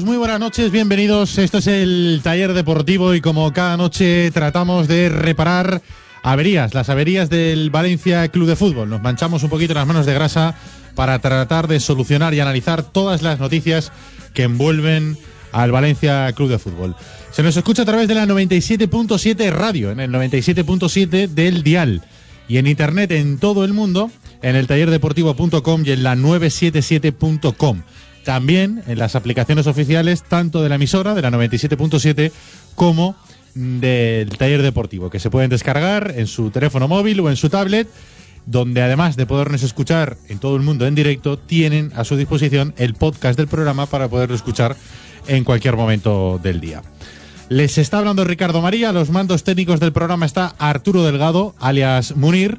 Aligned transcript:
Muy 0.00 0.16
buenas 0.16 0.40
noches, 0.40 0.72
bienvenidos. 0.72 1.36
Esto 1.36 1.58
es 1.58 1.66
el 1.66 2.20
taller 2.24 2.54
deportivo 2.54 3.14
y 3.14 3.20
como 3.20 3.52
cada 3.52 3.76
noche 3.76 4.30
tratamos 4.30 4.88
de 4.88 5.10
reparar 5.10 5.82
averías, 6.22 6.72
las 6.72 6.88
averías 6.88 7.28
del 7.28 7.68
Valencia 7.68 8.26
Club 8.28 8.48
de 8.48 8.56
Fútbol. 8.56 8.88
Nos 8.88 9.02
manchamos 9.02 9.42
un 9.42 9.50
poquito 9.50 9.74
las 9.74 9.86
manos 9.86 10.06
de 10.06 10.14
grasa 10.14 10.54
para 10.94 11.18
tratar 11.18 11.68
de 11.68 11.78
solucionar 11.78 12.32
y 12.32 12.40
analizar 12.40 12.82
todas 12.82 13.20
las 13.20 13.38
noticias 13.38 13.92
que 14.32 14.44
envuelven 14.44 15.18
al 15.52 15.72
Valencia 15.72 16.32
Club 16.32 16.48
de 16.48 16.58
Fútbol. 16.58 16.96
Se 17.30 17.42
nos 17.42 17.54
escucha 17.58 17.82
a 17.82 17.86
través 17.86 18.08
de 18.08 18.14
la 18.14 18.24
97.7 18.24 19.50
radio, 19.50 19.90
en 19.90 20.00
el 20.00 20.10
97.7 20.10 21.28
del 21.28 21.62
dial 21.62 22.00
y 22.48 22.56
en 22.56 22.66
internet 22.66 23.10
en 23.10 23.36
todo 23.36 23.62
el 23.62 23.74
mundo, 23.74 24.10
en 24.40 24.56
el 24.56 24.66
tallerdeportivo.com 24.66 25.82
y 25.84 25.90
en 25.90 26.02
la 26.02 26.16
977.com. 26.16 27.82
También 28.24 28.82
en 28.86 28.98
las 28.98 29.16
aplicaciones 29.16 29.66
oficiales, 29.66 30.22
tanto 30.22 30.62
de 30.62 30.68
la 30.68 30.76
emisora, 30.76 31.14
de 31.14 31.22
la 31.22 31.30
97.7, 31.30 32.32
como 32.74 33.16
del 33.54 34.30
taller 34.30 34.62
deportivo, 34.62 35.10
que 35.10 35.20
se 35.20 35.30
pueden 35.30 35.50
descargar 35.50 36.14
en 36.16 36.26
su 36.26 36.50
teléfono 36.50 36.88
móvil 36.88 37.20
o 37.20 37.30
en 37.30 37.36
su 37.36 37.50
tablet, 37.50 37.88
donde 38.46 38.82
además 38.82 39.16
de 39.16 39.26
podernos 39.26 39.62
escuchar 39.62 40.16
en 40.28 40.38
todo 40.38 40.56
el 40.56 40.62
mundo 40.62 40.86
en 40.86 40.94
directo, 40.94 41.38
tienen 41.38 41.92
a 41.94 42.04
su 42.04 42.16
disposición 42.16 42.74
el 42.76 42.94
podcast 42.94 43.36
del 43.36 43.48
programa 43.48 43.86
para 43.86 44.08
poderlo 44.08 44.34
escuchar 44.34 44.76
en 45.26 45.44
cualquier 45.44 45.76
momento 45.76 46.40
del 46.42 46.60
día. 46.60 46.82
Les 47.48 47.76
está 47.76 47.98
hablando 47.98 48.24
Ricardo 48.24 48.62
María, 48.62 48.92
los 48.92 49.10
mandos 49.10 49.44
técnicos 49.44 49.78
del 49.78 49.92
programa 49.92 50.26
está 50.26 50.54
Arturo 50.58 51.02
Delgado, 51.02 51.54
alias 51.60 52.16
Munir, 52.16 52.58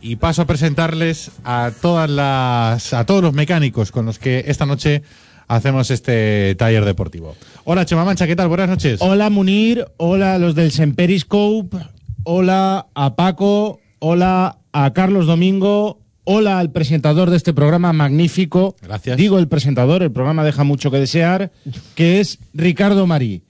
y 0.00 0.16
paso 0.16 0.42
a 0.42 0.46
presentarles 0.46 1.30
a 1.44 1.72
todas 1.80 2.08
las 2.10 2.92
a 2.92 3.06
todos 3.06 3.22
los 3.22 3.34
mecánicos 3.34 3.92
con 3.92 4.06
los 4.06 4.18
que 4.18 4.44
esta 4.46 4.66
noche 4.66 5.02
hacemos 5.46 5.90
este 5.90 6.54
taller 6.56 6.84
deportivo. 6.84 7.36
Hola 7.64 7.84
Chema 7.84 8.04
Mancha, 8.04 8.26
¿qué 8.26 8.36
tal? 8.36 8.48
Buenas 8.48 8.68
noches. 8.68 9.00
Hola 9.00 9.30
Munir, 9.30 9.86
hola 9.96 10.34
a 10.34 10.38
los 10.38 10.54
del 10.54 10.72
Semperiscope, 10.72 11.76
hola 12.24 12.86
a 12.94 13.16
Paco, 13.16 13.80
hola 13.98 14.58
a 14.72 14.92
Carlos 14.92 15.26
Domingo, 15.26 16.00
hola 16.24 16.58
al 16.58 16.70
presentador 16.70 17.30
de 17.30 17.36
este 17.36 17.54
programa 17.54 17.92
magnífico. 17.92 18.76
Gracias. 18.82 19.16
Digo 19.16 19.38
el 19.38 19.48
presentador, 19.48 20.02
el 20.02 20.12
programa 20.12 20.44
deja 20.44 20.64
mucho 20.64 20.90
que 20.90 20.98
desear, 20.98 21.50
que 21.94 22.20
es 22.20 22.38
Ricardo 22.52 23.06
Marí. 23.06 23.42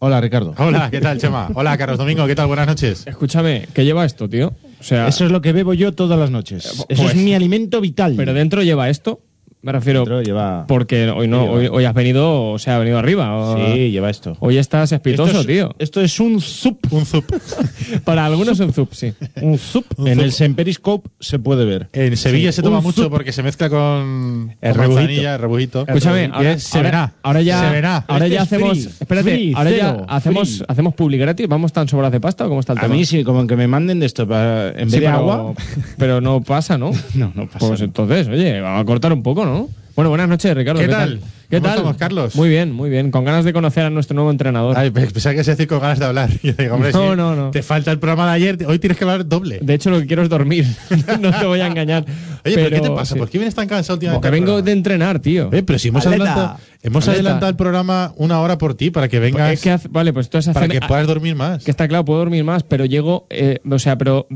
Hola 0.00 0.20
Ricardo. 0.20 0.54
Hola, 0.58 0.90
¿qué 0.90 1.00
tal 1.00 1.18
Chema? 1.18 1.48
Hola 1.54 1.76
Carlos 1.76 1.98
Domingo, 1.98 2.24
¿qué 2.26 2.36
tal? 2.36 2.46
Buenas 2.46 2.68
noches. 2.68 3.04
Escúchame, 3.04 3.66
¿qué 3.74 3.84
lleva 3.84 4.04
esto, 4.04 4.28
tío? 4.28 4.54
O 4.78 4.82
sea, 4.82 5.08
Eso 5.08 5.24
es 5.24 5.32
lo 5.32 5.40
que 5.40 5.52
bebo 5.52 5.74
yo 5.74 5.92
todas 5.92 6.16
las 6.18 6.30
noches. 6.30 6.64
Eso 6.66 6.84
pues- 6.86 7.00
es 7.00 7.16
mi 7.16 7.34
alimento 7.34 7.80
vital. 7.80 8.14
pero 8.16 8.32
dentro 8.32 8.62
lleva 8.62 8.88
esto. 8.90 9.20
Me 9.60 9.72
refiero 9.72 10.04
lleva- 10.22 10.66
porque 10.68 11.08
hoy 11.10 11.26
no, 11.26 11.44
hoy, 11.50 11.66
hoy 11.66 11.84
has 11.84 11.92
venido, 11.92 12.52
o 12.52 12.58
sea, 12.60 12.76
ha 12.76 12.78
venido 12.78 12.96
arriba. 12.98 13.36
o- 13.36 13.56
Sí, 13.74 13.90
lleva 13.90 14.08
esto. 14.08 14.36
Hoy 14.38 14.56
estás 14.56 14.92
espitoso, 14.92 15.26
esto 15.30 15.40
es, 15.40 15.46
tío. 15.48 15.74
Esto 15.80 16.00
es 16.00 16.20
un 16.20 16.40
zup. 16.40 16.78
Un 16.92 17.04
zup. 17.04 17.24
Para 18.04 18.24
algunos 18.24 18.60
un 18.60 18.72
zup, 18.72 18.92
sí. 18.92 19.12
Un 19.42 19.58
zup. 19.58 19.84
En 20.06 20.20
el 20.20 20.30
Semperiscope 20.32 21.10
se 21.18 21.40
puede 21.40 21.64
ver. 21.64 21.88
En 21.92 22.16
Sevilla 22.16 22.52
Sí, 22.52 22.56
se 22.56 22.62
toma 22.62 22.80
mucho 22.80 23.02
zup. 23.02 23.10
porque 23.10 23.32
se 23.32 23.42
mezcla 23.42 23.68
con 23.68 24.54
El 24.60 24.72
con 24.72 24.80
rebujito. 24.80 24.94
manzanilla, 25.00 25.34
el 25.34 25.40
rebujito. 25.40 25.84
Escúchame, 25.88 26.30
ahora, 26.32 26.58
se 26.58 26.82
verá. 26.82 27.12
ahora 27.22 27.42
ya, 27.42 27.60
Se 27.60 27.70
verá. 27.70 28.04
ahora 28.06 28.24
Este 28.26 28.34
ya 28.36 28.42
es 28.42 28.52
hacemos, 28.52 28.78
free, 28.78 28.88
espérate, 29.00 29.30
free, 29.30 29.52
ahora 29.56 29.70
ya 29.72 29.90
hacemos, 30.08 30.48
free. 30.58 30.66
hacemos 30.68 30.94
publi 30.94 31.18
gratis, 31.18 31.48
vamos 31.48 31.72
tan 31.72 31.88
sobrados 31.88 32.12
de 32.12 32.20
pasta 32.20 32.46
o 32.46 32.48
cómo 32.48 32.60
está 32.60 32.74
el 32.74 32.78
A 32.78 32.82
tema. 32.82 32.94
mí 32.94 33.04
sí, 33.04 33.24
como 33.24 33.44
que 33.48 33.56
me 33.56 33.66
manden 33.66 33.98
de 33.98 34.06
esto 34.06 34.26
para, 34.28 34.68
en 34.70 34.88
Sí, 34.88 34.96
vez 34.96 35.00
de 35.00 35.06
agua. 35.08 35.52
Pero 35.98 36.20
no 36.20 36.40
pasa, 36.42 36.78
¿no? 36.78 36.92
No, 37.16 37.32
no 37.34 37.46
pasa. 37.48 37.58
Pues 37.66 37.80
entonces, 37.80 38.28
oye, 38.28 38.60
vamos 38.60 38.82
a 38.82 38.84
cortar 38.84 39.12
un 39.12 39.22
poco, 39.24 39.44
¿no? 39.44 39.57
Bueno, 39.96 40.10
buenas 40.10 40.28
noches, 40.28 40.54
Ricardo. 40.56 40.80
¿Qué 40.80 40.86
tal? 40.86 41.20
¿Qué 41.50 41.56
¿Cómo 41.56 41.66
tal? 41.68 41.76
estamos, 41.78 41.96
Carlos? 41.96 42.36
Muy 42.36 42.48
bien, 42.48 42.70
muy 42.72 42.88
bien. 42.88 43.10
Con 43.10 43.24
ganas 43.24 43.44
de 43.44 43.52
conocer 43.52 43.84
a 43.84 43.90
nuestro 43.90 44.14
nuevo 44.14 44.30
entrenador. 44.30 44.76
Ay, 44.78 44.90
pensaba 44.90 45.34
que 45.34 45.42
se 45.42 45.52
decir 45.52 45.66
con 45.66 45.80
ganas 45.80 45.98
de 45.98 46.04
hablar. 46.04 46.30
Yo 46.42 46.52
digo, 46.52 46.74
hombre, 46.76 46.92
No, 46.92 47.10
sí, 47.10 47.16
no, 47.16 47.34
no. 47.34 47.50
Te 47.50 47.62
falta 47.62 47.90
el 47.90 47.98
programa 47.98 48.26
de 48.28 48.32
ayer, 48.36 48.58
hoy 48.68 48.78
tienes 48.78 48.96
que 48.96 49.02
hablar 49.04 49.26
doble. 49.26 49.58
De 49.60 49.74
hecho, 49.74 49.90
lo 49.90 49.98
que 49.98 50.06
quiero 50.06 50.22
es 50.22 50.28
dormir. 50.28 50.66
no 51.20 51.32
te 51.36 51.46
voy 51.46 51.60
a 51.60 51.66
engañar. 51.66 52.04
Oye, 52.44 52.54
pero, 52.54 52.70
¿qué 52.70 52.80
te 52.80 52.90
pasa? 52.90 53.14
sí. 53.14 53.18
¿Por 53.18 53.28
qué 53.28 53.38
vienes 53.38 53.54
tan 53.56 53.66
cansado 53.66 53.94
últimamente? 53.96 54.28
Porque 54.28 54.40
vengo 54.40 54.62
de 54.62 54.70
entrenar, 54.72 55.18
tío. 55.18 55.48
Eh, 55.52 55.62
pero 55.64 55.78
si 55.80 55.88
hemos, 55.88 56.06
Atleta. 56.06 56.32
adelantado, 56.32 56.60
hemos 56.82 57.02
Atleta. 57.04 57.14
adelantado 57.20 57.50
el 57.50 57.56
programa 57.56 58.12
una 58.16 58.40
hora 58.40 58.56
por 58.58 58.74
ti 58.74 58.90
para 58.92 59.08
que 59.08 59.18
vengas, 59.18 59.52
Es 59.52 59.60
que 59.62 59.70
hace- 59.72 59.88
vale, 59.88 60.12
pues 60.12 60.26
entonces 60.26 60.54
para 60.54 60.66
hace- 60.66 60.78
que 60.78 60.86
puedas 60.86 61.06
dormir 61.08 61.34
más. 61.34 61.64
que 61.64 61.70
está 61.72 61.88
claro, 61.88 62.04
puedo 62.04 62.20
dormir 62.20 62.44
más, 62.44 62.62
pero 62.62 62.84
llego, 62.84 63.26
eh, 63.30 63.58
o 63.68 63.78
sea, 63.80 63.96
pero 63.98 64.28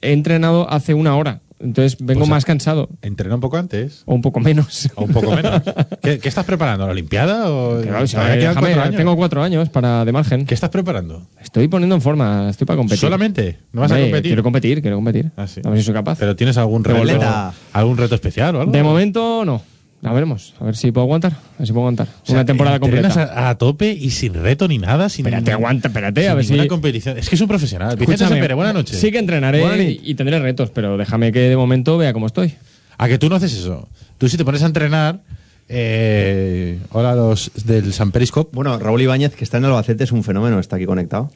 he 0.00 0.12
entrenado 0.12 0.70
hace 0.70 0.94
una 0.94 1.14
hora. 1.16 1.40
Entonces 1.60 1.96
vengo 2.00 2.20
Pues, 2.20 2.30
más 2.30 2.44
cansado. 2.44 2.88
Entrena 3.02 3.34
un 3.34 3.40
poco 3.40 3.56
antes. 3.58 4.02
O 4.06 4.14
un 4.14 4.22
poco 4.22 4.40
menos. 4.40 4.88
O 4.96 5.04
un 5.04 5.12
poco 5.12 5.34
menos. 5.36 5.62
¿Qué, 6.02 6.18
qué 6.18 6.28
estás 6.28 6.44
preparando? 6.44 6.86
¿La 6.86 6.92
Olimpiada? 6.92 7.50
O 7.50 7.80
Claro, 7.82 8.04
o 8.04 8.06
sea, 8.06 8.20
Todavía 8.20 8.40
quedan 8.40 8.54
déjame, 8.54 8.68
cuatro 8.72 8.82
años. 8.82 8.96
tengo 8.96 9.16
cuatro 9.16 9.42
años 9.42 9.68
para 9.68 10.04
de 10.04 10.12
margen. 10.12 10.46
¿Qué 10.46 10.54
estás 10.54 10.70
preparando? 10.70 11.26
Estoy 11.40 11.68
poniendo 11.68 11.94
en 11.94 12.00
forma, 12.00 12.48
estoy 12.50 12.66
para 12.66 12.76
competir. 12.78 12.98
¿Solamente? 13.00 13.58
¿No 13.72 13.82
vas 13.82 13.92
a 13.92 13.98
competir? 14.00 14.30
Quiero 14.30 14.42
competir, 14.42 14.80
quiero 14.80 14.96
competir. 14.96 15.30
Ah, 15.36 15.46
sí. 15.46 15.60
A 15.64 15.68
ver 15.70 15.78
si 15.78 15.84
soy 15.84 15.94
capaz. 15.94 16.18
¿Pero 16.18 16.34
tienes 16.34 16.56
algún 16.56 16.82
reto, 16.82 17.52
algún 17.72 17.96
reto 17.96 18.14
especial 18.14 18.56
o 18.56 18.60
algo? 18.62 18.72
De 18.72 18.82
momento, 18.82 19.44
no. 19.44 19.62
A 20.02 20.12
veremos. 20.14 20.54
A 20.58 20.64
ver 20.64 20.76
si 20.76 20.92
puedo 20.92 21.04
aguantar. 21.04 21.32
A 21.32 21.58
ver 21.58 21.66
si 21.66 21.72
puedo 21.72 21.82
aguantar. 21.82 22.08
O 22.22 22.26
sea, 22.26 22.36
Una 22.36 22.44
temporada 22.46 22.80
completa. 22.80 23.08
A, 23.34 23.50
a 23.50 23.58
tope 23.58 23.92
y 23.92 24.10
sin 24.10 24.32
reto 24.34 24.66
ni 24.66 24.78
nada. 24.78 25.08
Sin, 25.10 25.26
Espérate, 25.26 25.52
aguanta, 25.52 25.88
espérate, 25.88 26.22
sin 26.22 26.30
a 26.30 26.34
ver 26.34 26.44
si. 26.44 26.68
competición. 26.68 27.18
Es 27.18 27.28
que 27.28 27.34
es 27.34 27.40
un 27.40 27.48
profesional. 27.48 27.96
Vicente 27.96 28.54
buenas 28.54 28.74
noches. 28.74 28.98
Sí 28.98 29.12
que 29.12 29.18
entrenaré 29.18 29.98
y, 30.02 30.14
tendré 30.14 30.38
retos, 30.38 30.70
pero 30.70 30.96
déjame 30.96 31.32
que 31.32 31.40
de 31.40 31.56
momento 31.56 31.98
vea 31.98 32.12
cómo 32.12 32.26
estoy. 32.26 32.54
A 32.96 33.08
que 33.08 33.18
tú 33.18 33.28
no 33.28 33.36
haces 33.36 33.52
eso. 33.52 33.88
Tú 34.18 34.28
si 34.28 34.36
te 34.36 34.44
pones 34.44 34.62
a 34.62 34.66
entrenar... 34.66 35.20
Eh, 35.72 36.80
hola 36.90 37.14
los 37.14 37.52
del 37.64 37.92
San 37.92 38.10
Periscope. 38.10 38.50
Bueno, 38.52 38.76
Raúl 38.78 39.02
Ibáñez, 39.02 39.36
que 39.36 39.44
está 39.44 39.58
en 39.58 39.66
Albacete, 39.66 40.02
es 40.02 40.10
un 40.10 40.24
fenómeno, 40.24 40.58
está 40.58 40.74
aquí 40.76 40.84
conectado. 40.84 41.30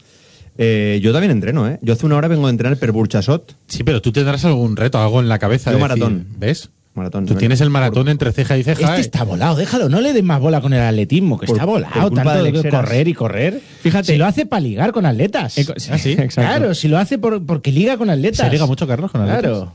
Eh, 0.58 0.98
yo 1.02 1.12
también 1.12 1.30
entreno, 1.30 1.68
¿eh? 1.68 1.78
Yo 1.82 1.92
hace 1.92 2.04
una 2.04 2.16
hora 2.16 2.26
vengo 2.26 2.46
de 2.46 2.50
entrenar 2.50 2.78
per 2.78 2.90
Burchasot, 2.92 3.56
Sí, 3.68 3.84
pero 3.84 4.02
tú 4.02 4.10
tendrás 4.10 4.44
algún 4.44 4.76
reto, 4.76 4.98
algo 4.98 5.20
en 5.20 5.28
la 5.28 5.38
cabeza. 5.38 5.70
Yo 5.70 5.76
de 5.76 5.82
maratón. 5.82 6.18
decir, 6.18 6.38
¿Ves? 6.38 6.70
Maratón. 6.94 7.26
Tú 7.26 7.34
tienes 7.34 7.60
el 7.60 7.70
maratón 7.70 8.08
entre 8.08 8.32
ceja 8.32 8.56
y 8.56 8.62
ceja. 8.62 8.80
Este 8.82 8.96
eh. 8.96 9.00
está 9.00 9.24
volado, 9.24 9.56
déjalo, 9.56 9.88
no 9.88 10.00
le 10.00 10.12
des 10.12 10.22
más 10.24 10.40
bola 10.40 10.60
con 10.60 10.72
el 10.72 10.80
atletismo, 10.80 11.38
que 11.38 11.46
Por- 11.46 11.56
está 11.56 11.64
volado, 11.64 12.10
tanto 12.10 12.42
de 12.44 12.68
correr 12.70 13.08
y 13.08 13.14
correr. 13.14 13.60
Fíjate. 13.82 14.12
si 14.12 14.18
lo 14.18 14.26
hace 14.26 14.46
para 14.46 14.60
ligar 14.60 14.92
con 14.92 15.04
atletas. 15.06 15.52
Sí, 15.54 15.66
Ah, 15.90 15.98
sí. 15.98 16.12
exacto. 16.18 16.40
Claro, 16.40 16.74
si 16.74 16.88
lo 16.88 16.98
hace 16.98 17.18
por- 17.18 17.44
porque 17.44 17.72
liga 17.72 17.96
con 17.96 18.10
atletas. 18.10 18.46
Se 18.46 18.52
liga 18.52 18.66
mucho, 18.66 18.86
Carlos, 18.86 19.10
con 19.10 19.20
atletas. 19.22 19.42
Claro. 19.42 19.72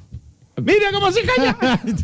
Mira 0.62 0.92
cómo 0.92 1.10
se 1.12 1.21
calla. 1.21 1.57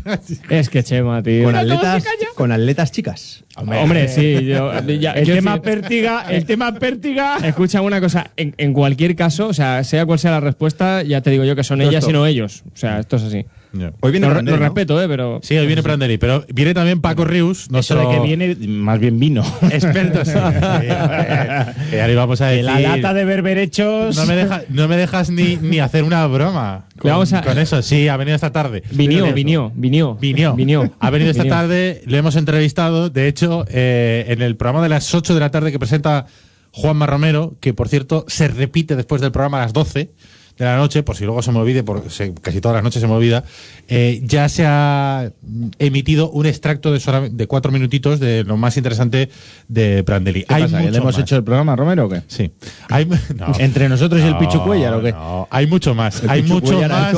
Es 0.48 0.70
que 0.70 0.82
Chema, 0.82 1.22
tío. 1.22 1.44
Con 1.44 1.52
¿cómo 1.54 1.66
se 1.66 1.72
atletas, 1.74 2.04
con 2.34 2.52
atletas 2.52 2.90
chicas. 2.92 3.44
Hombre, 3.56 4.08
sí, 4.08 4.44
yo, 4.46 4.72
ya- 4.98 5.12
el 5.12 5.26
tema 5.26 5.60
pértiga, 5.60 6.24
el 6.30 6.46
tema 6.46 6.72
pértiga. 6.72 7.36
Escucha 7.44 7.82
una 7.82 8.00
cosa, 8.00 8.30
en, 8.36 8.54
en 8.56 8.72
cualquier 8.72 9.14
caso, 9.14 9.48
o 9.48 9.52
sea, 9.54 9.84
sea 9.84 10.06
cual 10.06 10.18
sea 10.18 10.30
la 10.30 10.40
respuesta, 10.40 11.02
ya 11.02 11.20
te 11.20 11.30
digo 11.30 11.44
yo 11.44 11.54
que 11.56 11.64
son 11.64 11.82
ellas 11.82 12.06
y 12.08 12.12
no 12.12 12.24
ellos. 12.26 12.62
O 12.74 12.76
sea, 12.76 12.98
esto 12.98 13.16
es 13.16 13.24
así. 13.24 13.44
Ya. 13.72 13.92
Hoy 14.00 14.10
viene 14.12 14.26
Lo, 14.26 14.32
Prandelli, 14.32 14.56
lo 14.56 14.62
¿no? 14.62 14.68
respeto, 14.68 15.02
¿eh? 15.02 15.08
Pero. 15.08 15.40
Sí, 15.42 15.56
hoy 15.56 15.66
viene 15.66 15.82
Prandelli, 15.82 16.18
pero 16.18 16.44
viene 16.52 16.72
también 16.74 17.00
Paco 17.00 17.24
Rius, 17.24 17.62
Eso 17.62 17.72
nuestro 17.72 18.08
de 18.08 18.14
que 18.16 18.20
viene, 18.22 18.56
más 18.68 18.98
bien 18.98 19.18
vino. 19.18 19.42
experto. 19.70 20.24
sí. 20.24 20.32
que 20.32 21.96
ya 21.96 22.06
le 22.06 22.14
vamos 22.14 22.40
a 22.40 22.46
De 22.46 22.56
decir. 22.62 22.64
la 22.70 22.80
lata 22.80 23.14
de 23.14 23.24
berberechos. 23.24 24.16
No 24.16 24.26
me, 24.26 24.34
deja- 24.36 24.62
no 24.68 24.88
me 24.88 24.96
dejas 24.96 25.30
ni, 25.30 25.56
ni 25.56 25.78
hacer 25.80 26.04
una 26.04 26.26
broma 26.26 26.86
con, 26.98 27.10
vamos 27.10 27.32
a- 27.32 27.42
con 27.42 27.58
eso. 27.58 27.82
Sí, 27.82 28.08
ha 28.08 28.16
venido 28.16 28.34
esta 28.34 28.52
tarde. 28.52 28.82
Vinió, 28.92 29.26
Eso. 29.26 29.34
vinió, 29.34 29.72
vinió. 29.74 30.14
Vinió. 30.14 30.54
Vinió. 30.54 30.90
Ha 31.00 31.10
venido 31.10 31.30
esta 31.30 31.42
Vinió. 31.42 31.56
tarde, 31.56 32.02
lo 32.06 32.16
hemos 32.16 32.36
entrevistado. 32.36 33.10
De 33.10 33.28
hecho, 33.28 33.64
eh, 33.68 34.24
en 34.28 34.42
el 34.42 34.56
programa 34.56 34.82
de 34.82 34.88
las 34.88 35.14
8 35.14 35.34
de 35.34 35.40
la 35.40 35.50
tarde 35.50 35.72
que 35.72 35.78
presenta 35.78 36.26
Juanma 36.72 37.06
Romero, 37.06 37.56
que 37.60 37.72
por 37.74 37.88
cierto 37.88 38.24
se 38.28 38.48
repite 38.48 38.96
después 38.96 39.20
del 39.20 39.32
programa 39.32 39.58
a 39.58 39.62
las 39.62 39.72
12 39.72 40.10
de 40.58 40.64
la 40.64 40.76
noche, 40.76 41.02
por 41.02 41.16
si 41.16 41.24
luego 41.24 41.42
se 41.42 41.52
me 41.52 41.58
olvide, 41.58 41.82
porque 41.82 42.08
se- 42.10 42.32
casi 42.34 42.60
todas 42.60 42.76
las 42.76 42.82
noches 42.84 43.00
se 43.00 43.06
me 43.06 43.12
olvida, 43.14 43.44
eh, 43.88 44.20
ya 44.24 44.48
se 44.48 44.64
ha 44.66 45.30
emitido 45.78 46.30
un 46.30 46.46
extracto 46.46 46.92
de, 46.92 47.30
de 47.30 47.46
cuatro 47.46 47.70
minutitos 47.72 48.20
de 48.20 48.44
lo 48.44 48.56
más 48.56 48.76
interesante 48.76 49.28
de 49.68 50.02
Prandelli. 50.04 50.44
¿Qué 50.44 50.54
Hay 50.54 50.62
pasa? 50.62 50.76
¿Que 50.78 50.82
mucho 50.84 50.92
le 50.92 50.98
hemos 50.98 51.14
más. 51.14 51.22
hecho 51.22 51.36
el 51.36 51.44
programa, 51.44 51.76
Romero, 51.76 52.06
o 52.06 52.08
qué? 52.08 52.22
Sí. 52.28 52.50
Hay, 52.88 53.06
no. 53.36 53.52
¿Entre 53.58 53.88
nosotros 53.88 54.20
y 54.22 54.24
el 54.24 54.32
No, 54.32 54.38
Pichu 54.38 54.62
Cuellar, 54.62 54.94
o 54.94 55.02
qué? 55.02 55.12
no, 55.12 55.46
hay 55.50 55.66
mucho 55.66 55.94
más. 55.94 56.22
El 56.22 56.30
hay 56.30 56.42
mucho 56.42 56.80
más. 56.80 57.14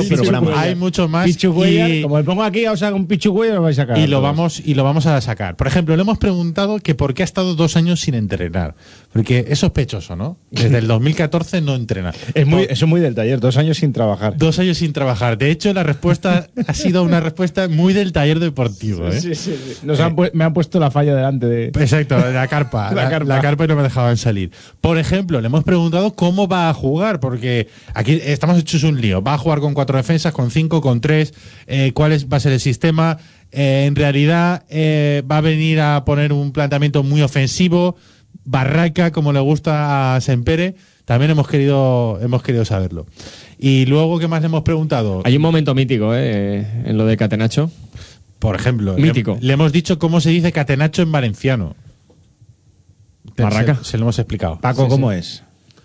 Hay 0.57 0.75
mucho 0.75 1.07
más. 1.07 1.25
Pichu 1.25 1.53
Cuellar, 1.53 1.89
y- 1.89 2.01
como 2.01 2.17
le 2.17 2.23
pongo 2.23 2.43
aquí, 2.43 2.65
os 2.67 2.81
hago 2.83 2.95
un 2.97 3.07
Pichu 3.07 3.33
Cuellar, 3.33 3.55
lo 3.55 3.61
vais 3.63 3.77
a 3.79 3.83
sacar. 3.83 3.97
y 3.99 4.07
lo 4.07 4.21
vamos 4.21 4.61
y 4.65 4.73
lo 4.73 4.83
vamos 4.83 5.05
a 5.05 5.19
sacar. 5.21 5.55
Por 5.55 5.67
ejemplo, 5.67 5.95
le 5.95 6.01
hemos 6.01 6.17
preguntado 6.17 6.79
que 6.79 6.95
por 6.95 7.13
qué 7.13 7.23
ha 7.23 7.25
estado 7.25 7.55
dos 7.55 7.75
años 7.77 8.01
sin 8.01 8.15
entrenar, 8.15 8.75
porque 9.13 9.45
es 9.49 9.59
sospechoso, 9.59 10.15
¿no? 10.15 10.37
Desde 10.51 10.77
el 10.79 10.87
2014 10.87 11.61
no 11.61 11.75
entrena. 11.75 12.13
Es 12.33 12.45
muy, 12.45 12.63
eso 12.63 12.85
es 12.85 12.89
muy 12.89 13.01
del 13.01 13.15
taller, 13.15 13.28
dos 13.37 13.57
años 13.57 13.77
sin 13.77 13.93
trabajar. 13.93 14.37
dos 14.37 14.59
años 14.59 14.77
sin 14.77 14.93
trabajar. 14.93 15.37
De 15.37 15.51
hecho, 15.51 15.73
la 15.73 15.83
respuesta 15.83 16.47
ha 16.67 16.73
sido 16.73 17.03
una 17.03 17.19
respuesta 17.19 17.67
muy 17.67 17.93
del 17.93 18.11
taller 18.11 18.39
deportivo. 18.39 19.07
¿eh? 19.07 19.19
Sí, 19.19 19.35
sí, 19.35 19.55
sí. 19.55 19.77
Nos 19.83 19.99
han 19.99 20.15
me 20.33 20.43
han 20.43 20.53
puesto 20.53 20.79
la 20.79 20.91
falla 20.91 21.15
delante 21.15 21.45
de. 21.45 21.65
Exacto, 21.67 22.17
la 22.17 22.47
carpa, 22.47 22.91
La 22.93 23.03
la, 23.03 23.09
carpa. 23.09 23.25
la 23.35 23.41
carpa 23.41 23.65
y 23.65 23.67
no 23.67 23.75
me 23.75 23.83
dejaban 23.83 24.17
salir. 24.17 24.51
Por 24.81 24.97
ejemplo, 24.97 25.39
le 25.41 25.47
hemos 25.47 25.63
preguntado 25.63 26.13
cómo 26.15 26.47
va 26.47 26.69
a 26.69 26.73
jugar, 26.73 27.19
porque 27.19 27.67
aquí 27.93 28.19
estamos 28.23 28.57
hechos 28.57 28.83
un 28.83 28.99
lío. 28.99 29.21
¿Va 29.21 29.33
a 29.33 29.37
jugar 29.37 29.59
con 29.59 29.73
cuatro 29.73 29.97
defensas, 29.97 30.33
con 30.33 30.51
cinco, 30.51 30.81
con 30.81 31.01
tres? 31.01 31.33
Eh, 31.67 31.91
¿Cuál 31.93 32.13
es, 32.13 32.27
va 32.27 32.37
a 32.37 32.39
ser 32.39 32.53
el 32.53 32.59
sistema? 32.59 33.17
Eh, 33.51 33.85
en 33.87 33.95
realidad, 33.95 34.63
eh, 34.69 35.23
va 35.29 35.37
a 35.37 35.41
venir 35.41 35.79
a 35.81 36.05
poner 36.05 36.33
un 36.33 36.51
planteamiento 36.51 37.03
muy 37.03 37.21
ofensivo, 37.21 37.95
barraca, 38.45 39.11
como 39.11 39.33
le 39.33 39.39
gusta 39.39 40.15
a 40.15 40.21
Sempere. 40.21 40.75
También 41.09 41.31
hemos 41.31 41.47
querido, 41.47 42.19
hemos 42.21 42.43
querido 42.43 42.65
saberlo. 42.65 43.07
Y 43.57 43.87
luego, 43.87 44.19
¿qué 44.19 44.27
más 44.27 44.41
le 44.41 44.45
hemos 44.45 44.61
preguntado? 44.61 45.23
Hay 45.25 45.35
un 45.37 45.41
momento 45.41 45.73
mítico, 45.73 46.11
¿eh? 46.13 46.59
En 46.85 46.99
lo 46.99 47.07
de 47.07 47.17
Catenacho. 47.17 47.71
Por 48.37 48.55
ejemplo, 48.55 48.95
le- 48.95 49.01
Mítico. 49.01 49.35
Le, 49.41 49.53
hemos 49.53 49.71
dicho 49.71 49.97
cómo 49.97 50.21
se 50.21 50.29
dice 50.29 50.51
catenacho 50.51 51.01
en 51.01 51.11
valenciano. 51.11 51.75
Barraca. 53.35 53.77
Se, 53.77 53.85
se 53.85 53.97
lo 53.97 54.03
hemos 54.03 54.19
explicado. 54.19 54.59
Paco, 54.61 54.83
Sí, 54.83 54.89
¿cómo 54.89 55.11
sí. 55.11 55.17
es? 55.17 55.43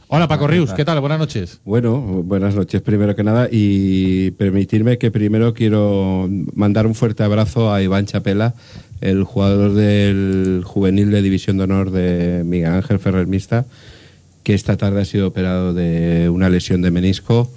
Hola 0.09 0.29
Paco 0.29 0.47
Rius, 0.47 0.75
¿qué 0.75 0.85
tal? 0.85 1.01
Buenas 1.01 1.19
noches. 1.19 1.63
Bueno, 1.65 1.99
buenas 2.23 2.55
noches 2.55 2.83
primero 2.83 3.17
que 3.17 3.25
nada 3.25 3.49
y 3.51 4.31
permitirme 4.33 4.99
que 4.99 5.11
primero 5.11 5.55
quiero 5.55 6.29
mandar 6.55 6.87
un 6.87 6.95
fuerte 6.95 7.23
abrazo 7.23 7.73
a 7.73 7.81
Iván 7.83 8.05
Chapela, 8.05 8.53
el 9.01 9.25
jugador 9.25 9.73
del 9.73 10.61
juvenil 10.67 11.11
de 11.11 11.23
División 11.23 11.57
de 11.57 11.65
Honor 11.65 11.91
de 11.93 12.43
Miguel 12.45 12.73
Ángel 12.75 12.99
Ferrer 12.99 13.27
Mista, 13.27 13.65
que 14.45 14.55
esta 14.55 14.77
tarde 14.77 15.01
ha 15.01 15.05
sido 15.05 15.27
operado 15.27 15.75
de 15.75 16.29
una 16.29 16.49
lesión 16.49 16.83
de 16.83 16.93
menisco 16.93 17.51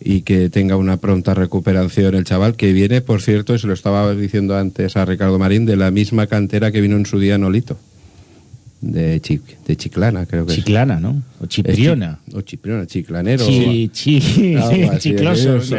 y 0.00 0.22
que 0.22 0.48
tenga 0.48 0.76
una 0.76 0.96
pronta 0.96 1.34
recuperación 1.34 2.14
el 2.14 2.24
chaval, 2.24 2.56
que 2.56 2.72
viene, 2.72 3.00
por 3.00 3.20
cierto, 3.20 3.54
y 3.54 3.58
se 3.58 3.66
lo 3.66 3.74
estaba 3.74 4.12
diciendo 4.14 4.56
antes 4.56 4.96
a 4.96 5.04
Ricardo 5.04 5.38
Marín, 5.38 5.66
de 5.66 5.76
la 5.76 5.90
misma 5.90 6.26
cantera 6.26 6.72
que 6.72 6.80
vino 6.80 6.96
en 6.96 7.06
su 7.06 7.18
día 7.18 7.36
Nolito, 7.38 7.76
de, 8.80 9.20
Chi- 9.20 9.40
de 9.66 9.76
Chiclana, 9.76 10.24
creo 10.26 10.46
que 10.46 10.52
es. 10.52 10.58
Chiclana, 10.58 11.00
¿no? 11.00 11.20
O 11.40 11.44
Es 11.44 11.48
Chipriona. 11.48 12.18
chi- 12.30 12.36
O 12.36 12.40
Chipriona, 12.42 12.86
chiclanero. 12.86 13.44
Chi, 13.46 13.88
chi, 13.92 14.20
chicloso. 14.98 15.56
Eso. 15.56 15.76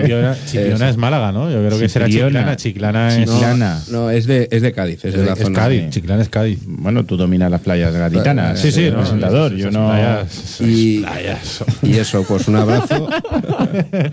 es 0.85 0.97
Málaga, 0.97 1.31
¿no? 1.31 1.49
Yo 1.49 1.65
creo 1.65 1.79
que 1.79 1.87
será. 1.87 2.07
Chiclana. 2.09 2.55
Chiclana 2.57 3.17
es, 3.21 3.27
No, 3.27 3.33
Chiclana. 3.33 3.81
No, 3.91 4.09
es 4.09 4.25
de, 4.27 4.49
es 4.51 4.61
de 4.61 4.73
Cádiz, 4.73 5.05
es, 5.05 5.13
de 5.13 5.25
la 5.25 5.33
es 5.33 5.39
zona. 5.39 5.59
Cádiz. 5.59 5.83
de- 5.83 5.89
Chiclana 5.91 6.21
es 6.21 6.29
Cádiz. 6.29 6.59
Bueno, 6.65 7.05
tú 7.05 7.15
dominas 7.15 7.49
las 7.49 7.61
playas 7.61 7.93
gaditanas. 7.93 8.59
Sí, 8.59 8.71
sí, 8.71 8.83
eh, 8.85 8.91
no, 8.91 8.99
presentador. 8.99 9.55
Yo 9.55 9.71
no. 9.71 9.87
playas- 9.89 10.59
Y, 10.61 10.97
esas 10.99 11.11
playas. 11.13 11.63
y 11.83 11.93
eso, 11.97 12.23
pues 12.27 12.47
un 12.49 12.55
abrazo. 12.57 13.07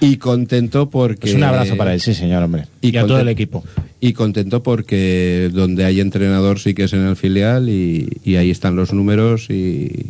y 0.00 0.16
contento 0.16 0.90
porque. 0.90 1.20
Pues 1.20 1.34
un 1.34 1.44
abrazo 1.44 1.76
para 1.76 1.94
él, 1.94 2.00
sí, 2.00 2.14
señor, 2.14 2.42
hombre. 2.42 2.64
Y, 2.80 2.96
a 2.96 3.06
todo 3.06 3.20
el 3.20 3.28
equipo. 3.28 3.62
Y 4.06 4.12
contento 4.12 4.62
porque 4.62 5.50
donde 5.52 5.84
hay 5.84 6.00
entrenador 6.00 6.58
sí 6.58 6.74
que 6.74 6.84
es 6.84 6.92
en 6.92 7.06
el 7.06 7.16
filial 7.16 7.68
y, 7.68 8.08
y 8.24 8.36
ahí 8.36 8.50
están 8.50 8.76
los 8.76 8.92
números 8.92 9.48
y. 9.50 10.06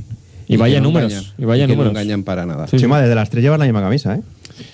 Y 0.46 0.56
vaya 0.56 0.78
no 0.80 0.88
números, 0.88 1.12
engañan, 1.12 1.32
y 1.38 1.44
vaya 1.44 1.66
que 1.66 1.72
números. 1.72 1.92
no 1.92 1.98
engañan 2.00 2.22
para 2.22 2.44
nada. 2.44 2.66
Sí, 2.66 2.76
desde 2.76 3.14
las 3.14 3.30
tres 3.30 3.42
llevas 3.42 3.58
la 3.58 3.64
misma 3.64 3.80
camisa, 3.80 4.16
¿eh? 4.16 4.20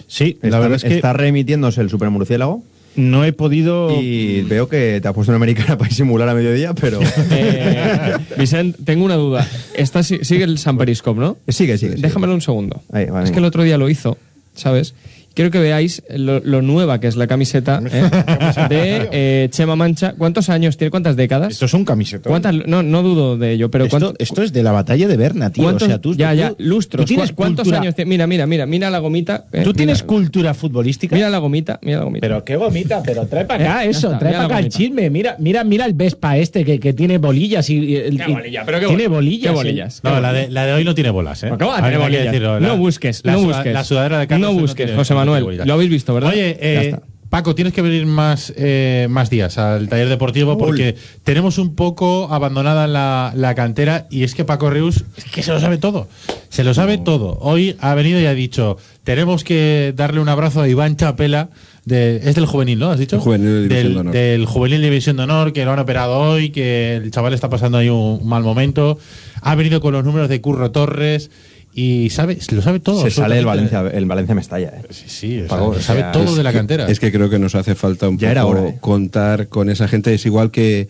Sí, 0.09 0.39
la 0.43 0.49
está, 0.49 0.59
verdad 0.59 0.77
es 0.77 0.85
que 0.85 0.95
está 0.97 1.13
remitiéndose 1.13 1.81
el 1.81 1.91
supermurciélago 1.91 2.63
no 2.97 3.25
he 3.25 3.33
podido. 3.33 4.01
y 4.01 4.43
veo 4.43 4.69
que 4.69 5.01
te 5.01 5.09
has 5.09 5.15
puesto 5.15 5.31
una 5.31 5.37
americana 5.37 5.79
para 5.79 5.89
disimular 5.89 6.29
a 6.29 6.35
mediodía, 6.35 6.75
pero... 6.75 6.99
Eh, 7.31 8.17
Vicent, 8.37 8.77
tengo 8.85 9.05
una 9.05 9.15
duda. 9.15 9.47
Esta 9.75 10.03
si- 10.03 10.25
sigue 10.25 10.45
el 10.45 10.59
San 10.59 10.77
Periscope, 10.77 11.21
¿no? 11.21 11.37
sigue, 11.49 11.79
sigue. 11.79 11.93
sigue. 11.93 12.03
Déjamelo 12.03 12.35
un 12.35 12.41
segundo. 12.41 12.83
Ahí, 12.93 13.07
vale, 13.07 13.27
es 13.27 13.31
que 13.31 13.39
el 13.39 13.45
otro 13.45 13.63
día 13.63 13.79
lo 13.79 13.89
hizo, 13.89 14.19
¿sabes? 14.55 14.95
Quiero 15.35 15.51
que 15.51 15.59
veáis 15.61 16.03
lo, 16.15 16.41
lo 16.41 16.61
nueva 16.61 16.99
que 17.01 17.07
es 17.07 17.17
la 17.17 17.27
camiseta 17.27 17.81
¿eh? 17.91 18.03
de 18.69 19.09
eh, 19.13 19.49
Chema 19.51 19.77
Mancha. 19.77 20.15
¿Cuántos 20.19 20.49
años 20.51 20.77
tiene? 20.77 20.91
¿Cuántas 20.91 21.17
décadas? 21.17 21.53
Esto 21.53 21.67
es 21.67 21.75
un 21.75 21.85
camisetón. 21.85 22.31
¿Cuántas? 22.31 22.55
No, 22.67 22.83
no 22.83 23.03
dudo 23.03 23.37
de 23.39 23.53
ello, 23.53 23.71
pero 23.71 23.85
esto, 23.85 23.99
¿cuánto- 23.99 24.15
esto 24.19 24.43
es 24.43 24.53
de 24.53 24.63
la 24.63 24.73
batalla 24.73 25.07
de 25.09 25.17
Berna, 25.17 25.51
tío. 25.51 25.63
O 25.63 25.67
¿cuántos- 25.67 25.89
sea, 25.89 25.99
tú, 26.01 26.15
ya, 26.15 26.31
tú- 26.33 26.37
ya, 26.37 26.53
lustros. 26.59 27.05
tú 27.05 27.09
tienes 27.09 27.31
¿Cu- 27.31 27.37
¿Cuántos 27.37 27.63
cultura- 27.65 27.81
años 27.81 27.95
tiene? 27.95 28.09
Mira, 28.09 28.27
mira, 28.27 28.47
mira, 28.47 28.67
mira 28.67 28.91
la 28.91 28.99
gomita. 28.99 29.45
eh, 29.53 29.63
¿Tú 29.63 29.73
tienes 29.73 29.99
mira, 29.99 30.07
cultura 30.09 30.55
futbolística? 30.55 31.15
Mira 31.15 31.31
la 31.31 31.39
gomita, 31.39 31.79
mira 31.83 31.99
la 31.99 32.05
gomita. 32.05 32.21
Pero 32.27 32.45
qué 32.45 32.57
gomita, 32.57 33.03
pero 33.03 33.27
trae 33.27 33.45
para 33.45 33.65
acá 33.65 33.85
ya 33.85 33.91
eso, 33.91 34.09
está, 34.09 34.19
trae 34.19 34.33
para 34.33 34.45
acá 34.47 34.59
el 34.59 34.69
chisme. 34.69 35.11
Mira, 35.11 35.37
mira, 35.39 35.63
mira 35.65 35.87
el 35.87 35.95
Vespa 35.95 36.37
este 36.39 36.65
que, 36.65 36.81
que 36.81 36.93
tiene 36.93 37.19
bolillas 37.19 37.71
y, 37.71 37.77
y 37.79 37.97
el- 37.97 38.17
¿Qué 38.19 38.31
y- 38.31 38.35
bolilla? 38.35 38.63
¿Pero 38.67 38.81
qué 38.81 38.87
tiene 38.87 39.05
bol- 39.07 39.15
bolillas. 39.17 39.51
qué 39.53 39.55
bolillas? 39.57 40.01
No, 40.03 40.21
la 40.21 40.33
de, 40.33 40.49
la 40.51 40.67
de 40.67 40.73
hoy 40.73 40.85
no 40.85 40.95
tiene 40.95 41.11
bolas, 41.11 41.43
¿eh? 41.45 41.51
No 41.51 42.77
busques, 42.77 43.21
la 43.25 43.33
no 43.33 43.41
busques. 43.43 43.73
La 43.73 43.85
sudadera 43.85 44.19
de 44.19 44.27
Carlos 44.27 44.55
No 44.55 44.61
busques, 44.61 44.91
José 44.95 45.15
Manuel. 45.25 45.63
Lo 45.65 45.75
habéis 45.75 45.91
visto, 45.91 46.15
¿verdad? 46.15 46.31
Oye, 46.31 46.57
eh. 46.61 46.97
Paco, 47.31 47.55
tienes 47.55 47.73
que 47.73 47.81
venir 47.81 48.07
más, 48.07 48.53
eh, 48.57 49.07
más 49.09 49.31
días 49.31 49.57
al 49.57 49.89
taller 49.89 50.09
deportivo 50.09 50.59
porque 50.59 50.97
tenemos 51.23 51.59
un 51.59 51.77
poco 51.77 52.29
abandonada 52.33 52.89
la, 52.89 53.33
la 53.37 53.55
cantera 53.55 54.09
y 54.11 54.25
es 54.25 54.35
que 54.35 54.45
Paco 54.45 54.69
Reus 54.69 55.05
es 55.17 55.25
que 55.27 55.45
se 55.45 55.53
lo 55.53 55.61
sabe 55.61 55.79
todo. 55.79 56.09
Se 56.49 56.65
lo 56.65 56.75
sabe 56.75 56.99
todo. 56.99 57.39
Hoy 57.41 57.77
ha 57.79 57.95
venido 57.95 58.21
y 58.21 58.27
ha 58.27 58.35
dicho, 58.35 58.79
tenemos 59.05 59.45
que 59.45 59.95
darle 59.97 60.21
un 60.21 60.29
abrazo 60.29 60.61
a 60.61 60.69
Iván 60.69 60.97
Chapela. 60.97 61.51
De, 61.85 62.17
es 62.17 62.35
del 62.35 62.47
juvenil, 62.47 62.79
¿no? 62.81 62.91
¿Has 62.91 62.99
dicho? 62.99 63.17
El 63.17 63.23
juvenil 63.23 63.47
de 63.47 63.61
División 63.63 63.85
del, 63.85 63.95
de 63.95 64.01
Honor. 64.01 64.13
del 64.13 64.47
juvenil 64.47 64.81
de 64.81 64.91
División 64.91 65.17
de 65.17 65.23
Honor, 65.23 65.53
que 65.53 65.65
lo 65.65 65.73
han 65.73 65.79
operado 65.79 66.19
hoy, 66.19 66.51
que 66.51 66.97
el 66.97 67.11
chaval 67.13 67.33
está 67.33 67.49
pasando 67.49 67.79
ahí 67.79 67.89
un 67.89 68.27
mal 68.29 68.43
momento. 68.43 68.99
Ha 69.41 69.55
venido 69.55 69.81
con 69.81 69.93
los 69.93 70.05
números 70.05 70.29
de 70.29 70.41
Curro 70.41 70.73
Torres 70.73 71.31
y 71.75 72.11
sabe, 72.11 72.39
lo 72.53 72.63
sabe 72.63 72.81
todo. 72.81 73.03
Se 73.03 73.11
sale 73.11 73.39
el. 73.39 73.47
Valencia, 73.47 73.81
el 73.93 74.05
Valencia 74.07 74.35
me 74.35 74.41
estalla, 74.41 74.69
¿eh? 74.69 74.83
Sí, 74.91 75.05
sí, 75.09 75.41
o 75.43 75.47
Paco, 75.47 75.73
sea, 75.75 75.81
o 75.81 75.83
sabe 75.83 76.05
todo 76.13 76.25
es 76.31 76.37
de 76.37 76.43
la 76.43 76.51
que- 76.53 76.59
cantera. 76.59 76.89
Es 76.89 76.99
que 77.01 77.13
creo 77.13 77.31
que 77.31 77.39
nos 77.39 77.55
hace 77.55 77.75
falta 77.75 78.09
un 78.09 78.19
Ya 78.19 78.29
poco 78.29 78.33
era 78.33 78.47
hora, 78.47 78.69
¿eh? 78.71 78.79
contar 78.81 79.49
con 79.49 79.71
esa 79.71 79.87
gente. 79.89 80.13
Es 80.15 80.27
igual 80.27 80.51
que 80.51 80.89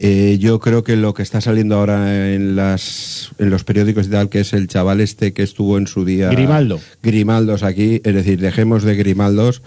eh, 0.00 0.36
yo 0.38 0.60
creo 0.60 0.84
que 0.84 0.94
lo 0.96 1.12
que 1.12 1.22
está 1.24 1.40
saliendo 1.40 1.74
ahora 1.76 2.32
en 2.32 2.54
las 2.54 3.30
en 3.38 3.50
los 3.50 3.64
periódicos 3.64 4.06
y 4.06 4.10
tal, 4.10 4.28
que 4.28 4.40
es 4.40 4.52
el 4.52 4.68
chaval 4.68 5.00
este 5.00 5.32
que 5.32 5.42
estuvo 5.42 5.76
en 5.76 5.86
su 5.88 6.04
día. 6.04 6.28
Grimaldo. 6.30 6.78
Grimaldos 7.02 7.62
aquí, 7.64 8.00
es 8.04 8.14
decir, 8.14 8.38
dejemos 8.40 8.84
de 8.84 8.94
Grimaldos, 8.94 9.60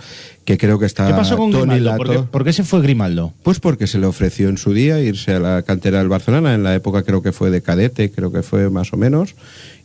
que 0.46 0.58
creo 0.58 0.80
que 0.80 0.86
está 0.86 1.06
¿Qué 1.08 1.14
pasó 1.14 1.36
con 1.38 1.52
Tony 1.52 1.76
Grimaldo? 1.76 1.98
¿Por 1.98 2.10
qué, 2.10 2.20
por 2.24 2.44
qué 2.46 2.54
se 2.54 2.64
fue 2.64 2.82
Grimaldo? 2.82 3.34
Pues 3.44 3.60
porque 3.60 3.88
se 3.88 4.00
le 4.00 4.06
ofreció 4.06 4.48
en 4.48 4.58
su 4.58 4.74
día 4.74 5.00
irse 5.02 5.34
a 5.34 5.40
la 5.40 5.62
cantera 5.64 6.00
del 6.00 6.08
Barcelona, 6.08 6.54
en 6.56 6.64
la 6.64 6.74
época 6.76 7.04
creo 7.04 7.22
que 7.22 7.32
fue 7.34 7.50
de 7.52 7.62
cadete, 7.62 8.10
creo 8.10 8.32
que 8.32 8.42
fue 8.42 8.70
más 8.70 8.94
o 8.94 8.98
menos. 8.98 9.36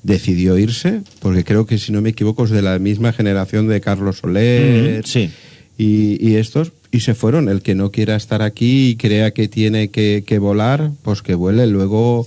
Decidió 0.06 0.56
irse, 0.56 1.00
porque 1.20 1.42
creo 1.44 1.66
que 1.66 1.78
si 1.78 1.90
no 1.90 2.00
me 2.00 2.10
equivoco 2.10 2.44
es 2.44 2.50
de 2.50 2.62
la 2.62 2.78
misma 2.78 3.12
generación 3.12 3.66
de 3.66 3.80
Carlos 3.80 4.18
Soler 4.18 5.00
Mm, 5.00 5.04
sí. 5.04 5.30
y, 5.76 6.16
y 6.26 6.36
estos, 6.36 6.72
y 6.92 7.00
se 7.00 7.14
fueron. 7.14 7.48
El 7.48 7.60
que 7.60 7.74
no 7.74 7.90
quiera 7.90 8.14
estar 8.14 8.40
aquí 8.40 8.90
y 8.90 8.96
crea 8.96 9.32
que 9.32 9.48
tiene 9.48 9.88
que, 9.88 10.22
que 10.24 10.38
volar, 10.38 10.90
pues 11.02 11.22
que 11.22 11.34
vuele. 11.34 11.66
Luego 11.66 12.26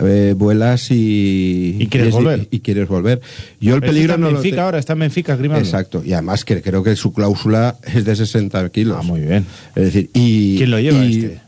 ver, 0.00 0.34
vuelas 0.36 0.90
y... 0.92 1.76
Y 1.80 1.86
quieres 1.88 2.08
es- 2.10 2.14
volver. 2.14 2.46
Y, 2.50 2.60
quieres 2.60 2.86
volver. 2.88 3.20
Yo 3.60 3.74
el 3.74 3.80
Pero 3.80 3.92
peligro 3.92 4.12
está 4.14 4.20
no 4.20 4.28
en 4.28 4.32
lo 4.34 4.38
Benfica 4.40 4.56
te- 4.56 4.60
ahora, 4.62 4.78
está 4.78 4.92
en 4.94 4.98
Benfica, 5.00 5.36
Grimaldo. 5.36 5.64
Exacto. 5.64 6.02
Y 6.04 6.12
además 6.12 6.44
que 6.44 6.62
creo 6.62 6.82
que 6.84 6.94
su 6.96 7.12
cláusula 7.12 7.76
es 7.92 8.04
de 8.04 8.14
60 8.16 8.68
kilos. 8.70 8.98
Ah, 9.00 9.02
muy 9.02 9.20
bien. 9.20 9.44
Es 9.74 9.84
decir, 9.84 10.10
y... 10.14 10.56
¿Quién 10.58 10.70
lo 10.70 10.78
lleva 10.80 11.04
este? 11.04 11.40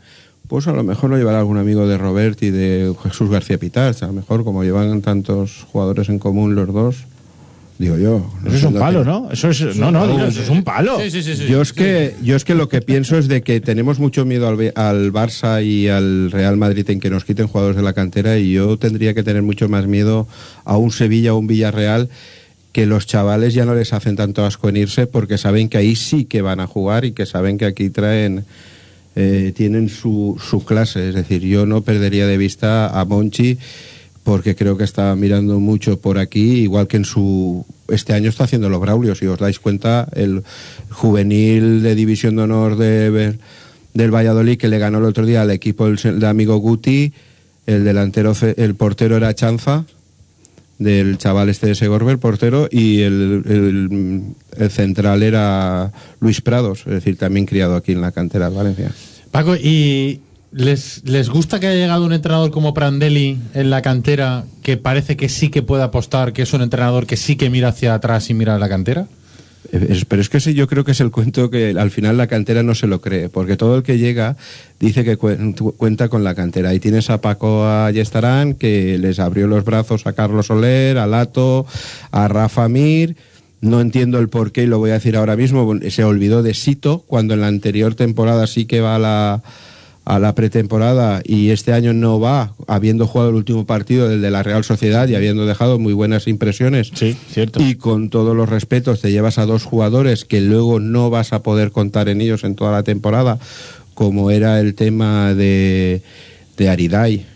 Pues 0.49 0.67
a 0.67 0.73
lo 0.73 0.83
mejor 0.83 1.11
lo 1.11 1.17
llevará 1.17 1.39
algún 1.39 1.57
amigo 1.57 1.87
de 1.87 1.97
Robert 1.97 2.41
y 2.43 2.49
de 2.49 2.93
Jesús 3.03 3.29
García 3.29 3.57
Pitas. 3.59 4.01
A 4.03 4.07
lo 4.07 4.13
mejor, 4.13 4.43
como 4.43 4.63
llevan 4.63 5.01
tantos 5.01 5.65
jugadores 5.71 6.09
en 6.09 6.17
común 6.17 6.55
los 6.55 6.73
dos, 6.73 6.95
digo 7.77 7.97
yo. 7.99 8.29
no 8.43 8.49
Eso 8.49 8.57
es 8.57 8.63
un 8.63 8.73
lo 8.73 8.79
palo, 8.79 8.99
que- 9.03 9.05
¿no? 9.09 9.31
Eso 9.31 9.49
es, 9.51 9.77
no, 9.77 9.91
no, 9.91 10.07
digo, 10.07 10.25
eso 10.25 10.41
es 10.41 10.49
un 10.49 10.63
palo. 10.63 10.99
Sí, 10.99 11.11
sí, 11.11 11.21
sí, 11.21 11.35
sí. 11.35 11.45
Yo 11.47 11.61
es 11.61 11.71
que 11.71 12.15
yo 12.23 12.35
es 12.35 12.43
que 12.45 12.55
lo 12.55 12.67
que 12.67 12.81
pienso 12.81 13.15
es 13.19 13.27
de 13.27 13.43
que 13.43 13.61
tenemos 13.61 13.99
mucho 13.99 14.25
miedo 14.25 14.47
al, 14.47 14.73
al 14.75 15.13
Barça 15.13 15.63
y 15.63 15.87
al 15.87 16.31
Real 16.31 16.57
Madrid 16.57 16.89
en 16.89 16.99
que 16.99 17.11
nos 17.11 17.25
quiten 17.25 17.47
jugadores 17.47 17.77
de 17.77 17.83
la 17.83 17.93
cantera 17.93 18.39
y 18.39 18.51
yo 18.51 18.75
tendría 18.77 19.13
que 19.13 19.21
tener 19.21 19.43
mucho 19.43 19.69
más 19.69 19.85
miedo 19.85 20.27
a 20.65 20.77
un 20.77 20.91
Sevilla 20.91 21.35
o 21.35 21.37
un 21.37 21.45
Villarreal 21.45 22.09
que 22.71 22.87
los 22.87 23.05
chavales 23.05 23.53
ya 23.53 23.65
no 23.65 23.75
les 23.75 23.93
hacen 23.93 24.15
tanto 24.15 24.43
asco 24.45 24.67
en 24.67 24.77
irse 24.77 25.05
porque 25.05 25.37
saben 25.37 25.69
que 25.69 25.77
ahí 25.77 25.95
sí 25.95 26.25
que 26.25 26.41
van 26.41 26.59
a 26.59 26.65
jugar 26.67 27.05
y 27.05 27.11
que 27.11 27.25
saben 27.27 27.57
que 27.59 27.65
aquí 27.65 27.89
traen 27.89 28.45
eh, 29.15 29.53
tienen 29.55 29.89
su, 29.89 30.39
su 30.39 30.63
clase. 30.65 31.09
Es 31.09 31.15
decir, 31.15 31.41
yo 31.41 31.65
no 31.65 31.81
perdería 31.81 32.27
de 32.27 32.37
vista 32.37 32.99
a 32.99 33.05
Monchi 33.05 33.57
porque 34.23 34.55
creo 34.55 34.77
que 34.77 34.83
está 34.83 35.15
mirando 35.15 35.59
mucho 35.59 35.99
por 35.99 36.19
aquí, 36.19 36.61
igual 36.61 36.87
que 36.87 36.97
en 36.97 37.05
su 37.05 37.65
este 37.87 38.13
año 38.13 38.29
está 38.29 38.43
haciendo 38.43 38.69
los 38.69 38.79
Braulio, 38.79 39.15
si 39.15 39.25
os 39.25 39.39
dais 39.39 39.59
cuenta, 39.59 40.07
el 40.13 40.43
juvenil 40.91 41.81
de 41.81 41.95
División 41.95 42.35
de 42.35 42.43
Honor 42.43 42.75
de, 42.75 43.37
del 43.93 44.13
Valladolid 44.13 44.57
que 44.57 44.67
le 44.67 44.77
ganó 44.77 44.99
el 44.99 45.05
otro 45.05 45.25
día 45.25 45.41
al 45.41 45.51
equipo 45.51 45.89
del 45.89 46.23
amigo 46.25 46.57
Guti, 46.57 47.13
el 47.65 47.83
delantero, 47.83 48.33
el 48.55 48.75
portero 48.75 49.17
era 49.17 49.33
Chanza, 49.33 49.85
del 50.79 51.17
chaval 51.17 51.49
este 51.49 51.67
de 51.67 51.75
Segorbe, 51.75 52.11
el 52.11 52.19
portero, 52.19 52.67
y 52.71 53.01
el, 53.01 53.43
el- 54.57 54.69
central 54.71 55.21
era 55.23 55.91
Luis 56.19 56.41
Prados, 56.41 56.79
es 56.87 56.93
decir, 56.93 57.17
también 57.17 57.45
criado 57.45 57.75
aquí 57.75 57.91
en 57.91 58.01
la 58.01 58.11
cantera 58.11 58.49
de 58.49 58.55
Valencia. 58.55 58.91
Paco, 59.31 59.55
¿y 59.55 60.21
les, 60.51 61.03
les 61.05 61.29
gusta 61.29 61.59
que 61.59 61.67
haya 61.67 61.79
llegado 61.81 62.05
un 62.05 62.13
entrenador 62.13 62.49
como 62.49 62.73
Prandelli 62.73 63.37
en 63.53 63.69
la 63.69 63.81
cantera 63.81 64.45
que 64.63 64.77
parece 64.77 65.15
que 65.17 65.29
sí 65.29 65.49
que 65.49 65.61
puede 65.61 65.83
apostar, 65.83 66.33
que 66.33 66.41
es 66.41 66.53
un 66.53 66.61
entrenador 66.61 67.05
que 67.05 67.17
sí 67.17 67.35
que 67.35 67.49
mira 67.49 67.67
hacia 67.67 67.93
atrás 67.93 68.29
y 68.29 68.33
mira 68.33 68.55
a 68.55 68.59
la 68.59 68.67
cantera? 68.69 69.07
Es- 69.71 70.05
pero 70.05 70.21
es 70.21 70.29
que 70.29 70.37
ese 70.37 70.53
yo 70.53 70.67
creo 70.67 70.83
que 70.85 70.91
es 70.93 71.01
el 71.01 71.11
cuento 71.11 71.49
que 71.49 71.75
al 71.77 71.91
final 71.91 72.17
la 72.17 72.27
cantera 72.27 72.63
no 72.63 72.73
se 72.75 72.87
lo 72.87 73.01
cree, 73.01 73.29
porque 73.29 73.57
todo 73.57 73.75
el 73.77 73.83
que 73.83 73.97
llega 73.97 74.37
dice 74.79 75.03
que 75.03 75.17
cuen- 75.17 75.53
cuenta 75.75 76.07
con 76.09 76.23
la 76.23 76.33
cantera. 76.33 76.73
Y 76.73 76.79
tienes 76.79 77.09
a 77.09 77.21
Paco 77.21 77.67
Ayestarán, 77.67 78.53
que 78.53 78.97
les 78.97 79.19
abrió 79.19 79.47
los 79.47 79.65
brazos 79.65 80.07
a 80.07 80.13
Carlos 80.13 80.47
Soler, 80.47 80.97
a 80.97 81.07
Lato, 81.07 81.65
a 82.11 82.27
Rafa 82.27 82.67
Mir. 82.69 83.15
No 83.61 83.81
entiendo 83.81 84.19
el 84.19 84.29
por 84.29 84.53
qué, 84.53 84.63
y 84.63 84.67
lo 84.67 84.79
voy 84.79 84.91
a 84.91 84.93
decir 84.93 85.17
ahora 85.17 85.35
mismo, 85.35 85.77
se 85.89 86.03
olvidó 86.05 86.41
de 86.41 86.53
Sito, 86.53 87.03
cuando 87.05 87.33
en 87.33 87.41
la 87.41 87.47
anterior 87.47 87.93
temporada 87.93 88.47
sí 88.47 88.65
que 88.65 88.79
va 88.79 88.95
a 88.95 88.99
la, 88.99 89.43
a 90.09 90.17
la 90.17 90.33
pretemporada 90.33 91.21
y 91.23 91.51
este 91.51 91.71
año 91.71 91.93
no 91.93 92.19
va, 92.19 92.55
habiendo 92.65 93.05
jugado 93.05 93.29
el 93.29 93.35
último 93.35 93.67
partido 93.67 94.09
del 94.09 94.23
de 94.23 94.31
la 94.31 94.41
Real 94.41 94.63
Sociedad 94.63 95.07
y 95.07 95.13
habiendo 95.13 95.45
dejado 95.45 95.77
muy 95.77 95.93
buenas 95.93 96.27
impresiones. 96.27 96.89
Sí, 96.95 97.15
cierto. 97.31 97.61
Y 97.61 97.75
con 97.75 98.09
todos 98.09 98.35
los 98.35 98.49
respetos, 98.49 99.01
te 99.01 99.11
llevas 99.11 99.37
a 99.37 99.45
dos 99.45 99.65
jugadores 99.65 100.25
que 100.25 100.41
luego 100.41 100.79
no 100.79 101.11
vas 101.11 101.31
a 101.31 101.43
poder 101.43 101.69
contar 101.69 102.09
en 102.09 102.21
ellos 102.21 102.43
en 102.43 102.55
toda 102.55 102.71
la 102.71 102.81
temporada, 102.81 103.37
como 103.93 104.31
era 104.31 104.59
el 104.59 104.73
tema 104.73 105.35
de, 105.35 106.01
de 106.57 106.69
Aridai, 106.69 107.27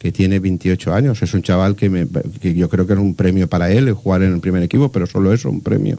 que 0.00 0.10
tiene 0.10 0.40
28 0.40 0.92
años. 0.92 1.22
Es 1.22 1.32
un 1.34 1.42
chaval 1.42 1.76
que, 1.76 1.88
me- 1.88 2.08
que 2.40 2.52
yo 2.54 2.68
creo 2.68 2.84
que 2.84 2.94
es 2.94 2.98
un 2.98 3.14
premio 3.14 3.46
para 3.48 3.70
él 3.70 3.92
jugar 3.92 4.24
en 4.24 4.32
el 4.34 4.40
primer 4.40 4.64
equipo, 4.64 4.90
pero 4.90 5.06
solo 5.06 5.32
eso, 5.32 5.48
un 5.50 5.60
premio, 5.60 5.98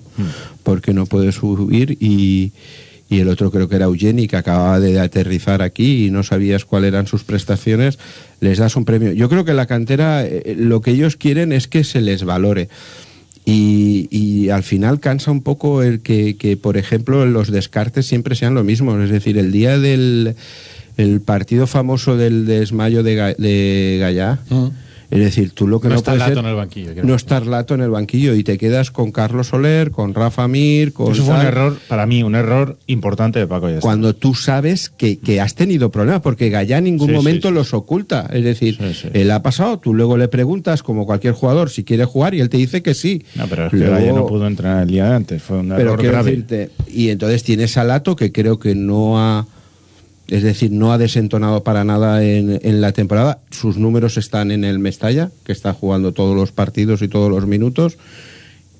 porque 0.64 0.94
no 0.94 1.06
puede 1.06 1.32
subir 1.32 1.98
y. 2.02 2.52
Y 3.14 3.20
el 3.20 3.30
otro 3.30 3.52
creo 3.52 3.68
que 3.70 3.76
era 3.76 3.86
Eugeni, 3.86 4.28
que 4.28 4.38
acababa 4.38 4.80
de 4.80 5.00
aterrizar 5.00 5.62
aquí 5.62 6.06
y 6.08 6.10
no 6.12 6.24
sabías 6.24 6.66
cuáles 6.66 6.88
eran 6.90 7.06
sus 7.06 7.24
prestaciones, 7.24 8.00
les 8.42 8.58
das 8.58 8.76
un 8.76 8.86
premio. 8.86 9.12
Yo 9.14 9.30
creo 9.30 9.46
que 9.46 9.54
la 9.54 9.68
cantera, 9.68 10.26
eh, 10.26 10.56
lo 10.58 10.82
que 10.82 10.92
ellos 10.92 11.16
quieren 11.16 11.52
es 11.52 11.68
que 11.68 11.84
se 11.84 12.02
les 12.02 12.24
valore. 12.24 12.70
Y, 13.46 14.08
y 14.10 14.50
al 14.50 14.64
final 14.64 15.00
cansa 15.00 15.30
un 15.30 15.42
poco 15.44 15.84
el 15.84 16.00
que, 16.00 16.38
que, 16.38 16.56
por 16.58 16.78
ejemplo, 16.78 17.26
los 17.26 17.52
descartes 17.52 18.06
siempre 18.08 18.36
sean 18.36 18.54
lo 18.56 18.64
mismo. 18.64 19.00
Es 19.02 19.10
decir, 19.10 19.38
el 19.38 19.52
día 19.52 19.78
del 19.78 20.36
el 20.96 21.22
partido 21.22 21.68
famoso 21.68 22.18
del 22.18 22.46
desmayo 22.46 23.04
de, 23.04 23.18
Ga- 23.18 23.36
de 23.38 23.98
Gallá, 24.00 24.40
es 25.14 25.20
decir, 25.20 25.52
tú 25.52 25.68
lo 25.68 25.80
que 25.80 25.88
No 25.88 25.94
no, 25.94 25.98
está 26.00 26.12
puede 26.12 26.20
Lato 26.20 26.32
ser- 26.36 26.40
en 26.44 26.50
el 26.50 26.56
banquillo. 26.56 26.92
No 27.04 27.16
estar 27.16 27.46
lato 27.46 27.76
en 27.76 27.82
el 27.82 27.90
banquillo 27.90 28.34
y 28.34 28.44
te 28.44 28.58
quedas 28.58 28.90
con 28.92 29.12
Carlos 29.12 29.48
Soler, 29.48 29.92
con 29.92 30.14
Rafa 30.14 30.48
Mir, 30.48 30.92
con 30.94 31.12
Eso 31.14 31.24
fue 31.24 31.36
un 31.36 31.42
error, 31.42 31.78
para 31.88 32.06
mí, 32.06 32.24
un 32.24 32.36
error 32.36 32.78
importante 32.88 33.40
de 33.40 33.48
Paco. 33.48 33.68
Ayestarán. 33.68 33.82
cuando 33.82 34.16
tú 34.16 34.34
sabes 34.36 34.90
que, 34.90 35.20
que 35.20 35.40
has 35.40 35.56
tenido 35.56 35.92
problemas, 35.92 36.22
porque 36.22 36.50
Gallá 36.50 36.80
en 36.80 36.86
ningún 36.86 37.10
Sí, 37.10 37.14
momento 37.14 37.50
sí. 37.50 37.54
los 37.54 37.74
oculta. 37.74 38.30
Es 38.34 38.44
decir, 38.44 38.78
él 39.14 39.32
ha 39.32 39.42
pasado, 39.44 39.80
tú 39.80 39.94
luego 39.94 40.18
le 40.18 40.28
preguntas, 40.28 40.82
como 40.84 41.06
cualquier 41.06 41.34
jugador, 41.34 41.70
si 41.70 41.84
quiere 41.84 42.06
jugar 42.06 42.34
y 42.34 42.40
él 42.42 42.50
te 42.50 42.58
dice 42.58 42.82
que 42.82 42.94
sí. 42.94 43.24
No, 43.36 43.48
pero 43.48 43.68
es 43.68 43.72
que 43.72 43.78
Gallá 43.80 44.14
no 44.14 44.26
pudo 44.26 44.48
entrenar 44.48 44.84
el 44.84 44.90
día 44.90 45.06
de 45.10 45.16
antes. 45.16 45.42
Fue 45.44 45.58
un 45.60 45.70
pero 45.70 45.94
error 45.94 46.04
grave. 46.04 46.32
decirte, 46.32 46.70
y 46.88 47.10
entonces 47.10 47.44
tienes 47.44 47.78
a 47.78 47.84
Lato 47.84 48.16
que 48.16 48.32
creo 48.32 48.58
que 48.58 48.74
no 48.76 49.20
ha, 49.20 49.46
es 50.28 50.44
decir, 50.44 50.72
no 50.72 50.94
ha 50.94 50.98
desentonado 50.98 51.64
para 51.64 51.84
nada 51.84 52.24
en, 52.24 52.82
la 52.82 52.92
temporada. 52.92 53.40
Sus 53.52 53.78
números 53.78 54.18
están 54.18 54.52
en 54.52 54.64
el 54.64 54.80
Mestalla, 54.80 55.32
que 55.44 55.52
está 55.52 55.74
jugando 55.74 56.14
todos 56.14 56.36
los 56.36 56.52
partidos 56.52 57.02
y 57.02 57.08
todos 57.08 57.30
los 57.30 57.46
minutos, 57.46 57.98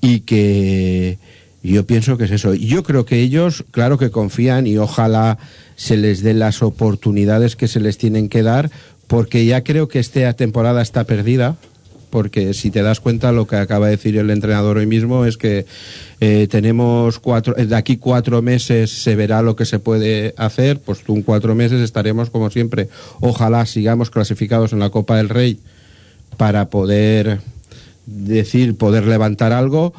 y 0.00 0.20
que 0.20 1.18
yo 1.62 1.86
pienso 1.86 2.16
que 2.16 2.24
es 2.24 2.30
eso. 2.30 2.54
Yo 2.54 2.82
creo 2.82 3.04
que 3.04 3.20
ellos, 3.20 3.64
claro 3.70 3.98
que 3.98 4.10
confían 4.10 4.66
y 4.66 4.78
ojalá 4.78 5.38
se 5.76 5.96
les 5.96 6.22
den 6.22 6.38
las 6.38 6.62
oportunidades 6.62 7.56
que 7.56 7.68
se 7.68 7.80
les 7.80 7.98
tienen 7.98 8.28
que 8.28 8.42
dar, 8.42 8.70
porque 9.06 9.44
ya 9.44 9.62
creo 9.62 9.88
que 9.88 9.98
esta 9.98 10.32
temporada 10.32 10.82
está 10.82 11.04
perdida 11.04 11.56
porque 12.14 12.54
si 12.54 12.70
te 12.70 12.80
das 12.80 13.00
cuenta 13.00 13.32
lo 13.32 13.48
que 13.48 13.56
acaba 13.56 13.86
de 13.86 13.96
decir 13.96 14.16
el 14.16 14.30
entrenador 14.30 14.76
hoy 14.76 14.86
mismo 14.86 15.24
es 15.24 15.36
que 15.36 15.66
eh, 16.20 16.46
tenemos 16.48 17.18
cuatro, 17.18 17.58
eh, 17.58 17.66
de 17.66 17.74
aquí 17.74 17.96
cuatro 17.96 18.40
meses 18.40 18.88
se 19.02 19.16
verá 19.16 19.42
lo 19.42 19.56
que 19.56 19.64
se 19.64 19.80
puede 19.80 20.32
hacer, 20.36 20.78
pues 20.78 21.02
tú 21.02 21.16
en 21.16 21.22
cuatro 21.22 21.56
meses 21.56 21.80
estaremos 21.80 22.30
como 22.30 22.50
siempre. 22.50 22.88
Ojalá 23.18 23.66
sigamos 23.66 24.10
clasificados 24.10 24.72
en 24.72 24.78
la 24.78 24.90
Copa 24.90 25.16
del 25.16 25.28
Rey 25.28 25.58
para 26.36 26.68
poder 26.68 27.40
decir, 28.06 28.76
poder 28.76 29.08
levantar 29.08 29.52
algo. 29.52 29.92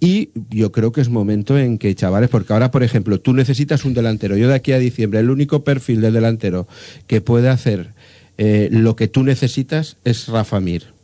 Y 0.00 0.28
yo 0.50 0.70
creo 0.70 0.92
que 0.92 1.00
es 1.00 1.08
momento 1.08 1.56
en 1.56 1.78
que, 1.78 1.94
chavales, 1.94 2.28
porque 2.28 2.52
ahora, 2.52 2.70
por 2.70 2.82
ejemplo, 2.82 3.20
tú 3.20 3.32
necesitas 3.32 3.86
un 3.86 3.94
delantero. 3.94 4.36
Yo 4.36 4.48
de 4.48 4.54
aquí 4.54 4.72
a 4.72 4.78
diciembre, 4.78 5.20
el 5.20 5.30
único 5.30 5.64
perfil 5.64 6.02
del 6.02 6.12
delantero 6.12 6.68
que 7.06 7.22
puede 7.22 7.48
hacer 7.48 7.94
eh, 8.36 8.68
lo 8.70 8.96
que 8.96 9.08
tú 9.08 9.22
necesitas 9.24 9.96
es 10.04 10.28
Rafa 10.28 10.60
Mir 10.60 10.97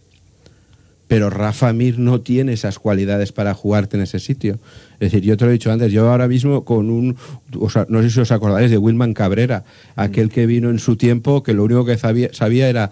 pero 1.09 1.29
Rafa 1.31 1.73
Mir 1.73 1.99
no 1.99 2.21
tiene 2.23 2.53
esas 2.55 2.79
cualidades 2.79 3.33
para 3.33 3.53
jugarte 3.55 3.97
en 3.97 4.03
ese 4.05 4.19
sitio. 4.19 4.59
Es 5.01 5.13
decir, 5.13 5.23
yo 5.23 5.37
te 5.37 5.45
lo 5.45 5.51
he 5.51 5.55
dicho 5.55 5.71
antes, 5.71 5.93
yo 5.93 6.11
ahora 6.11 6.29
mismo 6.29 6.65
con 6.65 6.91
un, 6.91 7.17
o 7.59 7.69
sea, 7.69 7.87
no 7.89 8.01
sé 8.03 8.11
si 8.11 8.21
os 8.21 8.33
acordáis 8.33 8.71
de 8.71 8.79
Wilman 8.79 9.13
Cabrera, 9.15 9.65
aquel 9.97 10.31
que 10.31 10.47
vino 10.47 10.71
en 10.71 10.79
su 10.79 10.97
tiempo 10.97 11.43
que 11.43 11.53
lo 11.53 11.65
único 11.65 11.85
que 11.85 11.99
sabía, 11.99 12.31
sabía 12.33 12.69
era 12.69 12.91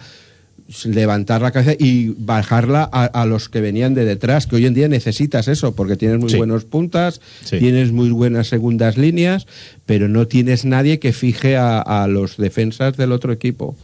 levantar 0.85 1.42
la 1.42 1.50
cabeza 1.50 1.75
y 1.78 2.14
bajarla 2.19 2.88
a, 2.90 3.04
a 3.04 3.26
los 3.26 3.49
que 3.49 3.61
venían 3.61 3.95
de 3.95 4.04
detrás, 4.04 4.47
que 4.47 4.57
hoy 4.57 4.66
en 4.66 4.73
día 4.75 4.88
necesitas 4.88 5.49
eso, 5.49 5.75
porque 5.75 5.97
tienes 5.97 6.19
muy 6.19 6.31
Sí. 6.31 6.37
buenos 6.38 6.64
puntas, 6.64 7.21
Sí. 7.45 7.59
tienes 7.59 7.92
muy 7.92 8.11
buenas 8.11 8.49
segundas 8.49 8.97
líneas, 8.97 9.47
pero 9.85 10.09
no 10.09 10.26
tienes 10.28 10.64
nadie 10.64 10.99
que 10.99 11.12
fije 11.12 11.57
a, 11.57 11.81
a 11.81 12.07
los 12.07 12.37
defensas 12.38 12.97
del 12.97 13.12
otro 13.12 13.33
equipo. 13.33 13.76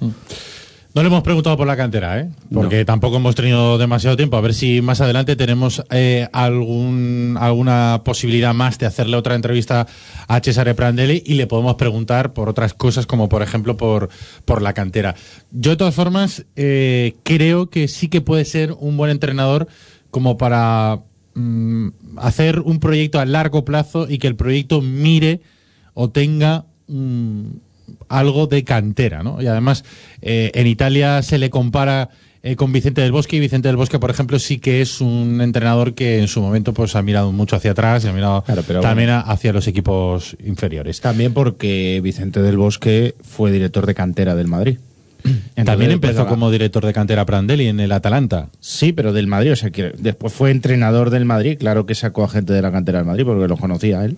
No 0.99 1.05
le 1.05 1.11
hemos 1.11 1.23
preguntado 1.23 1.57
por 1.57 1.69
la 1.69 1.77
cantera, 1.77 2.19
¿eh? 2.19 2.29
Porque 2.53 2.85
tampoco 2.85 3.19
hemos 3.19 3.37
tenido 3.37 3.79
demasiado 3.79 4.17
tiempo. 4.17 4.37
A 4.37 4.41
ver 4.41 4.53
si 4.53 4.83
más 4.83 5.01
adelante 5.01 5.37
tenemos 5.37 5.81
eh, 5.91 6.27
algún, 6.33 7.37
alguna 7.39 8.03
posibilidad 8.05 8.53
más 8.53 8.81
de 8.81 8.87
hacerle 8.87 9.17
otra 9.17 9.37
entrevista 9.37 9.87
a 10.27 10.41
Cesare 10.41 10.75
Prandelli 10.75 11.23
y 11.25 11.35
le 11.35 11.47
podemos 11.47 11.77
preguntar 11.77 12.33
por 12.33 12.49
otras 12.49 12.75
cosas, 12.75 13.07
como 13.07 13.29
por 13.29 13.45
ejemplo 13.45 13.77
por, 13.77 14.09
por 14.45 14.61
la 14.61 14.73
cantera. 14.73 15.15
Yo, 15.53 15.71
de 15.71 15.77
todas 15.77 15.95
formas, 15.95 16.47
eh, 16.57 17.15
creo 17.23 17.71
que 17.71 17.87
sí 17.87 18.09
que 18.09 18.21
puede 18.21 18.45
ser 18.45 18.73
un 18.73 18.97
buen 18.97 19.13
entrenador 19.13 19.69
como 20.11 20.37
para 20.37 21.03
mm, 21.35 21.91
hacer 22.17 22.59
un 22.59 22.81
proyecto 22.81 23.21
a 23.21 23.25
largo 23.25 23.65
plazo 23.65 24.09
y 24.11 24.19
que 24.19 24.27
el 24.27 24.35
proyecto 24.35 24.81
mire 24.81 25.43
o 25.95 26.11
tenga 26.11 26.65
mm, 26.89 27.68
algo 28.09 28.47
de 28.47 28.65
cantera, 28.65 29.23
¿no? 29.23 29.41
Y 29.43 29.47
además, 29.47 29.85
eh, 30.23 30.51
en 30.55 30.67
Italia 30.67 31.23
se 31.23 31.39
le 31.39 31.51
compara 31.51 32.11
eh, 32.43 32.55
con 32.55 32.73
Vicente 32.73 33.01
del 33.01 33.11
Bosque 33.13 33.37
y 33.37 33.41
Vicente 33.41 33.69
del 33.69 33.77
Bosque, 33.77 33.99
por 33.99 34.11
ejemplo, 34.11 34.39
sí 34.39 34.59
que 34.59 34.81
es 34.81 35.01
un 35.01 35.41
entrenador 35.41 35.95
que 35.95 36.21
en 36.21 36.29
su 36.29 36.41
momento 36.41 36.73
pues 36.73 36.95
ha 36.95 37.03
mirado 37.03 37.33
mucho 37.33 37.57
hacia 37.57 37.73
atrás 37.73 38.05
y 38.05 38.09
ha 38.09 38.13
mirado 38.13 38.43
Claro, 38.45 38.63
pero 38.67 38.81
también 38.81 39.11
hacia 39.11 39.53
los 39.53 39.67
equipos 39.67 40.37
inferiores. 40.45 41.01
También 41.01 41.35
porque 41.35 42.01
Vicente 42.03 42.41
del 42.41 42.57
Bosque 42.57 43.17
fue 43.23 43.51
director 43.51 43.87
de 43.87 43.95
cantera 43.95 44.35
del 44.37 44.47
Madrid. 44.47 44.79
Entonces, 45.25 45.65
también 45.65 45.91
después 45.91 46.11
empezó 46.11 46.23
la- 46.25 46.31
como 46.31 46.51
director 46.53 46.87
de 46.87 46.93
cantera 46.93 47.27
Prandelli 47.27 47.67
en 47.67 47.81
el 47.81 47.91
Atalanta. 47.91 48.51
Sí, 48.61 48.93
pero 48.93 49.13
del 49.13 49.27
Madrid, 49.27 49.53
o 49.53 49.57
sea, 49.57 49.71
que 49.71 49.93
después 49.99 50.33
fue 50.33 50.53
entrenador 50.53 51.11
del 51.11 51.25
Madrid, 51.25 51.57
claro 51.59 51.87
que 51.87 51.97
sacó 51.97 52.23
a 52.23 52.29
gente 52.29 52.53
de 52.53 52.63
la 52.63 52.71
cantera 52.71 52.99
del 52.99 53.07
Madrid 53.07 53.25
porque 53.27 53.49
lo 53.49 53.57
conocía 53.57 54.05
él. 54.05 54.17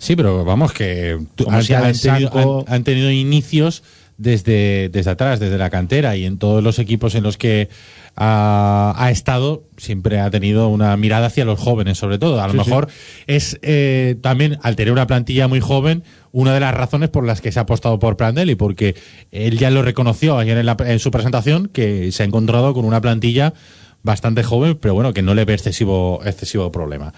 Sí, 0.00 0.16
pero 0.16 0.44
vamos 0.44 0.72
que 0.72 1.18
han, 1.46 1.62
si 1.62 1.72
han 1.74 1.84
tenido, 2.14 2.30
han- 2.66 2.74
han 2.74 2.84
tenido 2.84 3.10
inicios 3.10 3.82
desde, 4.18 4.88
desde 4.90 5.10
atrás, 5.12 5.40
desde 5.40 5.56
la 5.58 5.70
cantera 5.70 6.16
y 6.16 6.24
en 6.26 6.36
todos 6.38 6.62
los 6.62 6.78
equipos 6.78 7.14
en 7.14 7.22
los 7.22 7.36
que 7.38 7.68
ha, 8.16 8.92
ha 8.96 9.10
estado 9.10 9.62
siempre 9.76 10.20
ha 10.20 10.30
tenido 10.30 10.68
una 10.68 10.96
mirada 10.96 11.28
hacia 11.28 11.44
los 11.44 11.58
jóvenes, 11.58 11.96
sobre 11.98 12.18
todo. 12.18 12.40
A 12.42 12.46
lo 12.48 12.52
mejor 12.66 12.88
es 13.26 13.58
eh, 13.62 14.16
también 14.20 14.58
al 14.62 14.76
tener 14.76 14.92
una 14.92 15.06
plantilla 15.06 15.48
muy 15.48 15.60
joven 15.60 16.02
una 16.32 16.52
de 16.54 16.60
las 16.60 16.74
razones 16.74 17.08
por 17.08 17.24
las 17.26 17.40
que 17.40 17.50
se 17.52 17.58
ha 17.58 17.62
apostado 17.62 17.98
por 17.98 18.16
Prandelli, 18.16 18.54
porque 18.56 18.94
él 19.32 19.58
ya 19.58 19.70
lo 19.70 19.82
reconoció 19.82 20.38
ayer 20.38 20.58
en, 20.58 20.66
la- 20.66 20.76
en 20.86 20.98
su 20.98 21.10
presentación 21.10 21.68
que 21.72 22.12
se 22.12 22.22
ha 22.22 22.26
encontrado 22.26 22.74
con 22.74 22.84
una 22.84 23.00
plantilla 23.00 23.54
bastante 24.02 24.42
joven, 24.42 24.78
pero 24.80 24.94
bueno, 24.94 25.12
que 25.12 25.22
no 25.22 25.34
le 25.34 25.44
ve 25.44 25.54
excesivo, 25.54 26.20
excesivo 26.24 26.70
problema. 26.72 27.12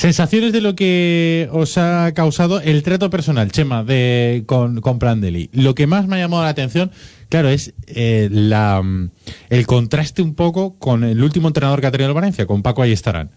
Sensaciones 0.00 0.54
de 0.54 0.62
lo 0.62 0.74
que 0.74 1.46
os 1.52 1.76
ha 1.76 2.12
causado 2.14 2.58
el 2.62 2.82
trato 2.82 3.10
personal, 3.10 3.52
Chema, 3.52 3.84
de, 3.84 4.44
con, 4.46 4.80
con 4.80 4.98
Prandelli. 4.98 5.50
Lo 5.52 5.74
que 5.74 5.86
más 5.86 6.06
me 6.06 6.16
ha 6.16 6.20
llamado 6.20 6.42
la 6.42 6.48
atención, 6.48 6.90
claro, 7.28 7.50
es 7.50 7.74
eh, 7.86 8.30
la, 8.32 8.80
mm, 8.80 9.10
el 9.50 9.66
contraste 9.66 10.22
un 10.22 10.34
poco 10.34 10.78
con 10.78 11.04
el 11.04 11.22
último 11.22 11.48
entrenador 11.48 11.82
que 11.82 11.86
ha 11.88 11.90
tenido 11.90 12.08
el 12.08 12.14
Valencia, 12.14 12.46
con 12.46 12.62
Paco 12.62 12.80
Ayestarán. 12.80 13.28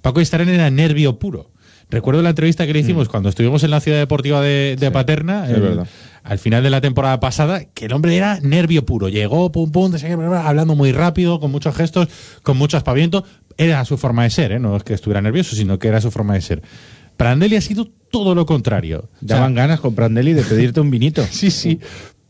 Paco 0.00 0.20
Ayestarán 0.20 0.48
era 0.48 0.70
nervio 0.70 1.18
puro. 1.18 1.50
Recuerdo 1.90 2.22
la 2.22 2.30
entrevista 2.30 2.66
que 2.68 2.72
le 2.72 2.78
hicimos 2.78 3.08
cuando 3.08 3.28
estuvimos 3.28 3.64
en 3.64 3.70
la 3.72 3.80
ciudad 3.80 3.98
deportiva 3.98 4.40
de, 4.40 4.76
de 4.78 4.90
Paterna, 4.92 5.46
el- 5.48 5.80
al 6.24 6.38
final 6.38 6.62
de 6.62 6.70
la 6.70 6.80
temporada 6.80 7.18
pasada, 7.18 7.64
que 7.64 7.86
el 7.86 7.92
hombre 7.92 8.16
era 8.16 8.38
nervio 8.40 8.86
puro. 8.86 9.08
Llegó, 9.08 9.50
pum, 9.50 9.72
pum, 9.72 9.92
hablando 10.44 10.76
muy 10.76 10.92
rápido, 10.92 11.40
con 11.40 11.50
muchos 11.50 11.74
gestos, 11.74 12.06
con 12.44 12.56
mucho 12.56 12.76
aspaviento. 12.76 13.24
Era 13.58 13.84
su 13.84 13.96
forma 13.98 14.24
de 14.24 14.30
ser, 14.30 14.52
¿eh? 14.52 14.58
no 14.58 14.76
es 14.76 14.84
que 14.84 14.94
estuviera 14.94 15.20
nervioso, 15.20 15.54
sino 15.56 15.78
que 15.78 15.88
era 15.88 16.00
su 16.00 16.10
forma 16.10 16.34
de 16.34 16.40
ser. 16.40 16.62
Prandelli 17.16 17.56
ha 17.56 17.60
sido 17.60 17.88
todo 18.10 18.34
lo 18.34 18.46
contrario. 18.46 19.08
O 19.22 19.26
sea, 19.26 19.36
Daban 19.36 19.54
ganas 19.54 19.80
con 19.80 19.94
Prandelli 19.94 20.32
de 20.32 20.42
pedirte 20.42 20.80
un 20.80 20.90
vinito. 20.90 21.24
Sí, 21.30 21.50
sí. 21.50 21.78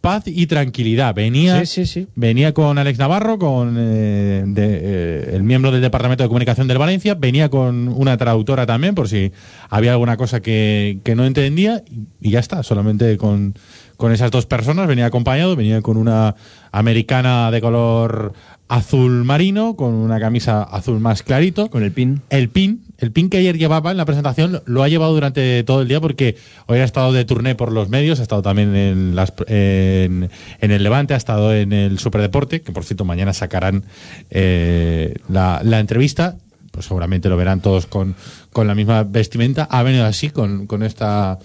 Paz 0.01 0.25
y 0.27 0.49
tranquilidad. 0.49 1.15
Venía, 1.15 1.61
Sí, 1.65 1.85
sí, 1.85 1.87
sí. 1.87 2.09
venía 2.17 2.53
con 2.53 2.77
Alex 2.77 2.99
Navarro, 2.99 3.39
con 3.39 3.77
eh, 3.79 4.43
de, 4.45 4.81
eh, 4.83 5.31
el 5.35 5.45
miembro 5.45 5.71
del 5.71 5.81
Departamento 5.81 6.25
de 6.25 6.29
Comunicación 6.29 6.67
del 6.67 6.79
Valencia, 6.79 7.15
venía 7.15 7.49
con 7.51 7.87
una 7.87 8.17
traductora 8.17 8.67
también, 8.67 8.97
por 8.97 9.09
si 9.09 9.31
había 9.71 9.93
alguna 9.93 10.17
cosa 10.17 10.41
que, 10.41 10.99
que 11.05 11.15
no 11.15 11.25
entendía, 11.25 11.85
y, 11.89 12.09
y 12.29 12.33
ya 12.33 12.41
está, 12.41 12.65
solamente 12.65 13.17
con, 13.17 13.55
con 13.97 14.11
esas 14.11 14.33
dos 14.33 14.45
personas, 14.45 14.89
venía 14.89 15.07
acompañado, 15.07 15.55
venía 15.55 15.81
con 15.83 15.97
una 15.97 16.35
americana 16.73 17.53
de 17.53 17.61
color 17.61 18.33
azul 18.69 19.25
marino, 19.25 19.77
con 19.77 19.93
una 19.93 20.19
camisa 20.19 20.63
azul 20.63 20.99
más 20.99 21.23
clarito. 21.23 21.69
Con 21.69 21.83
el 21.83 21.93
pin. 21.93 22.23
El 22.31 22.49
pin, 22.49 22.85
el 22.99 23.13
pin 23.13 23.29
que 23.29 23.37
ayer 23.39 23.59
llevaba 23.59 23.91
en 23.91 23.97
la 23.99 24.05
presentación, 24.07 24.63
lo- 24.65 24.83
ha 24.83 24.89
llevado 24.89 25.13
durante 25.13 25.63
todo 25.65 25.83
el 25.83 25.89
día 25.89 26.01
porque 26.01 26.37
hoy 26.67 26.79
ha 26.79 26.85
estado 26.85 27.13
de 27.13 27.25
turné 27.27 27.55
por 27.55 27.71
los 27.71 27.89
medios, 27.91 28.19
ha 28.19 28.23
estado 28.23 28.41
también 28.43 28.75
en, 28.75 29.15
las, 29.15 29.33
en, 29.47 30.31
en 30.61 30.71
el 30.71 30.83
Levante, 30.83 31.13
ha 31.13 31.19
estado 31.19 31.55
en 31.55 31.73
el 31.75 31.99
Superdeporte, 31.99 32.63
que 32.63 32.73
por 32.73 32.85
cierto 32.85 33.05
mañana 33.05 33.33
sacarán 33.35 33.85
eh, 34.31 35.15
la, 35.29 35.61
la 35.65 35.79
entrevista, 35.81 36.37
pues 36.71 36.87
seguramente 36.87 37.29
lo 37.29 37.37
verán 37.37 37.61
todos 37.61 37.87
con, 37.87 38.15
con 38.53 38.67
la 38.67 38.75
misma 38.75 39.03
vestimenta. 39.05 39.65
Ha 39.71 39.83
venido 39.83 40.07
así, 40.07 40.31
con, 40.31 40.67
con 40.67 40.83
esta 40.83 41.39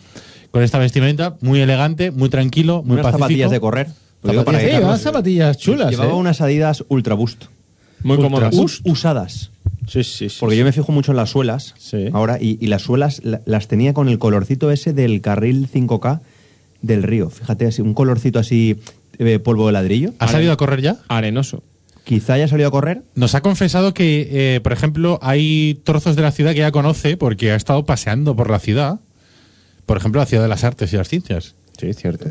con 0.51 0.63
esta 0.63 0.79
vestimenta, 0.79 1.35
muy 1.41 1.59
elegante, 1.59 2.09
muy 2.11 2.29
tranquilo, 2.29 2.81
muy 2.81 2.93
Unas 2.93 3.03
pacífico. 3.03 3.19
zapatillas 3.25 3.51
de 3.51 3.59
correr. 3.59 3.87
Lo 4.27 4.31
digo 4.33 4.45
para 4.45 4.59
Carlos- 4.59 5.01
zapatillas 5.01 5.57
chulas. 5.57 5.89
Llevaba 5.91 6.11
¿eh? 6.11 6.15
unas 6.15 6.41
Adidas 6.41 6.83
Ultra 6.87 7.15
Boost. 7.15 7.45
Muy 8.03 8.17
cómodas. 8.17 8.53
Us- 8.55 8.81
usadas. 8.85 9.51
Sí, 9.87 10.03
sí, 10.03 10.29
sí. 10.29 10.37
Porque 10.39 10.57
yo 10.57 10.65
me 10.65 10.71
fijo 10.71 10.91
mucho 10.91 11.11
en 11.11 11.17
las 11.17 11.29
suelas 11.29 11.73
Sí. 11.77 12.09
ahora 12.13 12.37
y, 12.39 12.57
y 12.61 12.67
las 12.67 12.81
suelas 12.81 13.21
la- 13.23 13.41
las 13.45 13.67
tenía 13.67 13.93
con 13.93 14.09
el 14.09 14.19
colorcito 14.19 14.71
ese 14.71 14.93
del 14.93 15.21
carril 15.21 15.67
5K 15.71 16.21
del 16.81 17.03
río. 17.03 17.29
Fíjate, 17.29 17.65
así, 17.67 17.81
un 17.81 17.93
colorcito 17.93 18.37
así, 18.39 18.79
eh, 19.17 19.39
polvo 19.39 19.65
de 19.67 19.73
ladrillo. 19.73 20.13
¿Ha 20.19 20.27
salido 20.27 20.51
a 20.51 20.57
correr 20.57 20.81
ya? 20.81 20.97
Arenoso. 21.07 21.63
Quizá 22.03 22.33
haya 22.35 22.47
salido 22.47 22.69
a 22.69 22.71
correr. 22.71 23.01
Nos 23.15 23.33
ha 23.35 23.41
confesado 23.41 23.93
que, 23.93 24.55
eh, 24.55 24.59
por 24.61 24.71
ejemplo, 24.73 25.19
hay 25.21 25.81
trozos 25.83 26.15
de 26.15 26.21
la 26.21 26.31
ciudad 26.31 26.51
que 26.53 26.59
ya 26.59 26.71
conoce 26.71 27.17
porque 27.17 27.51
ha 27.51 27.55
estado 27.55 27.85
paseando 27.85 28.35
por 28.35 28.49
la 28.49 28.59
ciudad. 28.59 28.99
Por 29.85 29.97
ejemplo, 29.97 30.21
la 30.21 30.25
ciudad 30.25 30.43
de 30.43 30.49
las 30.49 30.63
artes 30.63 30.93
y 30.93 30.97
las 30.97 31.07
ciencias, 31.09 31.55
Sí, 31.79 31.93
cierto. 31.93 32.29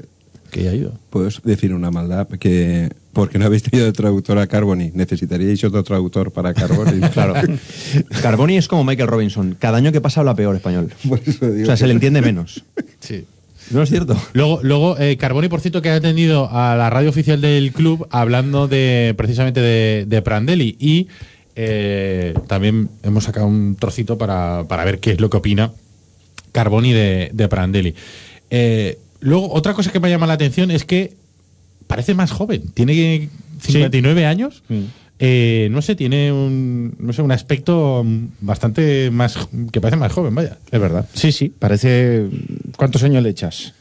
Que 0.48 0.64
ya 0.64 0.70
ha 0.70 0.74
ido. 0.74 0.92
Puedes 1.10 1.42
decir 1.42 1.74
una 1.74 1.90
maldad 1.90 2.28
que 2.28 2.90
porque 3.12 3.38
no 3.38 3.46
habéis 3.46 3.62
tenido 3.62 3.90
traductor 3.94 4.38
a 4.38 4.46
Carboni, 4.46 4.90
necesitaríais 4.92 5.64
otro 5.64 5.82
traductor 5.82 6.32
para 6.32 6.52
Carboni. 6.52 7.00
Claro. 7.12 7.34
Carboni 8.20 8.58
es 8.58 8.68
como 8.68 8.84
Michael 8.84 9.08
Robinson. 9.08 9.56
Cada 9.58 9.78
año 9.78 9.90
que 9.90 10.02
pasa 10.02 10.20
habla 10.20 10.34
peor 10.34 10.54
español. 10.54 10.92
Por 11.08 11.20
eso 11.24 11.50
digo 11.50 11.62
O 11.62 11.66
sea, 11.66 11.78
se 11.78 11.86
le 11.86 11.92
entiende 11.94 12.20
menos. 12.20 12.62
Sí. 13.00 13.24
¿No 13.70 13.82
es 13.82 13.88
cierto? 13.88 14.16
Luego, 14.32 14.60
luego 14.62 14.98
eh, 14.98 15.16
Carboni, 15.16 15.48
por 15.48 15.60
cierto, 15.60 15.82
que 15.82 15.90
ha 15.90 15.96
atendido 15.96 16.48
a 16.52 16.76
la 16.76 16.88
radio 16.88 17.08
oficial 17.08 17.40
del 17.40 17.72
club 17.72 18.06
hablando 18.10 18.68
de 18.68 19.12
precisamente 19.16 19.60
de, 19.60 20.04
de 20.06 20.22
Prandelli. 20.22 20.76
Y 20.78 21.08
eh, 21.56 22.34
también 22.46 22.90
hemos 23.02 23.24
sacado 23.24 23.46
un 23.46 23.76
trocito 23.76 24.18
para, 24.18 24.64
para 24.68 24.84
ver 24.84 25.00
qué 25.00 25.12
es 25.12 25.20
lo 25.20 25.30
que 25.30 25.38
opina 25.38 25.72
Carboni 26.52 26.92
de, 26.92 27.30
de 27.32 27.48
Prandelli. 27.48 27.94
Eh, 28.50 28.98
luego, 29.20 29.52
otra 29.52 29.74
cosa 29.74 29.90
que 29.92 30.00
me 30.00 30.10
llama 30.10 30.26
la 30.26 30.34
atención 30.34 30.70
es 30.70 30.84
que 30.84 31.14
parece 31.86 32.14
más 32.14 32.30
joven. 32.32 32.62
Tiene 32.74 33.28
59 33.60 34.26
años. 34.26 34.62
Eh, 35.18 35.68
no 35.70 35.80
sé, 35.80 35.94
tiene 35.94 36.30
un, 36.30 36.94
no 36.98 37.12
sé, 37.12 37.22
un 37.22 37.32
aspecto 37.32 38.02
mm, 38.04 38.26
bastante 38.40 39.10
más. 39.10 39.38
que 39.72 39.80
parece 39.80 39.96
más 39.96 40.12
joven, 40.12 40.34
vaya. 40.34 40.58
Es 40.70 40.80
verdad. 40.80 41.08
Sí, 41.14 41.32
sí. 41.32 41.52
Parece. 41.58 42.26
¿Cuántos 42.76 43.02
años 43.02 43.22
le 43.22 43.30
echas? 43.30 43.72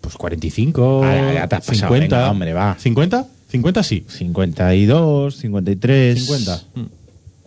Pues 0.00 0.14
45, 0.14 1.02
Ah, 1.04 1.32
ya 1.34 1.48
te 1.48 1.56
has 1.56 1.66
pasado, 1.66 1.92
50. 1.92 2.16
venga, 2.16 2.30
hombre, 2.30 2.52
va. 2.54 2.76
¿50? 2.82 3.26
50 3.50 3.82
sí. 3.82 4.04
52, 4.08 5.36
53. 5.36 6.18
50. 6.24 6.62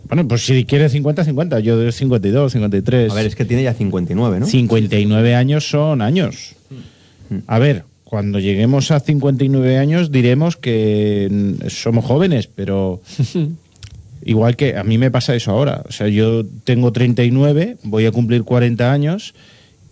Bueno, 0.07 0.27
pues 0.27 0.45
si 0.45 0.65
quieres 0.65 0.91
50, 0.91 1.23
50. 1.23 1.59
Yo 1.61 1.77
de 1.79 1.91
52, 1.91 2.51
53. 2.51 3.11
A 3.11 3.15
ver, 3.15 3.25
es 3.25 3.35
que 3.35 3.45
tiene 3.45 3.63
ya 3.63 3.73
59, 3.73 4.39
¿no? 4.41 4.45
59 4.45 5.35
años 5.35 5.67
son 5.67 6.01
años. 6.01 6.55
A 7.47 7.59
ver, 7.59 7.83
cuando 8.03 8.39
lleguemos 8.39 8.91
a 8.91 8.99
59 8.99 9.77
años 9.77 10.11
diremos 10.11 10.57
que 10.57 11.55
somos 11.69 12.03
jóvenes, 12.03 12.47
pero 12.47 13.01
igual 14.25 14.55
que 14.55 14.75
a 14.77 14.83
mí 14.83 14.97
me 14.97 15.11
pasa 15.11 15.35
eso 15.35 15.51
ahora. 15.51 15.83
O 15.87 15.91
sea, 15.91 16.07
yo 16.07 16.45
tengo 16.63 16.91
39, 16.91 17.77
voy 17.83 18.05
a 18.05 18.11
cumplir 18.11 18.43
40 18.43 18.91
años 18.91 19.33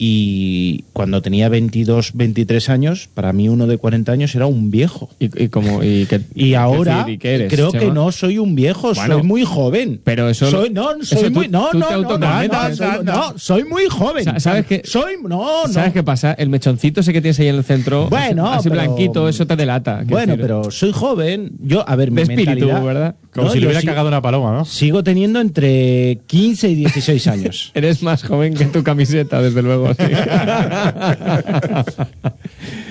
y 0.01 0.85
cuando 0.93 1.21
tenía 1.21 1.49
22, 1.49 2.11
23 2.13 2.69
años, 2.69 3.09
para 3.13 3.33
mí 3.33 3.49
uno 3.49 3.67
de 3.67 3.77
40 3.77 4.11
años 4.13 4.33
era 4.33 4.45
un 4.45 4.71
viejo. 4.71 5.09
Y, 5.19 5.43
y 5.43 5.49
como, 5.49 5.83
y, 5.83 6.05
que- 6.05 6.21
Y 6.35 6.53
ahora 6.53 6.99
decir, 6.99 7.13
¿y 7.13 7.17
qué 7.17 7.35
eres, 7.35 7.53
creo 7.53 7.71
que 7.73 7.91
no 7.91 8.11
soy 8.13 8.37
un 8.37 8.55
viejo, 8.55 8.93
Bueno, 8.93 9.15
soy 9.15 9.23
muy 9.23 9.43
joven. 9.43 9.99
pero 10.03 10.29
eso- 10.29 10.49
soy 10.49 10.69
no, 10.69 10.91
eso 10.95 11.17
soy 11.17 11.29
tú- 11.31 11.39
muy 11.39 11.47
no, 11.49 11.67
tú 11.71 11.79
no, 11.79 11.85
no, 11.91 11.91
no, 11.91 11.95
autoconvences. 12.07 12.79
no, 12.79 12.95
soy- 12.95 13.03
no, 13.05 13.33
soy 13.37 13.63
muy 13.65 13.83
joven. 13.89 14.23
Sa- 14.23 14.39
¿sabes 14.39 14.65
qué? 14.65 14.81
Soy 14.85 15.15
no, 15.21 15.27
no. 15.67 15.73
¿Sabes 15.73 15.91
qué 15.91 16.01
pasa? 16.01 16.31
El 16.33 16.47
mechoncito 16.49 17.01
ese 17.01 17.11
que 17.11 17.21
tienes 17.21 17.37
ahí 17.41 17.47
en 17.49 17.55
el 17.55 17.63
centro, 17.65 18.07
Bueno, 18.09 18.47
así 18.49 18.69
pero- 18.69 18.81
blanquito, 18.81 19.27
eso 19.27 19.45
te 19.45 19.57
delata. 19.57 20.03
Bueno, 20.07 20.33
decir. 20.37 20.41
pero 20.41 20.71
soy 20.71 20.93
joven. 20.93 21.51
Yo, 21.61 21.83
a 21.87 21.95
ver, 21.97 22.09
mi 22.11 22.17
De 22.17 22.21
espíritu, 22.23 22.51
mentalidad- 22.51 22.83
¿verdad? 22.85 23.15
Como 23.33 23.47
No, 23.47 23.53
si 23.53 23.59
le 23.59 23.65
hubiera 23.67 23.81
sigo- 23.81 23.91
cagado 23.91 24.07
una 24.07 24.21
paloma, 24.21 24.51
¿no? 24.53 24.65
Sigo 24.65 25.03
teniendo 25.03 25.39
entre 25.41 26.19
15 26.25 26.69
y 26.69 26.75
16 26.75 27.27
años. 27.27 27.71
Eres 27.75 28.01
más 28.01 28.23
joven 28.23 28.53
que 28.53 28.65
tu 28.65 28.81
camiseta, 28.81 29.41
desde 29.41 29.61
luego. 29.61 29.88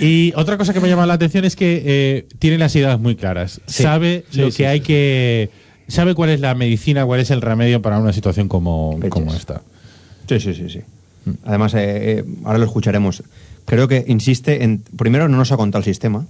Y 0.01 0.33
otra 0.37 0.57
cosa 0.57 0.73
que 0.73 0.81
me 0.81 0.89
llama 0.89 1.07
la 1.07 1.15
atención 1.15 1.45
es 1.45 1.57
que 1.57 1.83
eh, 1.85 2.27
tiene 2.39 2.59
las 2.59 2.75
ideas 2.77 2.99
muy 3.01 3.17
claras. 3.17 3.61
Sí. 3.67 3.83
Sabe 3.83 4.25
Sí, 4.31 4.41
lo 4.41 4.51
sí, 4.51 4.59
que 4.59 4.67
hay 4.67 4.81
que. 4.81 5.51
Sabe 5.89 6.15
cuál 6.15 6.31
es 6.31 6.41
la 6.41 6.55
medicina, 6.55 7.05
cuál 7.05 7.21
es 7.21 7.31
el 7.31 7.41
remedio 7.41 7.83
para 7.83 7.99
una 7.99 8.13
situación 8.13 8.49
como, 8.49 8.99
como 9.09 9.35
esta. 9.35 9.63
Sí, 10.29 10.39
sí, 10.41 10.55
sí, 10.55 10.69
sí. 10.69 10.81
Además, 11.45 11.75
eh, 11.75 11.79
eh, 12.19 12.25
ahora 12.45 12.59
lo 12.59 12.65
escucharemos. 12.67 13.23
Creo 13.65 13.89
que 13.89 14.05
insiste 14.07 14.63
en. 14.65 14.83
Primero, 14.97 15.29
no 15.29 15.37
nos 15.37 15.51
ha 15.53 15.57
contado 15.57 15.81
el 15.81 15.85
sistema. 15.85 16.27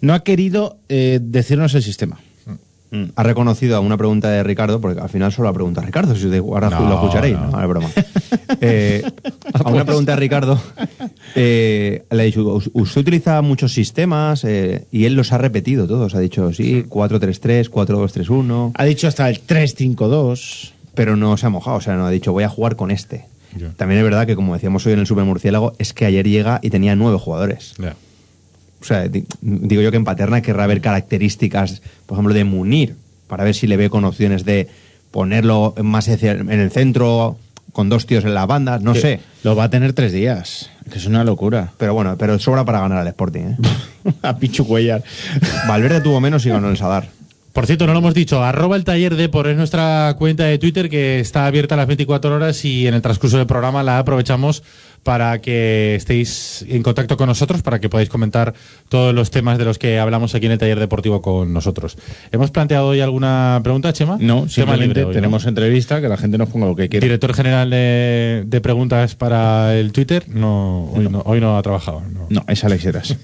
No 0.00 0.12
ha 0.14 0.22
querido 0.24 0.76
eh, 0.88 1.20
decirnos 1.22 1.74
el 1.74 1.82
sistema. 1.82 2.18
Mm, 2.90 3.04
ha 3.16 3.22
reconocido 3.22 3.76
a 3.76 3.80
una 3.80 3.96
pregunta 3.96 4.28
de 4.30 4.42
Ricardo, 4.42 4.80
porque 4.80 5.00
al 5.00 5.08
final 5.08 5.32
solo 5.32 5.48
la 5.48 5.52
pregunta 5.54 5.80
Ricardo, 5.82 6.14
si 6.16 6.28
de- 6.28 6.38
ahora 6.38 6.70
No, 6.70 6.88
lo 6.88 6.94
escucharéis, 6.94 7.36
no. 7.38 7.50
no, 7.50 7.62
es 7.62 7.68
broma. 7.68 7.88
Eh, 8.60 9.02
a 9.52 9.68
una 9.70 9.84
pregunta 9.84 10.12
de 10.12 10.16
Ricardo, 10.16 10.58
eh, 11.34 12.04
le 12.10 12.22
ha 12.22 12.24
dicho, 12.24 12.42
"Us- 12.54 12.70
usted 12.72 13.00
utiliza 13.02 13.42
muchos 13.42 13.72
sistemas 13.72 14.44
eh, 14.44 14.86
y 14.90 15.04
él 15.04 15.14
los 15.14 15.32
ha 15.32 15.38
repetido 15.38 15.86
todos. 15.86 16.14
Ha 16.14 16.20
dicho, 16.20 16.52
sí, 16.52 16.84
4-3-3, 16.88 17.68
4-2-3-1, 17.70 18.72
Ha 18.74 18.84
dicho 18.84 19.08
hasta 19.08 19.28
el 19.28 19.40
3-5-2. 19.46 20.72
pero 20.94 21.16
no 21.16 21.36
se 21.36 21.46
ha 21.46 21.50
mojado, 21.50 21.76
o 21.76 21.80
sea, 21.80 21.96
no 21.96 22.06
ha 22.06 22.10
dicho, 22.10 22.32
voy 22.32 22.44
a 22.44 22.48
jugar 22.48 22.76
con 22.76 22.90
este. 22.90 23.26
También 23.76 23.98
es 23.98 24.04
verdad 24.04 24.26
que, 24.26 24.36
como 24.36 24.52
decíamos 24.54 24.84
hoy 24.86 24.92
en 24.94 24.98
el 25.00 25.06
Super 25.06 25.24
Murciélago, 25.24 25.72
es 25.78 25.92
que 25.94 26.04
ayer 26.04 26.26
llega 26.28 26.58
y 26.62 26.68
tenía 26.70 26.94
nueve 26.96 27.18
jugadores. 27.18 27.74
Ya. 27.78 27.94
O 28.86 28.88
sea, 28.88 29.08
di- 29.08 29.24
digo 29.40 29.82
yo 29.82 29.90
que 29.90 29.96
en 29.96 30.04
Paterna 30.04 30.40
querrá 30.42 30.66
ver 30.66 30.80
características, 30.80 31.82
por 32.06 32.16
ejemplo, 32.16 32.32
de 32.34 32.44
Munir, 32.44 32.96
para 33.26 33.44
ver 33.44 33.54
si 33.54 33.66
le 33.66 33.76
ve 33.76 33.90
con 33.90 34.04
opciones 34.04 34.44
de 34.44 34.68
ponerlo 35.10 35.74
más 35.82 36.08
en 36.08 36.50
el 36.50 36.70
centro, 36.70 37.38
con 37.72 37.88
dos 37.88 38.06
tíos 38.06 38.24
en 38.24 38.34
las 38.34 38.46
bandas, 38.46 38.80
no 38.82 38.92
Que 38.92 39.00
sé. 39.00 39.20
Lo 39.42 39.56
va 39.56 39.64
a 39.64 39.70
tener 39.70 39.92
tres 39.92 40.12
días. 40.12 40.70
Que 40.90 40.98
es 40.98 41.06
una 41.06 41.24
locura. 41.24 41.72
Pero 41.78 41.94
bueno, 41.94 42.16
pero 42.16 42.38
sobra 42.38 42.64
para 42.64 42.80
ganar 42.80 42.98
al 42.98 43.06
Sporting. 43.08 43.40
¿eh? 43.42 43.56
a 44.22 44.36
Pichu 44.38 44.66
Cuellar. 44.66 45.02
Valverde 45.66 46.00
tuvo 46.00 46.20
menos 46.20 46.46
y 46.46 46.50
ganó 46.50 46.70
el 46.70 46.76
Sadar. 46.76 47.08
Por 47.52 47.64
cierto, 47.66 47.86
no 47.86 47.94
lo 47.94 48.00
hemos 48.00 48.12
dicho, 48.14 48.44
arroba 48.44 48.76
el 48.76 48.84
taller 48.84 49.16
de 49.16 49.30
por 49.30 49.46
es 49.48 49.56
nuestra 49.56 50.14
cuenta 50.18 50.44
de 50.44 50.58
Twitter 50.58 50.90
que 50.90 51.20
está 51.20 51.46
abierta 51.46 51.74
a 51.74 51.78
las 51.78 51.86
24 51.86 52.34
horas 52.36 52.62
y 52.66 52.86
en 52.86 52.92
el 52.92 53.00
transcurso 53.00 53.38
del 53.38 53.46
programa 53.46 53.82
la 53.82 53.98
aprovechamos 53.98 54.62
para 55.06 55.40
que 55.40 55.94
estéis 55.94 56.66
en 56.68 56.82
contacto 56.82 57.16
con 57.16 57.28
nosotros, 57.28 57.62
para 57.62 57.78
que 57.78 57.88
podáis 57.88 58.08
comentar 58.08 58.54
todos 58.88 59.14
los 59.14 59.30
temas 59.30 59.56
de 59.56 59.64
los 59.64 59.78
que 59.78 60.00
hablamos 60.00 60.34
aquí 60.34 60.46
en 60.46 60.52
el 60.52 60.58
taller 60.58 60.80
deportivo 60.80 61.22
con 61.22 61.52
nosotros. 61.52 61.96
¿Hemos 62.32 62.50
planteado 62.50 62.88
hoy 62.88 63.00
alguna 63.00 63.60
pregunta, 63.62 63.92
Chema? 63.92 64.18
No, 64.18 64.48
simplemente 64.48 65.04
hoy, 65.04 65.06
¿no? 65.06 65.12
tenemos 65.12 65.46
entrevista, 65.46 66.00
que 66.00 66.08
la 66.08 66.16
gente 66.16 66.38
nos 66.38 66.48
ponga 66.48 66.66
lo 66.66 66.74
que 66.74 66.88
quiera. 66.88 67.04
Director 67.04 67.34
general 67.34 67.70
de, 67.70 68.42
de 68.48 68.60
preguntas 68.60 69.14
para 69.14 69.76
el 69.76 69.92
Twitter, 69.92 70.24
no, 70.26 70.90
hoy 70.92 71.08
no, 71.08 71.22
hoy 71.24 71.40
no 71.40 71.56
ha 71.56 71.62
trabajado. 71.62 72.02
No. 72.12 72.26
No, 72.28 72.44
es 72.48 72.64
Alex 72.64 72.84
Heras. 72.84 73.16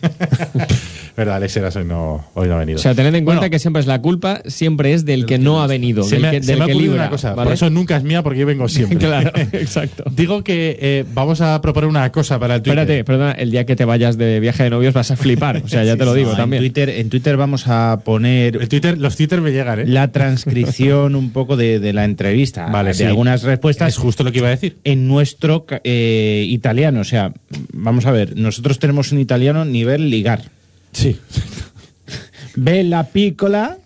Verdad, 1.17 1.37
Alex 1.37 1.57
Heras 1.57 1.77
hoy 1.77 1.85
no, 1.85 2.25
hoy 2.35 2.47
no 2.49 2.55
ha 2.55 2.59
venido. 2.59 2.79
O 2.79 2.81
sea, 2.81 2.95
tened 2.95 3.15
en 3.15 3.25
cuenta 3.25 3.41
Bueno, 3.41 3.51
que 3.51 3.59
siempre 3.59 3.81
es 3.81 3.87
la 3.87 4.01
culpa, 4.01 4.41
siempre 4.47 4.95
es 4.95 5.05
del 5.05 5.27
que 5.27 5.39
no 5.39 5.63
ha 5.63 5.67
venido, 5.67 6.05
se 6.05 6.15
del 6.15 6.23
me, 6.23 6.31
que, 6.31 6.43
se 6.43 6.53
del 6.53 6.59
me 6.59 6.65
ha 6.65 6.67
que 6.67 6.73
ocurrido 6.73 6.93
libra, 6.93 7.03
una 7.07 7.11
cosa, 7.11 7.35
¿vale? 7.35 7.49
por 7.49 7.53
eso 7.55 7.71
nunca 7.71 7.97
es 7.97 8.05
mía 8.05 8.23
porque 8.23 8.39
yo 8.39 8.47
vengo 8.47 8.69
siempre. 8.69 8.99
claro, 8.99 9.33
exacto. 9.53 10.05
Digo 10.11 10.45
que 10.45 10.79
eh, 10.81 11.05
vamos 11.13 11.41
a 11.41 11.61
proponer 11.73 11.89
una 11.91 12.13
cosa 12.13 12.39
para 12.39 12.57
el 12.57 12.63
Twitter. 12.63 12.79
Espérate, 12.81 13.05
perdona, 13.05 13.33
el 13.33 13.51
día 13.51 13.67
que 13.67 13.77
te 13.77 13.85
vayas 13.85 14.17
de 14.19 14.41
viaje 14.41 14.63
de 14.65 14.71
novios 14.71 14.95
vas 14.95 15.11
a 15.11 15.17
flipar, 15.17 15.63
o 15.65 15.69
sea, 15.69 15.85
ya 15.85 15.97
te 15.97 16.05
lo 16.05 16.15
digo 16.15 16.31
No, 16.31 16.37
también. 16.37 16.63
En 16.63 16.69
Twitter, 16.73 16.89
en 16.91 17.09
Twitter 17.11 17.37
vamos 17.37 17.67
a 17.67 18.01
poner 18.05 18.57
El 18.57 18.69
Twitter, 18.69 18.99
los 18.99 19.17
Twitter 19.17 19.41
me 19.41 19.51
llegan, 19.53 19.81
¿eh? 19.81 19.85
la 19.87 20.13
transcripción 20.13 21.15
un 21.15 21.31
poco 21.31 21.57
de, 21.57 21.81
de 21.81 21.93
la 21.93 22.05
entrevista, 22.05 22.67
Vale, 22.67 22.91
de 22.91 22.95
sí. 22.95 23.05
algunas 23.05 23.43
respuestas 23.43 23.89
Es 23.89 23.97
justo 23.97 24.25
lo 24.25 24.33
que 24.33 24.39
iba 24.39 24.49
a 24.49 24.53
decir. 24.53 24.77
en 24.85 25.09
nuestro 25.09 25.67
eh, 25.85 26.45
italiano. 26.49 27.01
O 27.01 27.05
sea, 27.05 27.33
vamos 27.73 28.07
a 28.07 28.11
ver, 28.13 28.37
nosotros 28.37 28.79
tenemos 28.79 29.13
un 29.13 29.19
italiano 29.21 29.65
nivel 29.65 30.11
ligar. 30.11 30.43
Sí. 30.93 31.17
Bella 32.55 33.05
piccola 33.05 33.79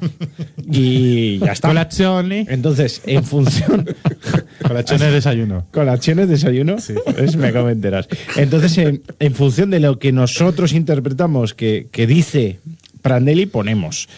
y 0.73 1.39
ya 1.39 1.53
está. 1.53 1.69
Colazione. 1.69 2.47
Entonces, 2.49 3.01
en 3.07 3.23
función 3.23 3.87
Colazione 4.63 5.07
de 5.07 5.13
desayuno. 5.13 5.67
Colaciones, 5.71 6.29
desayuno, 6.29 6.77
es 6.77 7.37
me 7.37 7.53
comentarás. 7.53 8.09
Entonces, 8.37 8.79
en, 8.79 9.03
en 9.19 9.35
función 9.35 9.71
de 9.71 9.81
lo 9.81 9.99
que 9.99 10.13
nosotros 10.13 10.73
interpretamos 10.73 11.55
que, 11.55 11.89
que 11.91 12.07
dice 12.07 12.59
Prandelli, 13.03 13.47
ponemos. 13.47 14.09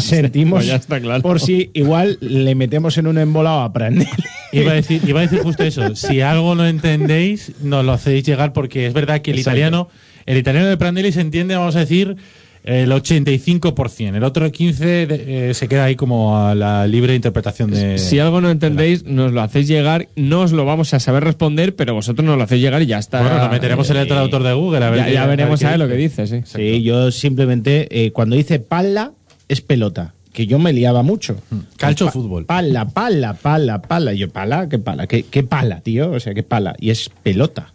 Sentimos 0.00 0.58
pues 0.58 0.66
ya 0.66 0.76
está 0.76 1.00
claro. 1.00 1.22
por 1.22 1.40
si 1.40 1.70
igual 1.74 2.18
le 2.20 2.54
metemos 2.54 2.98
en 2.98 3.06
un 3.06 3.18
embolado 3.18 3.60
a 3.60 3.72
Prandelli. 3.72 4.10
Iba 4.52 4.72
a, 4.72 4.74
decir, 4.74 5.00
iba 5.06 5.20
a 5.20 5.22
decir 5.22 5.40
justo 5.40 5.64
eso. 5.64 5.96
Si 5.96 6.20
algo 6.20 6.54
no 6.54 6.66
entendéis, 6.66 7.52
nos 7.62 7.84
lo 7.84 7.92
hacéis 7.92 8.24
llegar 8.24 8.52
porque 8.52 8.86
es 8.86 8.92
verdad 8.92 9.20
que 9.20 9.32
el 9.32 9.38
Exacto. 9.38 9.56
italiano, 9.56 9.88
el 10.26 10.38
italiano 10.38 10.68
de 10.68 10.76
Prandelli 10.76 11.12
se 11.12 11.22
entiende, 11.22 11.56
vamos 11.56 11.76
a 11.76 11.80
decir, 11.80 12.16
el 12.64 12.90
85%. 12.92 14.16
El 14.16 14.24
otro 14.24 14.50
15% 14.50 15.06
de- 15.06 15.50
eh, 15.50 15.54
se 15.54 15.68
queda 15.68 15.84
ahí 15.84 15.96
como 15.96 16.38
a 16.38 16.54
la 16.54 16.86
libre 16.86 17.14
interpretación 17.14 17.70
de. 17.70 17.98
Si 17.98 18.18
algo 18.18 18.40
no 18.40 18.50
entendéis, 18.50 19.04
nos 19.04 19.32
lo 19.32 19.42
hacéis 19.42 19.68
llegar, 19.68 20.08
no 20.16 20.40
os 20.40 20.52
lo 20.52 20.64
vamos 20.64 20.94
a 20.94 21.00
saber 21.00 21.24
responder, 21.24 21.76
pero 21.76 21.94
vosotros 21.94 22.24
nos 22.24 22.36
lo 22.38 22.44
hacéis 22.44 22.62
llegar 22.62 22.80
y 22.82 22.86
ya 22.86 22.98
está. 22.98 23.20
Bueno, 23.20 23.38
lo 23.38 23.48
meteremos 23.50 23.88
en 23.90 23.96
el 23.98 24.08
traductor 24.08 24.42
de 24.42 24.52
Google. 24.54 24.84
A 24.84 24.90
ver 24.90 25.12
ya, 25.12 25.26
veremos 25.26 25.62
a 25.62 25.70
ver 25.70 25.78
lo 25.78 25.86
dice. 25.88 26.16
que 26.16 26.22
dice, 26.22 26.42
sí. 26.46 26.52
Sí, 26.56 26.82
yo 26.82 27.10
simplemente, 27.10 27.86
eh, 28.06 28.12
cuando 28.12 28.34
dice 28.36 28.58
pala, 28.60 29.12
es 29.48 29.60
pelota. 29.60 30.14
Que 30.32 30.46
yo 30.48 30.58
me 30.58 30.72
liaba 30.72 31.02
mucho. 31.04 31.36
Calcio 31.76 32.06
Pa- 32.06 32.12
fútbol. 32.12 32.44
Pala, 32.44 32.88
pala, 32.88 33.34
pala, 33.34 33.80
pala. 33.82 34.14
Y 34.14 34.18
yo, 34.18 34.30
pala, 34.30 34.68
¿qué 34.68 34.80
pala? 34.80 35.06
¿Qué, 35.06 35.22
qué 35.22 35.44
pala, 35.44 35.80
tío? 35.80 36.10
O 36.10 36.18
sea, 36.18 36.34
¿qué 36.34 36.42
pala? 36.42 36.74
Y 36.80 36.90
es 36.90 37.08
pelota. 37.22 37.72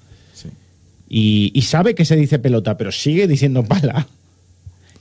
Y, 1.07 1.51
y 1.55 1.61
sabe 1.63 1.95
que 1.95 2.05
se 2.05 2.15
dice 2.15 2.37
pelota, 2.37 2.75
pero 2.77 2.91
sigue 2.91 3.27
diciendo 3.27 3.63
pala. 3.63 4.07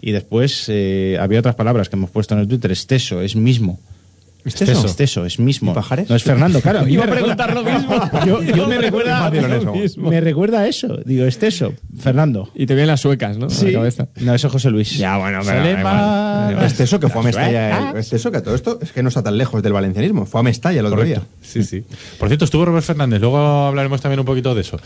Y 0.01 0.13
después 0.13 0.67
eh, 0.69 1.17
había 1.21 1.41
otras 1.41 1.55
palabras 1.57 1.89
que 1.89 1.97
hemos 1.97 2.11
puesto 2.11 2.35
en 2.35 2.41
el 2.41 2.49
Twitter. 2.49 2.71
Esteso, 2.73 3.21
es 3.21 3.35
mismo. 3.37 3.79
Esteso. 4.45 4.87
Esteso, 4.87 5.27
es 5.27 5.39
mismo. 5.41 5.73
¿Y 5.73 5.75
Pajares? 5.75 6.09
No 6.09 6.15
es 6.17 6.23
Fernando, 6.23 6.61
claro. 6.63 6.87
Iba 6.89 7.05
a 7.05 7.07
Me 7.07 7.15
recuerda- 7.17 7.37
preguntar 7.47 7.55
lo 7.55 7.65
mismo. 7.65 8.25
Yo, 8.25 8.43
yo 8.57 8.69
me 8.69 8.79
recuerda, 8.79 9.31
me 9.99 10.21
recuerda 10.21 10.61
a 10.61 10.69
eso. 10.69 10.97
Digo, 11.05 11.27
Esteso, 11.27 11.75
Fernando. 11.99 12.49
Y 12.55 12.65
te 12.67 12.75
vienen 12.75 12.87
las 12.87 13.01
suecas, 13.01 13.37
¿no? 13.37 13.47
A 13.49 13.65
la 13.65 13.73
cabeza. 13.73 14.09
No, 14.21 14.35
eso 14.35 14.47
es 14.47 14.53
José 14.53 14.71
Luis. 14.71 14.97
Ya, 14.97 15.19
bueno, 15.19 15.41
pero 15.45 15.59
Sale 15.59 15.73
da 15.75 15.81
igual. 15.81 15.95
mal. 16.55 16.65
Este 16.65 16.85
eso 16.85 17.01
que 17.01 17.09
fue 17.09 17.21
a 17.21 17.25
Mestalla. 17.25 17.91
el- 17.91 17.97
este 17.99 18.17
eso 18.17 18.31
que 18.31 18.41
todo 18.41 18.55
esto 18.55 18.79
es 18.81 18.93
que 18.93 19.03
no 19.03 19.09
está 19.09 19.23
tan 19.23 19.37
lejos 19.37 19.63
del 19.63 19.73
valencianismo. 19.73 20.25
Fue 20.25 20.41
a 20.41 20.45
Mestalla 20.45 20.81
el 20.81 20.87
otro 20.87 20.99
Correcto. 20.99 21.21
día. 21.21 21.29
Sí, 21.43 21.65
sí. 21.65 21.85
Por 22.19 22.29
cierto, 22.29 22.45
estuvo 22.47 22.65
Robert 22.65 22.87
Fernández. 22.87 23.21
Luego 23.21 23.37
hablaremos 23.39 24.01
también 24.01 24.21
un 24.21 24.27
poquito 24.27 24.55
de 24.55 24.61
eso. 24.63 24.81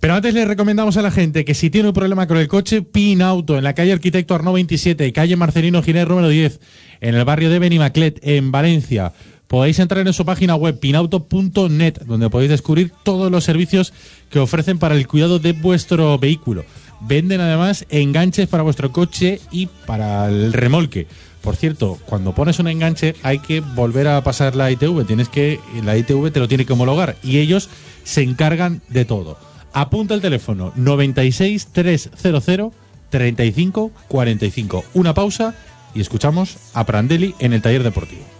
Pero 0.00 0.14
antes 0.14 0.32
le 0.32 0.46
recomendamos 0.46 0.96
a 0.96 1.02
la 1.02 1.10
gente 1.10 1.44
que 1.44 1.52
si 1.52 1.68
tiene 1.68 1.88
un 1.88 1.94
problema 1.94 2.26
con 2.26 2.38
el 2.38 2.48
coche, 2.48 2.80
Pin 2.80 3.20
Auto, 3.20 3.58
en 3.58 3.64
la 3.64 3.74
calle 3.74 3.92
Arquitecto 3.92 4.34
Arnaud 4.34 4.54
27, 4.54 5.12
calle 5.12 5.36
Marcelino 5.36 5.82
Giner 5.82 6.08
número 6.08 6.30
10, 6.30 6.58
en 7.02 7.14
el 7.14 7.24
barrio 7.26 7.50
de 7.50 7.58
Benimaclet, 7.58 8.18
en 8.22 8.50
Valencia. 8.50 9.12
Podéis 9.46 9.78
entrar 9.78 10.06
en 10.06 10.14
su 10.14 10.24
página 10.24 10.54
web 10.54 10.80
pinauto.net, 10.80 11.98
donde 12.06 12.30
podéis 12.30 12.50
descubrir 12.50 12.92
todos 13.02 13.30
los 13.30 13.44
servicios 13.44 13.92
que 14.30 14.38
ofrecen 14.38 14.78
para 14.78 14.94
el 14.94 15.06
cuidado 15.06 15.38
de 15.38 15.52
vuestro 15.52 16.18
vehículo. 16.18 16.64
Venden 17.02 17.42
además 17.42 17.84
enganches 17.90 18.48
para 18.48 18.62
vuestro 18.62 18.92
coche 18.92 19.38
y 19.50 19.66
para 19.86 20.28
el 20.28 20.54
remolque. 20.54 21.08
Por 21.42 21.56
cierto, 21.56 21.98
cuando 22.06 22.34
pones 22.34 22.58
un 22.58 22.68
enganche 22.68 23.16
hay 23.22 23.40
que 23.40 23.60
volver 23.60 24.08
a 24.08 24.22
pasar 24.22 24.56
la 24.56 24.70
ITV. 24.70 25.04
Tienes 25.06 25.28
que 25.28 25.60
la 25.84 25.96
ITV 25.98 26.30
te 26.30 26.40
lo 26.40 26.48
tiene 26.48 26.64
que 26.64 26.72
homologar 26.72 27.16
y 27.22 27.38
ellos 27.38 27.68
se 28.04 28.22
encargan 28.22 28.80
de 28.88 29.04
todo. 29.04 29.49
Apunta 29.72 30.14
el 30.14 30.20
teléfono 30.20 30.72
96 30.76 31.68
300 31.72 32.72
35 33.10 33.90
45. 34.08 34.84
Una 34.94 35.14
pausa 35.14 35.54
y 35.94 36.00
escuchamos 36.00 36.56
a 36.74 36.84
Prandelli 36.84 37.34
en 37.38 37.52
el 37.52 37.62
taller 37.62 37.82
deportivo. 37.82 38.39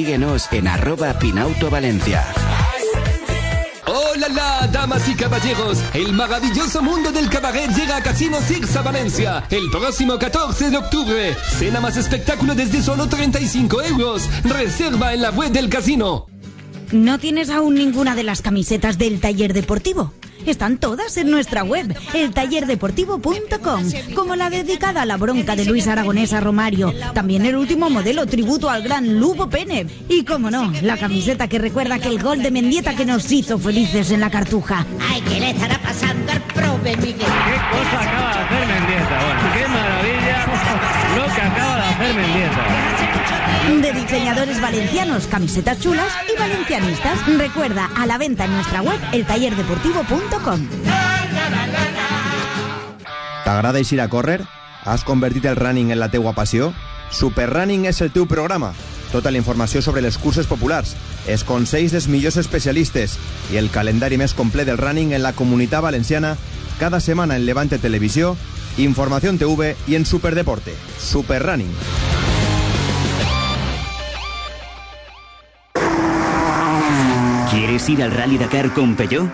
síguenos 0.00 0.50
en 0.52 0.66
arroba 0.66 1.12
Pinauto 1.18 1.68
Valencia. 1.68 2.24
¡Hola, 3.86 4.28
la, 4.30 4.66
damas 4.68 5.06
y 5.06 5.14
caballeros! 5.14 5.76
El 5.92 6.14
maravilloso 6.14 6.80
mundo 6.80 7.12
del 7.12 7.28
cabaret 7.28 7.68
llega 7.76 7.98
a 7.98 8.02
Casino 8.02 8.38
Six 8.40 8.76
a 8.76 8.82
Valencia 8.82 9.44
el 9.50 9.68
próximo 9.70 10.18
14 10.18 10.70
de 10.70 10.78
octubre. 10.78 11.36
Cena 11.58 11.80
más 11.80 11.98
espectáculo 11.98 12.54
desde 12.54 12.80
solo 12.80 13.08
35 13.08 13.82
euros. 13.82 14.26
Reserva 14.44 15.12
en 15.12 15.20
la 15.20 15.32
web 15.32 15.52
del 15.52 15.68
casino. 15.68 16.26
¿No 16.92 17.18
tienes 17.18 17.50
aún 17.50 17.74
ninguna 17.76 18.16
de 18.16 18.24
las 18.24 18.42
camisetas 18.42 18.98
del 18.98 19.20
taller 19.20 19.52
deportivo? 19.52 20.12
Están 20.44 20.78
todas 20.78 21.16
en 21.18 21.30
nuestra 21.30 21.62
web, 21.62 21.94
eltallerdeportivo.com, 22.14 23.82
como 24.14 24.34
la 24.34 24.50
dedicada 24.50 25.02
a 25.02 25.06
la 25.06 25.16
bronca 25.16 25.54
de 25.54 25.66
Luis 25.66 25.86
Aragonesa 25.86 26.40
Romario. 26.40 26.92
También 27.14 27.46
el 27.46 27.56
último 27.56 27.90
modelo 27.90 28.26
tributo 28.26 28.70
al 28.70 28.82
gran 28.82 29.20
Lupo 29.20 29.48
Pene. 29.48 29.86
Y 30.08 30.24
como 30.24 30.50
no, 30.50 30.72
la 30.82 30.96
camiseta 30.96 31.46
que 31.46 31.58
recuerda 31.58 31.96
aquel 31.96 32.20
gol 32.20 32.42
de 32.42 32.50
Mendieta 32.50 32.96
que 32.96 33.04
nos 33.04 33.30
hizo 33.30 33.58
felices 33.58 34.10
en 34.10 34.20
la 34.20 34.30
cartuja. 34.30 34.84
Ay, 35.00 35.20
¿qué 35.28 35.40
le 35.40 35.50
estará 35.50 35.78
pasando 35.80 36.32
al 36.32 36.40
profe 36.42 36.96
Miguel? 36.96 37.18
¿Qué 37.18 37.26
cosa 37.70 38.00
acaba 38.00 38.34
de 38.34 38.40
hacer 38.40 38.66
Mendieta? 38.66 39.20
Bueno, 39.24 39.40
qué 39.54 39.68
maravilla 39.68 40.46
lo 41.16 41.34
que 41.34 41.40
acaba 41.40 41.76
de 41.76 41.82
hacer 41.82 42.14
Mendieta. 42.14 42.79
De 43.68 43.92
diseñadores 43.92 44.60
valencianos, 44.60 45.26
camisetas 45.26 45.80
chulas 45.80 46.12
y 46.32 46.38
valencianistas. 46.38 47.18
Recuerda, 47.38 47.90
a 47.96 48.06
la 48.06 48.18
venta 48.18 48.44
en 48.44 48.52
nuestra 48.52 48.82
web, 48.82 48.98
eltallerdeportivo.com. 49.12 50.68
T'agrada 53.44 53.78
eixir 53.78 54.00
a 54.00 54.08
córrer? 54.08 54.44
Has 54.84 55.04
convertit 55.04 55.44
el 55.44 55.56
running 55.56 55.90
en 55.90 56.00
la 56.00 56.10
teua 56.10 56.32
passió? 56.32 56.72
Super 57.10 57.50
Running 57.50 57.86
és 57.90 58.00
el 58.00 58.12
teu 58.14 58.26
programa. 58.30 58.72
Tota 59.10 59.32
la 59.34 59.40
informació 59.40 59.82
sobre 59.82 60.02
les 60.02 60.16
curses 60.18 60.46
populars, 60.46 60.94
els 61.26 61.42
consells 61.44 61.92
dels 61.92 62.06
millors 62.08 62.38
especialistes 62.38 63.18
i 63.50 63.58
el 63.58 63.70
calendari 63.74 64.20
més 64.20 64.34
complet 64.38 64.70
del 64.70 64.78
running 64.78 65.12
en 65.12 65.24
la 65.26 65.34
comunitat 65.34 65.82
valenciana 65.82 66.36
cada 66.78 67.00
setmana 67.00 67.36
en 67.36 67.46
Levante 67.46 67.78
Televisió, 67.78 68.36
Informació 68.78 69.34
TV 69.36 69.74
i 69.88 69.96
en 69.96 70.06
Superdeporte. 70.06 70.72
Super 70.98 71.42
¿Quieres 77.60 77.90
ir 77.90 78.02
al 78.02 78.10
Rally 78.10 78.38
Dakar 78.38 78.72
con 78.72 78.96
Peugeot? 78.96 79.30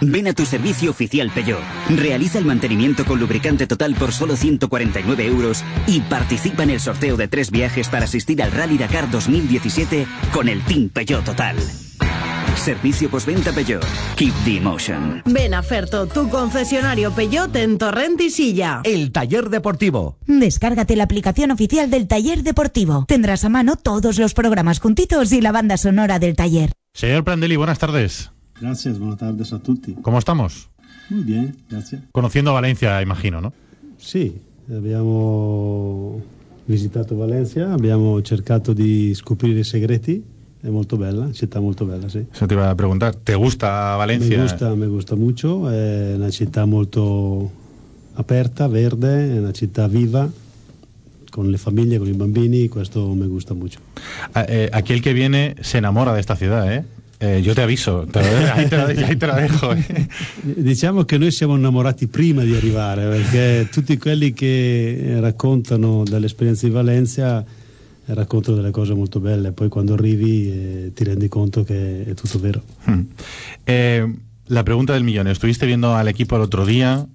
Ven 0.00 0.26
a 0.28 0.32
tu 0.32 0.46
servicio 0.46 0.90
oficial 0.92 1.30
Peugeot. 1.30 1.60
Realiza 1.90 2.38
el 2.38 2.46
mantenimiento 2.46 3.04
con 3.04 3.20
lubricante 3.20 3.66
total 3.66 3.94
por 3.96 4.12
solo 4.12 4.34
149 4.34 5.26
euros 5.26 5.62
y 5.86 6.00
participa 6.00 6.62
en 6.62 6.70
el 6.70 6.80
sorteo 6.80 7.18
de 7.18 7.28
tres 7.28 7.50
viajes 7.50 7.90
para 7.90 8.06
asistir 8.06 8.42
al 8.42 8.50
Rally 8.50 8.78
Dakar 8.78 9.10
2017 9.10 10.06
con 10.32 10.48
el 10.48 10.62
Team 10.62 10.88
Peugeot 10.88 11.22
Total. 11.22 11.56
Servicio 12.60 13.08
postventa 13.08 13.52
Peugeot. 13.52 13.82
Keep 14.16 14.34
the 14.44 14.58
emotion. 14.58 15.22
Ven 15.24 15.54
a 15.54 15.62
Ferto, 15.62 16.06
tu 16.06 16.28
concesionario 16.28 17.10
Peugeot 17.10 17.56
en 17.56 17.78
Torrent 17.78 18.20
y 18.20 18.28
Silla. 18.28 18.82
El 18.84 19.12
taller 19.12 19.48
deportivo. 19.48 20.18
Descárgate 20.26 20.94
la 20.94 21.04
aplicación 21.04 21.52
oficial 21.52 21.90
del 21.90 22.06
taller 22.06 22.42
deportivo. 22.42 23.06
Tendrás 23.08 23.46
a 23.46 23.48
mano 23.48 23.76
todos 23.76 24.18
los 24.18 24.34
programas 24.34 24.78
juntitos 24.78 25.32
y 25.32 25.40
la 25.40 25.52
banda 25.52 25.78
sonora 25.78 26.18
del 26.18 26.36
taller. 26.36 26.72
Señor 26.92 27.24
Prandelli, 27.24 27.56
buenas 27.56 27.78
tardes. 27.78 28.30
Gracias, 28.60 28.98
buenas 28.98 29.16
tardes 29.16 29.54
a 29.54 29.58
tutti. 29.60 29.94
¿Cómo 30.02 30.18
estamos? 30.18 30.68
Muy 31.08 31.24
bien, 31.24 31.56
gracias. 31.70 32.02
Conociendo 32.12 32.52
Valencia, 32.52 33.00
imagino, 33.00 33.40
¿no? 33.40 33.54
Sì, 33.96 34.38
abbiamo 34.68 36.20
visitato 36.66 37.16
Valencia, 37.16 37.72
abbiamo 37.72 38.20
cercato 38.20 38.74
di 38.74 39.14
scoprire 39.14 39.64
segreti, 39.64 40.22
è 40.62 40.68
molto 40.68 40.96
bella, 40.96 41.30
città 41.32 41.58
molto 41.60 41.84
bella, 41.84 42.08
sì. 42.08 42.24
Eso 42.32 42.46
te 42.46 42.54
iba 42.54 42.68
a 42.68 42.74
preguntar. 42.74 43.14
¿Te 43.14 43.34
gusta 43.34 43.96
Valencia? 43.96 44.28
Me 44.36 44.42
gusta, 44.42 44.74
me 44.74 44.86
gusta 44.86 45.16
mucho, 45.16 45.68
è 45.70 46.14
una 46.16 46.30
città 46.30 46.64
molto 46.66 47.50
aperta, 48.14 48.66
verde, 48.68 49.34
è 49.34 49.38
una 49.38 49.52
città 49.52 49.86
viva, 49.88 50.28
con 51.30 51.48
le 51.50 51.56
famiglie, 51.56 51.98
con 51.98 52.08
i 52.08 52.12
bambini, 52.12 52.68
questo 52.68 53.08
mi 53.14 53.26
gusta 53.26 53.54
mucho. 53.54 53.78
Ah, 54.32 54.44
eh, 54.48 54.68
aquí 54.72 54.92
el 54.92 55.00
que 55.00 55.12
viene 55.14 55.54
se 55.60 55.78
enamora 55.78 56.12
de 56.12 56.20
esta 56.20 56.36
ciudad, 56.36 56.70
¿eh? 56.70 56.84
Eh, 57.22 57.42
yo 57.42 57.54
te 57.54 57.60
aviso, 57.60 58.06
te 58.10 58.20
lo- 58.20 58.52
ahí, 58.54 58.66
te 58.66 58.76
lo, 58.78 58.86
ahí 58.86 59.16
te 59.16 59.26
lo 59.26 59.34
dejo. 59.34 59.72
¿eh? 59.74 60.08
Diciamo 60.42 61.04
che 61.04 61.18
noi 61.18 61.30
siamo 61.30 61.54
innamorati 61.54 62.06
prima 62.06 62.42
di 62.42 62.54
arrivare, 62.54 63.06
perché 63.08 63.68
tutti 63.70 63.96
quelli 63.98 64.32
che 64.32 65.18
raccontano 65.20 66.02
dell'esperienza 66.04 66.66
di 66.66 66.72
Valencia 66.72 67.44
raccontano 68.14 68.56
delle 68.56 68.70
cose 68.70 68.94
molto 68.94 69.20
belle, 69.20 69.52
poi 69.52 69.68
quando 69.68 69.94
arrivi 69.94 70.50
eh, 70.50 70.92
ti 70.94 71.04
rendi 71.04 71.28
conto 71.28 71.64
che 71.64 72.04
è 72.04 72.14
tutto 72.14 72.38
vero. 72.38 72.62
Hmm. 72.88 73.02
Eh, 73.64 74.14
la 74.46 74.62
pregunta 74.62 74.92
del 74.92 75.04
millón. 75.04 75.28
Estuviste 75.28 75.66
viendo 75.66 75.94
al 75.94 76.08
equipo 76.08 76.36
el 76.36 76.42
otro 76.42 76.66
día, 76.66 77.06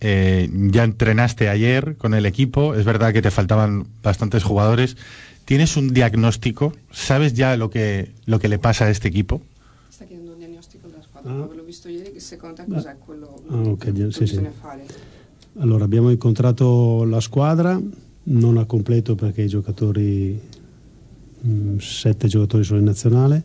eh, 0.00 0.50
ya 0.70 0.84
entrenaste 0.84 1.48
ayer 1.48 1.96
con 1.96 2.12
el 2.14 2.26
equipo, 2.26 2.74
es 2.74 2.84
verdad 2.84 3.12
que 3.12 3.22
te 3.22 3.30
faltaban 3.30 3.86
bastantes 4.02 4.42
jugadores. 4.42 4.96
¿Tienes 5.44 5.76
un 5.76 5.92
diagnóstico? 5.92 6.72
¿Sabes 6.90 7.32
ya 7.34 7.56
lo 7.56 7.68
que, 7.70 8.12
lo 8.26 8.38
que 8.38 8.48
le 8.48 8.58
pasa 8.58 8.84
a 8.84 8.90
este 8.90 9.08
equipo? 9.08 9.42
Sta 9.90 10.04
chiedendo 10.04 10.32
un 10.32 10.38
diagnostico 10.38 10.86
della 10.88 11.02
squadra, 11.02 11.32
come 11.32 11.56
l'ho 11.56 11.64
visto 11.64 11.88
ieri, 11.88 12.12
che 12.12 12.20
secondo 12.20 12.56
te 12.56 12.64
cos'è 12.68 12.96
quello 12.98 13.42
Ah, 13.50 13.68
ok, 13.70 13.92
che 13.92 14.12
sì, 14.12 14.26
sì. 14.26 14.40
fare? 14.60 14.84
Allora, 15.58 15.84
abbiamo 15.84 16.10
incontrato 16.10 17.04
la 17.04 17.20
squadra, 17.20 17.78
non 18.24 18.56
a 18.56 18.64
completo 18.64 19.14
perché 19.14 19.42
i 19.42 19.48
giocatori, 19.48 20.40
mh, 21.40 21.76
sette 21.78 22.28
giocatori 22.28 22.64
sono 22.64 22.78
in 22.78 22.84
nazionale, 22.84 23.42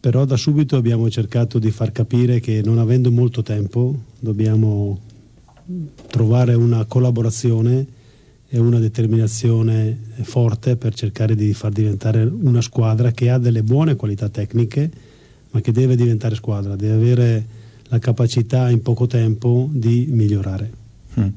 però 0.00 0.24
da 0.24 0.36
subito 0.36 0.76
abbiamo 0.76 1.08
cercato 1.10 1.58
di 1.58 1.70
far 1.70 1.92
capire 1.92 2.40
che 2.40 2.60
non 2.64 2.78
avendo 2.78 3.12
molto 3.12 3.42
tempo 3.42 3.94
dobbiamo 4.18 4.98
trovare 6.08 6.54
una 6.54 6.84
collaborazione 6.86 7.86
e 8.48 8.58
una 8.58 8.78
determinazione 8.78 9.96
forte 10.22 10.76
per 10.76 10.94
cercare 10.94 11.34
di 11.34 11.54
far 11.54 11.72
diventare 11.72 12.24
una 12.24 12.60
squadra 12.60 13.12
che 13.12 13.30
ha 13.30 13.38
delle 13.38 13.62
buone 13.62 13.96
qualità 13.96 14.28
tecniche, 14.28 14.90
ma 15.50 15.60
che 15.60 15.72
deve 15.72 15.96
diventare 15.96 16.34
squadra, 16.34 16.76
deve 16.76 16.94
avere 16.94 17.46
la 17.84 17.98
capacità 17.98 18.70
in 18.70 18.82
poco 18.82 19.06
tempo 19.06 19.68
di 19.70 20.06
migliorare. 20.10 20.81
Hmm. 21.16 21.30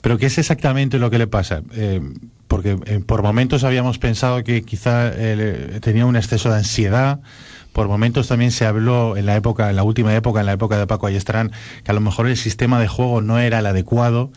¿Pero 0.00 0.18
qué 0.18 0.26
es 0.26 0.38
exactamente 0.38 0.98
lo 0.98 1.10
que 1.10 1.18
le 1.18 1.26
pasa? 1.26 1.62
Eh, 1.72 2.00
porque 2.48 2.78
eh, 2.86 3.00
por 3.04 3.22
momentos 3.22 3.64
habíamos 3.64 3.98
pensado 3.98 4.44
que 4.44 4.62
quizá 4.62 5.10
eh, 5.14 5.78
tenía 5.80 6.06
un 6.06 6.16
exceso 6.16 6.50
de 6.50 6.56
ansiedad. 6.56 7.20
Por 7.72 7.88
momentos 7.88 8.28
también 8.28 8.52
se 8.52 8.66
habló 8.66 9.16
en 9.16 9.26
la 9.26 9.34
época, 9.34 9.68
en 9.70 9.76
la 9.76 9.82
última 9.82 10.14
época, 10.14 10.40
en 10.40 10.46
la 10.46 10.52
época 10.52 10.78
de 10.78 10.86
Paco 10.86 11.06
Ayestarán, 11.06 11.50
que 11.82 11.90
a 11.90 11.94
lo 11.94 12.00
mejor 12.00 12.28
el 12.28 12.36
sistema 12.36 12.80
de 12.80 12.86
juego 12.86 13.20
no 13.20 13.38
era 13.38 13.58
el 13.58 13.66
adecuado. 13.66 14.30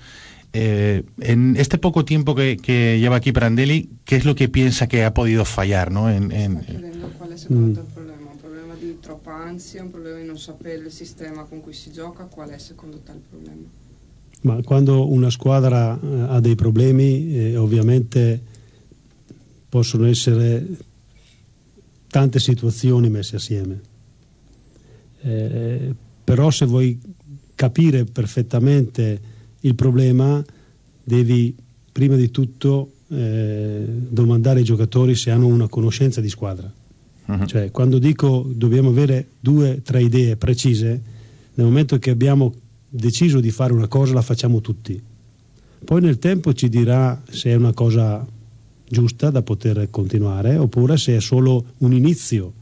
Eh, 0.54 1.04
en 1.20 1.56
este 1.58 1.78
poco 1.78 2.04
tiempo 2.06 2.34
que, 2.34 2.58
que 2.58 2.98
lleva 3.00 3.18
aquí 3.18 3.32
Prandelli, 3.32 3.90
¿qué 4.06 4.16
es 4.16 4.26
lo 4.26 4.34
que 4.34 4.50
piensa 4.50 4.88
que 4.88 5.04
ha 5.04 5.14
podido 5.14 5.46
fallar? 5.46 5.92
¿no? 5.92 6.10
En, 6.10 6.32
en- 6.32 6.58
è 6.58 7.38
secondo 7.38 7.74
te 7.74 7.80
il 7.82 7.94
problema? 7.94 8.32
Un 8.32 8.40
problema 8.40 8.74
di 8.80 8.98
troppa 9.00 9.34
ansia, 9.36 9.84
un 9.84 9.92
problema 9.92 10.18
di 10.20 10.26
non 10.26 10.40
sapere 10.40 10.76
il 10.76 10.92
sistema 10.92 11.44
con 11.44 11.62
cui 11.62 11.74
si 11.74 11.92
gioca, 11.92 12.28
secondo 12.58 13.00
te 13.00 13.12
il 13.12 13.22
problema? 13.30 13.62
Ma 14.42 14.62
quando 14.64 15.12
una 15.12 15.30
squadra 15.30 16.00
eh, 16.00 16.20
ha 16.28 16.40
dei 16.40 16.56
problemi, 16.56 17.36
eh, 17.36 17.58
ovviamente 17.58 18.42
possono 19.70 20.06
essere 20.06 20.66
tante 22.08 22.40
situazioni 22.40 23.10
messe 23.10 23.36
assieme. 23.36 23.82
Eh, 25.22 25.94
però 26.24 26.50
se 26.52 26.66
vuoi 26.66 27.00
capire 27.56 28.06
perfettamente 28.06 29.20
il 29.62 29.76
problema, 29.76 30.44
devi 31.04 31.56
prima 31.92 32.16
di 32.16 32.30
tutto 32.30 32.92
eh, 33.10 33.86
domandare 33.88 34.60
ai 34.60 34.66
giocatori 34.66 35.16
se 35.16 35.32
hanno 35.32 35.48
una 35.48 35.68
conoscenza 35.68 36.22
di 36.22 36.30
squadra. 36.30 36.72
Cioè, 37.46 37.72
quando 37.72 38.00
dico 38.00 38.50
dobbiamo 38.54 38.90
avere 38.90 39.28
due, 39.42 39.82
tre 39.82 40.02
idee 40.02 40.38
precise, 40.38 41.02
nel 41.56 41.66
momento 41.66 42.00
che 42.00 42.10
abbiamo 42.10 42.54
deciso 42.98 43.40
di 43.40 43.52
fare 43.52 43.74
una 43.74 43.88
cosa 43.88 44.14
la 44.14 44.22
facciamo 44.22 44.62
tutti. 44.62 45.02
Poi 45.84 46.02
nel 46.02 46.20
tempo 46.20 46.54
ci 46.54 46.70
dirà 46.70 47.22
se 47.30 47.52
è 47.52 47.56
una 47.56 47.74
cosa 47.74 48.26
giusta 48.90 49.30
da 49.30 49.42
poter 49.42 49.88
continuare 49.90 50.58
oppure 50.58 50.98
se 50.98 51.16
è 51.16 51.20
solo 51.20 51.64
un 51.80 51.94
inizio 51.94 52.54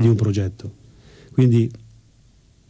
di 0.00 0.08
un 0.08 0.14
progetto. 0.16 0.72
Quindi 1.32 1.70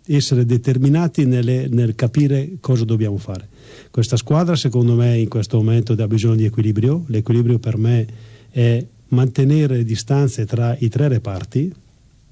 essere 0.07 0.45
determinati 0.45 1.25
nelle- 1.25 1.69
nel 1.69 1.95
capire 1.95 2.57
cosa 2.61 2.85
dobbiamo 2.85 3.16
fare. 3.16 3.49
Questa 3.90 4.16
squadra 4.16 4.55
secondo 4.57 4.95
me 4.95 5.19
in 5.19 5.29
questo 5.29 5.57
momento 5.57 5.92
ha 5.92 6.07
bisogno 6.07 6.37
di 6.37 6.45
equilibrio, 6.45 7.05
l'equilibrio 7.07 7.59
per 7.59 7.77
me 7.77 8.07
è 8.51 8.85
mantenere 9.09 9.77
le 9.77 9.85
distanze 9.85 10.47
tra 10.47 10.77
i 10.79 10.88
tre 10.88 11.09
reparti, 11.09 11.73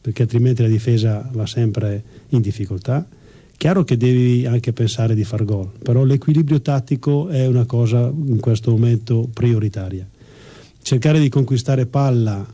perché 0.00 0.22
altrimenti 0.22 0.62
la 0.62 0.68
difesa 0.68 1.28
va 1.32 1.46
sempre 1.46 2.02
in 2.30 2.40
difficoltà. 2.40 3.06
Chiaro 3.64 3.82
che 3.82 3.96
devi 3.96 4.44
anche 4.44 4.74
pensare 4.74 5.14
di 5.14 5.24
far 5.24 5.46
gol, 5.46 5.70
però 5.82 6.04
l'equilibrio 6.04 6.60
tattico 6.60 7.28
è 7.28 7.46
una 7.46 7.64
cosa 7.64 8.12
in 8.14 8.38
questo 8.38 8.72
momento 8.72 9.26
prioritaria. 9.32 10.06
Cercare 10.82 11.18
di 11.18 11.30
conquistare 11.30 11.86
palla 11.86 12.46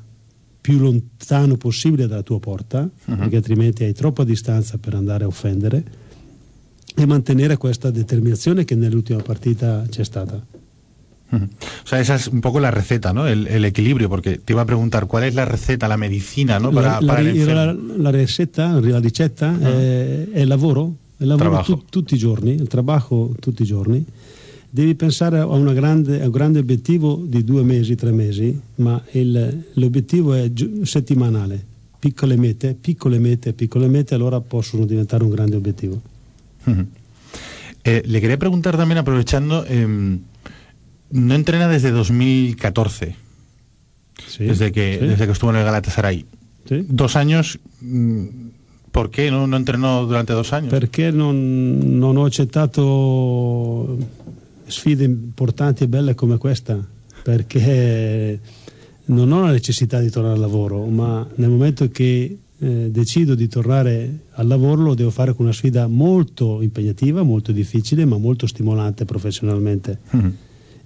più 0.60 0.78
lontano 0.78 1.56
possibile 1.56 2.06
dalla 2.06 2.22
tua 2.22 2.38
porta, 2.38 2.88
perché 3.04 3.34
altrimenti 3.34 3.82
hai 3.82 3.92
troppa 3.92 4.22
distanza 4.22 4.78
per 4.78 4.94
andare 4.94 5.24
a 5.24 5.26
offendere, 5.26 5.82
e 6.94 7.06
mantenere 7.06 7.56
questa 7.56 7.90
determinazione 7.90 8.64
che 8.64 8.76
nell'ultima 8.76 9.20
partita 9.20 9.84
c'è 9.90 10.04
stata. 10.04 10.46
O 11.32 11.86
sea, 11.86 12.00
esa 12.00 12.16
es 12.16 12.26
un 12.28 12.40
poco 12.40 12.58
la 12.60 12.70
receta, 12.70 13.12
¿no? 13.12 13.26
El, 13.26 13.46
el 13.46 13.64
equilibrio, 13.64 14.08
porque 14.08 14.38
te 14.38 14.52
iba 14.52 14.62
a 14.62 14.66
preguntar 14.66 15.06
cuál 15.06 15.24
es 15.24 15.34
la 15.34 15.44
receta, 15.44 15.86
la 15.86 15.96
medicina, 15.96 16.58
¿no? 16.58 16.72
Para, 16.72 16.94
la, 16.94 17.00
la, 17.00 17.06
para 17.06 17.20
el 17.20 17.46
la- 17.46 17.72
la 17.72 18.10
ricetta, 18.10 18.80
la 18.80 18.98
ricetta 18.98 19.56
è, 19.60 20.26
è 20.32 20.44
lavoro, 20.44 20.94
il 21.18 21.26
lavoro 21.28 21.62
tu- 21.62 21.84
tutti 21.88 22.14
i 22.14 22.18
giorni, 22.18 22.52
il 22.54 22.66
trabajo 22.66 23.34
tutti 23.38 23.62
i 23.62 23.64
giorni, 23.66 24.04
devi 24.68 24.94
pensare 24.94 25.38
a, 25.38 25.46
una 25.46 25.72
grande- 25.72 26.20
a 26.20 26.24
un 26.24 26.30
grande 26.32 26.58
obiettivo 26.58 27.22
di 27.24 27.44
due 27.44 27.62
mesi, 27.62 27.94
tre 27.94 28.10
mesi, 28.12 28.58
ma 28.76 29.00
il- 29.12 29.64
l'obiettivo 29.74 30.34
è 30.34 30.50
settimanale, 30.82 31.64
piccole 31.98 32.36
mete, 32.36 32.74
piccole 32.80 33.18
mete, 33.18 33.52
piccole 33.52 33.86
mete, 33.88 34.14
allora 34.14 34.40
possono 34.40 34.84
diventare 34.84 35.22
un 35.22 35.30
grande 35.30 35.56
obiettivo. 35.56 36.00
Ujú. 36.64 36.86
Eh, 37.82 38.02
le 38.04 38.20
quería 38.20 38.36
preguntar 38.38 38.76
también, 38.76 38.98
aprovechando, 38.98 39.64
em, 39.66 40.20
no 41.10 41.34
entrena 41.34 41.68
desde 41.68 41.90
2014, 41.90 43.14
Sí, 44.26 44.44
desde, 44.44 44.70
que, 44.70 44.98
sí. 45.00 45.06
desde 45.06 45.26
que 45.26 45.32
estuvo 45.32 45.50
en 45.50 45.56
el 45.56 45.64
Galatasaray. 45.64 46.24
Sí. 46.68 46.84
Dos 46.88 47.16
años, 47.16 47.58
mm, 47.80 48.24
¿por 48.92 49.10
qué 49.10 49.30
no, 49.30 49.46
no 49.46 49.56
entrenó 49.56 50.04
durante 50.06 50.32
dos 50.34 50.52
años? 50.52 50.70
Perché 50.70 51.10
non, 51.10 51.98
non 51.98 52.16
ho 52.16 52.26
accettato 52.26 53.96
sfide 54.66 55.04
importanti 55.04 55.84
e 55.84 55.88
belle 55.88 56.14
come 56.14 56.36
questa? 56.38 56.78
Perché 57.22 58.38
non 59.06 59.32
ho 59.32 59.42
la 59.42 59.50
necessità 59.52 59.98
di 60.00 60.10
tornare 60.10 60.34
al 60.34 60.40
lavoro, 60.40 60.84
ma 60.86 61.26
nel 61.36 61.48
momento 61.48 61.88
che 61.90 62.38
eh, 62.62 62.88
decido 62.90 63.34
di 63.34 63.48
tornare 63.48 64.26
al 64.32 64.46
lavoro 64.46 64.82
lo 64.82 64.94
devo 64.94 65.10
fare 65.10 65.32
con 65.34 65.46
una 65.46 65.54
sfida 65.54 65.86
molto 65.88 66.60
impegnativa, 66.62 67.22
molto 67.22 67.52
difficile, 67.52 68.04
ma 68.04 68.18
molto 68.18 68.46
stimolante 68.46 69.04
professionalmente. 69.06 69.98
Ujú. 70.12 70.32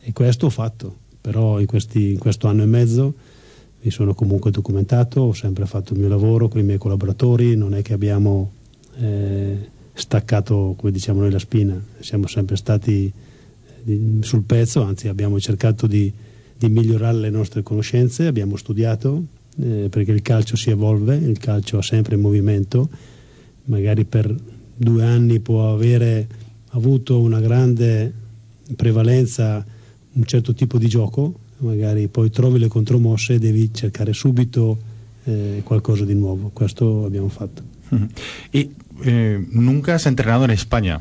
E 0.06 0.12
questo 0.12 0.46
ho 0.46 0.50
fatto, 0.50 0.94
però 1.18 1.58
in, 1.58 1.66
questi- 1.66 2.12
in 2.12 2.18
questo 2.18 2.46
anno 2.46 2.62
e 2.62 2.66
mezzo 2.66 3.14
mi 3.80 3.90
sono 3.90 4.12
comunque 4.12 4.50
documentato, 4.50 5.22
ho 5.22 5.32
sempre 5.32 5.64
fatto 5.64 5.94
il 5.94 5.98
mio 5.98 6.08
lavoro 6.08 6.48
con 6.48 6.60
i 6.60 6.62
miei 6.62 6.76
collaboratori, 6.76 7.56
non 7.56 7.74
è 7.74 7.80
che 7.80 7.94
abbiamo 7.94 8.50
eh, 8.98 9.56
staccato, 9.94 10.74
come 10.76 10.92
diciamo 10.92 11.20
noi, 11.20 11.30
la 11.30 11.38
spina, 11.38 11.82
siamo 12.00 12.26
sempre 12.26 12.56
stati 12.56 13.10
eh, 13.86 14.00
sul 14.20 14.42
pezzo, 14.42 14.82
anzi 14.82 15.08
abbiamo 15.08 15.40
cercato 15.40 15.86
di, 15.86 16.12
di 16.54 16.68
migliorare 16.68 17.16
le 17.16 17.30
nostre 17.30 17.62
conoscenze, 17.62 18.26
abbiamo 18.26 18.56
studiato, 18.56 19.24
eh, 19.58 19.88
perché 19.88 20.12
il 20.12 20.20
calcio 20.20 20.54
si 20.56 20.68
evolve, 20.68 21.16
il 21.16 21.38
calcio 21.38 21.78
ha 21.78 21.82
sempre 21.82 22.16
movimento, 22.16 22.90
magari 23.64 24.04
per 24.04 24.34
due 24.76 25.02
anni 25.02 25.40
può 25.40 25.72
avere 25.72 26.26
avuto 26.72 27.20
una 27.20 27.40
grande 27.40 28.12
prevalenza 28.76 29.64
un 30.14 30.24
certo 30.24 30.54
tipo 30.54 30.78
di 30.78 30.88
gioco, 30.88 31.34
magari 31.58 32.08
poi 32.08 32.30
trovi 32.30 32.58
le 32.58 32.68
contromosse 32.68 33.34
e 33.34 33.38
devi 33.38 33.70
cercare 33.72 34.12
subito 34.12 34.78
eh, 35.24 35.60
qualcosa 35.64 36.04
di 36.04 36.14
nuovo. 36.14 36.50
Questo 36.52 37.04
abbiamo 37.04 37.28
fatto. 37.28 37.62
Ujú. 37.90 38.06
Y 38.52 38.70
eh, 39.04 39.44
nunca 39.50 39.94
has 39.94 40.06
entrenado 40.06 40.44
en 40.44 40.50
España. 40.50 41.00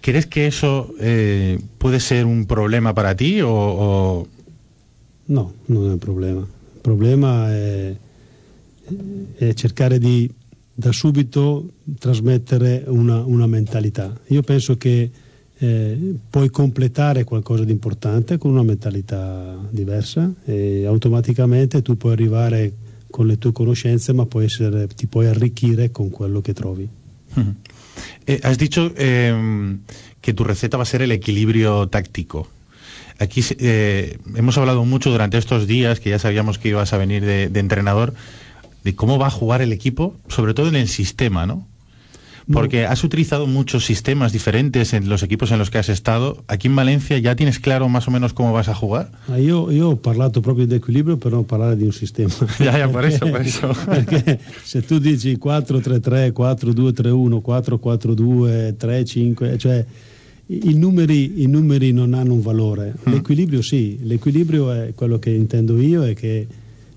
¿Crees 0.00 0.26
que 0.26 0.46
eso 0.46 0.92
eh, 0.98 1.58
puede 1.78 2.00
ser 2.00 2.24
un 2.26 2.46
problema 2.46 2.92
para 2.92 3.14
ti 3.14 3.40
o, 3.40 3.48
o- 3.50 4.28
No, 5.26 5.52
non 5.66 5.88
è 5.88 5.92
un 5.92 5.98
problema. 5.98 6.40
Il 6.40 6.80
problema 6.80 7.48
è, 7.52 7.94
è 9.36 9.52
cercare 9.54 9.98
di 9.98 10.28
da 10.74 10.90
subito 10.90 11.70
trasmettere 11.98 12.82
una, 12.86 13.22
una 13.24 13.46
mentalità. 13.46 14.18
Io 14.28 14.42
penso 14.42 14.76
che 14.76 15.10
eh, 15.62 16.14
puoi 16.28 16.50
completare 16.50 17.22
qualcosa 17.22 17.62
di 17.62 17.70
importante 17.70 18.36
con 18.36 18.50
una 18.50 18.64
mentalità 18.64 19.56
diversa 19.70 20.28
e 20.44 20.84
automaticamente 20.86 21.82
tu 21.82 21.96
puoi 21.96 22.14
arrivare 22.14 22.72
con 23.08 23.28
le 23.28 23.38
tue 23.38 23.52
conoscenze, 23.52 24.12
ma 24.12 24.26
puoi 24.26 24.46
essere, 24.46 24.88
ti 24.88 25.06
puoi 25.06 25.26
arricchire 25.26 25.92
con 25.92 26.10
quello 26.10 26.40
che 26.40 26.52
trovi. 26.52 26.88
Ujú. 27.36 27.54
Eh, 28.26 28.40
has 28.42 28.58
dicho 28.58 28.92
eh, 28.96 29.78
que 30.20 30.32
tu 30.32 30.42
receta 30.42 30.76
va 30.76 30.82
a 30.82 30.86
ser 30.86 31.02
el 31.02 31.12
equilibrio 31.12 31.88
táctico. 31.88 32.48
Aquí 33.18 33.44
eh, 33.58 34.18
hemos 34.34 34.58
hablado 34.58 34.84
mucho 34.84 35.10
durante 35.10 35.38
estos 35.38 35.68
días, 35.68 36.00
que 36.00 36.10
ya 36.10 36.18
sabíamos 36.18 36.58
que 36.58 36.70
ibas 36.70 36.92
a 36.92 36.96
venir 36.96 37.24
de, 37.24 37.48
de 37.48 37.60
entrenador, 37.60 38.14
de 38.82 38.96
cómo 38.96 39.16
va 39.16 39.28
a 39.28 39.30
jugar 39.30 39.62
el 39.62 39.72
equipo, 39.72 40.16
sobre 40.26 40.54
todo 40.54 40.68
en 40.68 40.76
el 40.76 40.88
sistema, 40.88 41.46
¿no? 41.46 41.68
Porque 42.50 42.86
has 42.86 43.04
utilizado 43.04 43.46
muchos 43.46 43.84
sistemas 43.84 44.32
diferentes 44.32 44.92
en 44.94 45.08
los 45.08 45.22
equipos 45.22 45.52
en 45.52 45.58
los 45.58 45.70
que 45.70 45.78
has 45.78 45.88
estado. 45.88 46.42
Aquí 46.48 46.66
en 46.68 46.74
Valencia 46.76 47.18
ya 47.18 47.36
tienes 47.36 47.58
claro 47.60 47.88
más 47.88 48.08
o 48.08 48.10
menos 48.10 48.32
cómo 48.32 48.52
vas 48.52 48.68
a 48.68 48.74
jugar. 48.74 49.12
Ah, 49.28 49.38
io, 49.38 49.70
io 49.70 49.90
ho 49.90 49.96
parlato 49.96 50.40
proprio 50.42 50.66
di 50.66 50.74
equilibrio 50.74 51.16
per 51.18 51.32
non 51.32 51.44
parlare 51.44 51.76
di 51.76 51.84
un 51.84 51.92
sistema. 51.92 52.32
Ya, 52.58 52.78
ya, 52.78 52.88
por 52.88 53.04
eso, 53.04 53.26
por 53.26 53.40
eso. 53.40 53.72
Perché 53.86 54.38
se 54.64 54.82
tu 54.82 54.98
dici 54.98 55.36
4-3-3, 55.36 56.32
4-2-3-1, 56.32 57.40
4-4-2, 57.40 58.76
3-5, 58.76 59.56
cioè 59.58 59.84
i, 60.46 60.70
i 60.70 60.74
numeri, 60.74 61.42
i 61.42 61.46
numeri 61.46 61.92
non 61.92 62.14
hanno 62.14 62.34
un 62.34 62.42
valore. 62.42 62.94
L'equilibrio 63.04 63.62
sì, 63.62 63.98
l'equilibrio 64.02 64.72
è 64.72 64.92
quello 64.94 65.18
che 65.18 65.30
intendo 65.30 65.80
io, 65.80 66.04
è 66.04 66.14
che 66.14 66.46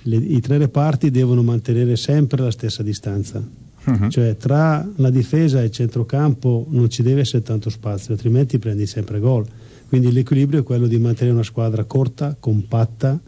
le- 0.01 0.15
i 0.17 0.39
tre 0.41 0.57
reparti 0.57 1.11
devono 1.11 1.43
mantenere 1.43 1.95
sempre 1.95 2.41
la 2.41 2.51
stessa 2.51 2.81
distanza. 2.83 3.43
Ujú. 3.85 4.09
Cioè 4.09 4.35
tra 4.37 4.87
la 4.95 5.09
difesa 5.09 5.61
e 5.61 5.65
il 5.65 5.71
centrocampo 5.71 6.65
non 6.69 6.89
ci 6.89 7.03
deve 7.03 7.21
essere 7.21 7.43
tanto 7.43 7.69
spazio, 7.69 8.13
altrimenti 8.13 8.57
prendi 8.57 8.85
sempre 8.85 9.19
gol. 9.19 9.45
Quindi 9.87 10.11
l'equilibrio 10.11 10.61
è 10.61 10.63
quello 10.63 10.87
di 10.87 10.97
mantenere 10.97 11.35
una 11.35 11.43
squadra 11.43 11.83
corta, 11.83 12.35
compatta, 12.39 13.19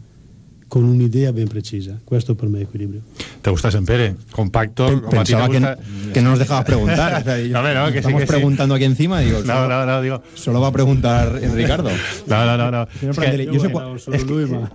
con 0.68 0.84
un'idea 0.84 1.32
ben 1.32 1.48
precisa. 1.48 1.98
Questo 2.04 2.34
per 2.34 2.48
me 2.48 2.58
è 2.60 2.62
equilibrio. 2.62 3.00
¿Te 3.40 3.50
gusta 3.50 3.70
Sempere? 3.70 4.16
Compacto. 4.30 5.02
Pensaba 5.08 5.48
que, 5.48 5.58
gusta- 5.58 5.78
que 6.12 6.20
no 6.20 6.30
nos 6.30 6.38
dejabas 6.38 6.64
preguntar. 6.64 7.14
O 7.20 7.24
sea, 7.24 7.38
yo- 7.40 7.52
No, 7.52 7.62
no, 7.62 7.86
que 7.86 7.92
sí, 7.92 7.98
estamos 7.98 8.20
que 8.20 8.26
sí. 8.26 8.32
preguntando 8.32 8.74
aquí 8.74 8.84
encima. 8.84 9.20
Digo, 9.20 9.38
No, 9.40 9.54
solo, 9.54 9.68
no, 9.68 9.86
no, 9.86 10.02
digo. 10.02 10.22
solo 10.34 10.60
va 10.60 10.68
a 10.68 10.72
preguntar 10.72 11.38
en 11.42 11.54
Ricardo. 11.54 11.90
No, 12.26 12.44
no, 12.44 12.56
no. 12.56 12.70
no. 12.70 12.82
Es 13.10 13.18
que- 13.18 13.46
yo 13.50 13.60
sé 13.60 13.68
Bueno, 13.68 13.96
es 13.96 14.04
que- 14.04 14.16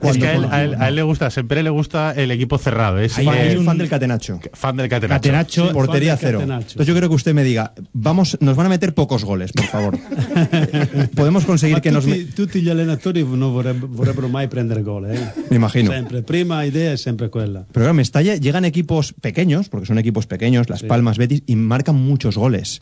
Es 0.09 0.17
que 0.17 0.27
a 0.27 0.33
él, 0.35 0.45
a 0.49 0.63
él- 0.63 0.75
a 0.79 0.87
él 0.89 0.95
le 0.95 1.03
gusta, 1.03 1.29
siempre 1.29 1.61
le 1.63 1.69
gusta 1.69 2.11
el 2.13 2.31
equipo 2.31 2.57
cerrado. 2.57 2.99
Es 2.99 3.17
Ahí 3.17 3.27
eh, 3.27 3.31
hay 3.31 3.55
un 3.57 3.65
fan 3.65 3.77
del 3.77 3.89
Catenacho. 3.89 4.39
fan 4.53 4.75
del 4.77 4.89
Catenacho. 4.89 5.19
Catenacho, 5.21 5.67
Sí, 5.67 5.73
Portería 5.73 6.17
cero. 6.17 6.39
Catenaccio. 6.39 6.71
Entonces 6.73 6.87
yo 6.87 6.95
creo 6.97 7.09
que 7.09 7.15
usted 7.15 7.33
me 7.33 7.43
diga, 7.43 7.73
vamos, 7.93 8.37
nos 8.41 8.55
van 8.55 8.65
a 8.65 8.69
meter 8.69 8.93
pocos 8.93 9.23
goles, 9.23 9.51
por 9.51 9.65
favor. 9.65 9.99
Podemos 11.15 11.45
conseguir 11.45 11.77
Ma 11.77 11.81
que 11.81 11.91
nos... 11.91 12.05
tutti, 12.35 12.61
gli 12.61 12.69
allenatori 12.69 13.23
non 13.23 13.51
vorreb- 13.53 13.85
vorrebbero 13.87 14.27
mai 14.29 14.47
prendere 14.47 14.81
gol. 14.81 15.05
eh. 15.11 15.19
Me 15.49 15.57
imagino. 15.57 15.82
Sempre. 15.87 16.21
Prima 16.23 16.63
idea 16.63 16.91
è 16.93 16.97
sempre 16.97 17.29
quella. 17.29 17.61
Pero 17.71 17.85
claro, 17.85 17.93
Mestalla 17.93 18.35
llegan 18.35 18.65
equipos 18.65 19.13
pequeños, 19.19 19.69
porque 19.69 19.85
son 19.85 19.97
equipos 19.97 20.25
pequeños, 20.27 20.69
Las 20.69 20.79
Sí. 20.79 20.87
Palmas, 20.87 21.17
Betis, 21.17 21.43
y 21.45 21.55
marcan 21.55 21.95
muchos 21.95 22.35
goles. 22.37 22.81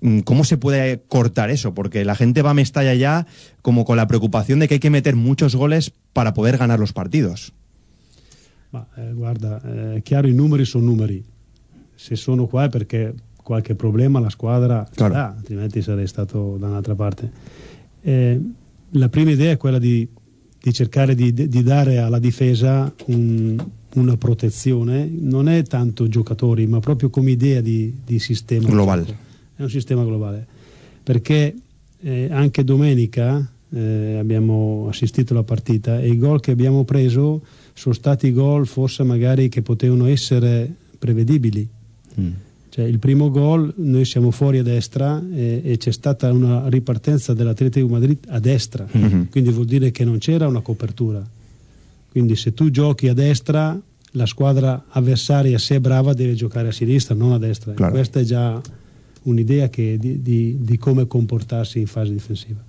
Mm, 0.00 0.20
¿Cómo 0.20 0.44
se 0.44 0.56
puede 0.58 1.02
cortar 1.08 1.50
eso? 1.50 1.72
Porque 1.74 2.04
la 2.04 2.14
gente 2.14 2.42
va 2.42 2.50
a 2.50 2.54
Mestalla 2.54 2.94
ya 2.94 3.26
como 3.62 3.84
con 3.84 3.96
la 3.96 4.06
preocupación 4.06 4.58
de 4.58 4.68
que 4.68 4.74
hay 4.74 4.80
que 4.80 4.90
meter 4.90 5.16
muchos 5.16 5.54
goles 5.56 5.92
para 6.12 6.32
poder 6.34 6.58
ganar 6.58 6.78
los 6.78 6.92
partidos. 6.92 7.52
Ma 8.72 8.86
eh, 8.96 9.12
guarda, 9.14 9.60
è 9.94 10.02
chiaro 10.02 10.28
i 10.28 10.32
numeri 10.34 10.64
sono 10.64 10.84
numeri. 10.86 11.24
Se 11.94 12.14
sono 12.16 12.46
qua 12.46 12.64
è 12.64 12.68
perché 12.68 13.14
qualche 13.42 13.74
problema 13.74 14.18
la 14.20 14.28
squadra 14.28 14.86
Claro. 14.94 15.14
ha, 15.14 15.34
altrimenti 15.36 15.80
sarei 15.80 16.06
stato 16.06 16.56
da 16.58 16.66
un'altra 16.66 16.94
parte. 16.94 17.30
Eh, 18.02 18.40
la 18.90 19.08
prima 19.08 19.30
idea 19.30 19.52
è 19.52 19.56
quella 19.56 19.78
di, 19.78 20.06
di 20.66 20.72
cercare 20.72 21.14
di, 21.14 21.32
di 21.32 21.62
dare 21.62 21.98
alla 21.98 22.18
difesa 22.18 22.92
un- 23.04 23.56
una 23.94 24.16
protezione, 24.16 25.08
non 25.08 25.48
è 25.48 25.62
tanto 25.62 26.08
giocatori, 26.08 26.66
ma 26.66 26.80
proprio 26.80 27.08
come 27.08 27.30
idea 27.30 27.60
di, 27.60 27.94
di 28.04 28.18
sistema. 28.18 28.68
Global. 28.68 29.04
gioco. 29.04 29.18
È 29.54 29.62
un 29.62 29.70
sistema 29.70 30.02
globale. 30.02 30.44
Perché 31.04 31.54
eh, 32.00 32.28
anche 32.32 32.64
domenica 32.64 33.48
eh, 33.70 34.16
abbiamo 34.18 34.88
assistito 34.90 35.34
alla 35.34 35.44
partita 35.44 36.00
e 36.00 36.08
i 36.08 36.18
gol 36.18 36.40
che 36.40 36.50
abbiamo 36.50 36.82
preso 36.82 37.42
sono 37.72 37.94
stati 37.94 38.32
gol 38.32 38.66
forse 38.66 39.04
magari 39.04 39.48
che 39.48 39.62
potevano 39.62 40.06
essere 40.06 40.68
prevedibili. 40.98 41.68
Cioè, 42.76 42.84
il 42.84 42.98
primo 42.98 43.30
gol 43.30 43.72
noi 43.78 44.04
siamo 44.04 44.30
fuori 44.30 44.58
a 44.58 44.62
destra 44.62 45.22
e, 45.32 45.62
e 45.64 45.76
c'è 45.78 45.90
stata 45.92 46.30
una 46.30 46.68
ripartenza 46.68 47.32
dell'Atletico 47.32 47.88
Madrid 47.88 48.18
a 48.28 48.38
destra, 48.38 48.86
Mhm. 48.92 49.28
quindi 49.30 49.48
vuol 49.50 49.64
dire 49.64 49.90
che 49.90 50.04
non 50.04 50.18
c'era 50.18 50.46
una 50.46 50.60
copertura. 50.60 51.26
Quindi 52.10 52.36
se 52.36 52.52
tu 52.52 52.68
giochi 52.70 53.08
a 53.08 53.14
destra, 53.14 53.80
la 54.10 54.26
squadra 54.26 54.84
avversaria, 54.90 55.56
se 55.58 55.76
è 55.76 55.80
brava, 55.80 56.12
deve 56.12 56.34
giocare 56.34 56.68
a 56.68 56.72
sinistra, 56.72 57.14
non 57.14 57.32
a 57.32 57.38
destra. 57.38 57.72
Claro. 57.72 57.92
Questa 57.92 58.20
è 58.20 58.24
già 58.24 58.60
un'idea 59.22 59.70
che- 59.70 59.96
di, 59.98 60.20
di- 60.20 60.58
di 60.60 60.76
come 60.76 61.06
comportarsi 61.06 61.78
in 61.80 61.86
fase 61.86 62.12
difensiva. 62.12 62.60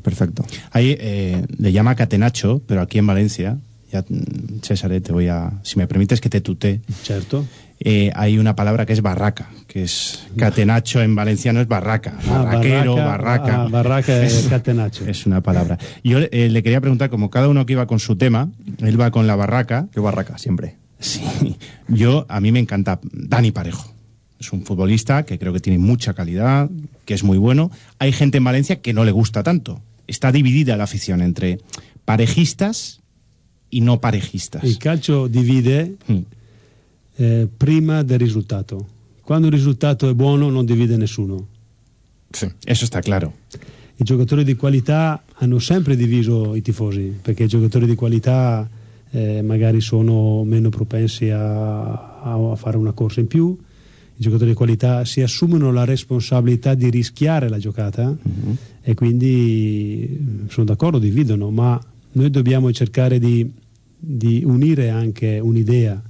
Perfecto. 0.00 0.46
Ahí 0.70 0.96
eh, 0.98 1.44
le 1.58 1.70
llama 1.70 1.94
Catenacho, 1.94 2.62
pero 2.64 2.80
aquí 2.80 2.96
en 2.96 3.04
Valencia, 3.06 3.58
ya, 3.92 4.02
mm, 4.08 4.60
César, 4.62 4.90
eh, 4.92 5.02
te 5.02 5.12
voy 5.12 5.28
a, 5.28 5.52
si 5.62 5.76
me 5.78 5.86
permites 5.86 6.18
que 6.20 6.30
te 6.30 6.40
tutee, 6.40 6.80
Certo. 7.02 7.44
Eh, 7.80 8.10
hay 8.14 8.38
una 8.38 8.54
palabra 8.56 8.86
que 8.86 8.92
es 8.92 9.02
barraca, 9.02 9.50
que 9.66 9.82
es 9.82 10.26
Catenacho 10.36 11.02
en 11.02 11.14
valenciano 11.14 11.60
es 11.60 11.68
barraca, 11.68 12.18
Ah, 12.28 12.42
barraquero, 12.44 12.94
barraca, 12.96 13.16
barraca. 13.16 13.62
ah, 13.62 13.68
barraca 13.68 14.22
es 14.24 14.46
catenaccio. 14.50 15.06
Es 15.06 15.26
una 15.26 15.40
palabra. 15.42 15.78
Yo 16.02 16.18
eh, 16.18 16.48
le 16.50 16.62
quería 16.62 16.80
preguntar, 16.80 17.10
como 17.10 17.30
cada 17.30 17.48
uno 17.48 17.66
que 17.66 17.72
iba 17.74 17.86
con 17.86 17.98
su 17.98 18.16
tema, 18.16 18.50
él 18.78 19.00
va 19.00 19.10
con 19.10 19.26
la 19.26 19.36
barraca. 19.36 19.86
Yo 19.94 20.02
barraca, 20.02 20.38
siempre. 20.38 20.76
Sí. 21.00 21.20
Yo, 21.88 22.24
a 22.28 22.40
mí 22.40 22.50
me 22.52 22.60
encanta 22.60 22.98
Dani 23.12 23.50
Parejo. 23.50 23.92
es 24.40 24.52
un 24.52 24.64
futbolista 24.64 25.24
que 25.24 25.38
creo 25.38 25.52
que 25.52 25.60
tiene 25.60 25.78
mucha 25.78 26.14
calidad, 26.14 26.70
que 27.04 27.14
es 27.14 27.24
muy 27.24 27.36
bueno. 27.38 27.70
Hay 27.98 28.12
gente 28.12 28.38
en 28.38 28.44
Valencia 28.44 28.80
que 28.80 28.92
no 28.94 29.04
le 29.04 29.12
gusta 29.12 29.42
tanto. 29.42 29.82
Está 30.06 30.32
dividida 30.32 30.76
la 30.76 30.84
afición 30.84 31.20
entre 31.22 31.60
parejistas 32.04 33.00
y 33.70 33.80
no 33.80 34.00
parejistas. 34.00 34.62
Il 34.64 34.78
calcio 34.78 35.28
divide 35.28 35.94
eh, 37.16 37.48
prima 37.54 38.02
del 38.02 38.18
risultato. 38.18 38.88
Quando 39.22 39.46
il 39.46 39.52
risultato 39.52 40.08
è 40.08 40.14
buono 40.14 40.50
non 40.50 40.64
divide 40.64 40.96
nessuno. 40.96 41.46
Eso 42.64 42.84
está 42.84 43.00
claro. 43.00 43.32
I 43.96 44.02
giocatori 44.02 44.42
di 44.44 44.56
qualità 44.56 45.22
hanno 45.34 45.58
sempre 45.60 45.94
diviso 45.96 46.54
i 46.54 46.62
tifosi, 46.62 47.18
perché 47.22 47.44
i 47.44 47.48
giocatori 47.48 47.86
di 47.86 47.94
qualità 47.94 48.68
eh, 49.10 49.42
magari 49.42 49.80
sono 49.80 50.42
meno 50.42 50.68
propensi 50.68 51.30
a, 51.30 52.20
a- 52.20 52.56
fare 52.56 52.76
una 52.76 52.90
corsa 52.92 53.20
in 53.20 53.28
più, 53.28 53.56
i 54.16 54.20
giocatori 54.22 54.50
di 54.50 54.56
qualità 54.56 55.04
si 55.04 55.22
assumono 55.22 55.72
la 55.72 55.84
responsabilità 55.84 56.74
di 56.74 56.88
rischiare 56.90 57.48
la 57.48 57.58
giocata 57.58 58.16
e 58.80 58.94
quindi 58.94 60.18
mm, 60.20 60.46
sono 60.48 60.66
d'accordo, 60.66 60.98
dividono, 60.98 61.50
ma 61.50 61.80
noi 62.12 62.30
dobbiamo 62.30 62.72
cercare 62.72 63.18
di, 63.18 63.48
di 63.96 64.42
unire 64.44 64.90
anche 64.90 65.38
un'idea. 65.38 66.00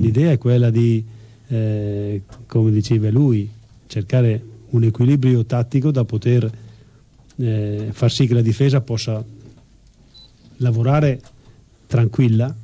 L'idea 0.00 0.32
è 0.32 0.38
quella 0.38 0.70
di, 0.70 1.04
eh, 1.48 2.22
come 2.46 2.70
diceva 2.70 3.10
lui, 3.10 3.48
cercare 3.86 4.42
un 4.70 4.82
equilibrio 4.84 5.44
tattico 5.44 5.90
da 5.90 6.04
poter 6.04 6.50
eh, 7.36 7.88
far 7.92 8.10
sì 8.10 8.26
che 8.26 8.34
la 8.34 8.42
difesa 8.42 8.80
possa 8.80 9.24
lavorare 10.58 11.20
tranquilla, 11.86 12.54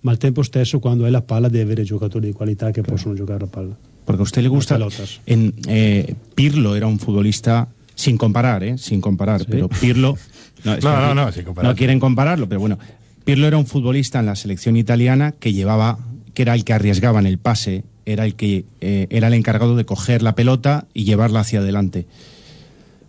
ma 0.00 0.10
al 0.10 0.18
tempo 0.18 0.42
stesso 0.42 0.78
quando 0.78 1.04
hai 1.04 1.10
la 1.10 1.22
palla 1.22 1.48
deve 1.48 1.64
avere 1.64 1.82
giocatori 1.82 2.26
di 2.26 2.32
qualità 2.32 2.70
che 2.70 2.82
possono 2.82 3.14
giocare 3.14 3.44
a 3.44 3.48
palla. 3.48 3.76
Porque 4.04 4.20
a 4.20 4.24
usted 4.24 4.42
le 4.42 4.48
gusta. 4.48 4.78
En, 5.24 5.52
eh, 5.66 6.14
Pirlo 6.34 6.76
era 6.76 6.86
un 6.86 6.98
futbolista 6.98 7.66
sin 7.94 8.16
comparar, 8.16 8.62
¿eh? 8.62 8.78
Sin 8.78 9.00
comparar, 9.00 9.44
pero 9.46 9.68
Pirlo. 9.68 10.16
es 10.64 10.64
No, 10.64 10.76
que 10.76 10.80
no, 10.82 10.90
aquí 10.90 11.14
no, 11.14 11.32
sin 11.32 11.44
comparar. 11.44 11.70
No 11.72 11.76
quieren 11.76 11.98
compararlo, 11.98 12.48
pero 12.48 12.60
bueno. 12.60 12.78
Pirlo 13.24 13.48
era 13.48 13.56
un 13.56 13.66
futbolista 13.66 14.20
en 14.20 14.26
la 14.26 14.36
selección 14.36 14.76
italiana 14.76 15.32
que 15.32 15.52
llevaba, 15.52 15.98
que 16.36 16.42
era 16.42 16.52
el 16.54 16.64
que 16.64 16.74
arriesgaba 16.74 17.18
en 17.18 17.24
el 17.24 17.38
pase, 17.38 17.82
era 18.04 18.26
el 18.26 18.34
que 18.34 18.66
eh, 18.82 19.06
era 19.08 19.28
el 19.28 19.32
encargado 19.34 19.74
de 19.74 19.86
coger 19.86 20.20
la 20.22 20.34
pelota 20.34 20.86
y 20.92 21.04
llevarla 21.04 21.40
hacia 21.40 21.60
adelante. 21.60 22.04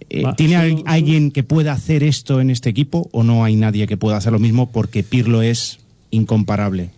Eh, 0.09 0.21
Ma- 0.23 0.33
¿Tiene 0.37 0.55
al- 0.55 0.81
alguien 0.85 1.31
que 1.31 1.43
pueda 1.43 1.73
hacer 1.73 2.03
esto 2.03 2.39
en 2.39 2.49
este 2.49 2.69
equipo 2.69 3.09
o 3.11 3.23
no 3.23 3.43
hay 3.43 3.57
nadie 3.57 3.85
que 3.85 3.97
pueda 3.97 4.15
hacer 4.15 4.31
lo 4.31 4.39
mismo 4.39 4.71
porque 4.71 5.03
Pirlo 5.03 5.41
es 5.41 5.79
incomparable? 6.09 6.89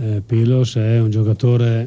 Eh, 0.00 0.22
Pilos 0.26 0.76
è 0.76 0.98
un 1.00 1.10
giocatore 1.10 1.86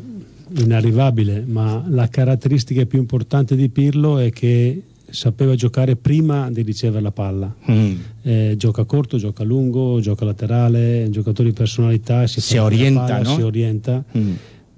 inarrivabile, 0.55 1.41
ma 1.47 1.83
la 1.89 2.07
caratteristica 2.09 2.85
più 2.85 2.99
importante 2.99 3.55
di 3.55 3.69
Pirlo 3.69 4.19
è 4.19 4.29
che 4.31 4.79
sapeva 5.13 5.53
giocare 5.53 5.95
prima 5.95 6.49
di 6.49 6.63
ricevere 6.63 7.01
la 7.01 7.11
palla. 7.11 7.55
Mm. 7.69 7.95
Eh, 8.23 8.55
gioca 8.57 8.83
corto, 8.83 9.17
gioca 9.17 9.43
lungo, 9.43 9.99
gioca 9.99 10.25
laterale, 10.25 11.07
giocatore 11.11 11.49
di 11.49 11.55
personalità, 11.55 12.25
si, 12.25 12.41
Si 12.41 12.57
orienta, 12.57 13.05
palla, 13.05 13.21
no? 13.21 13.35
si 13.35 13.41
orienta. 13.41 14.03
Mm. 14.17 14.31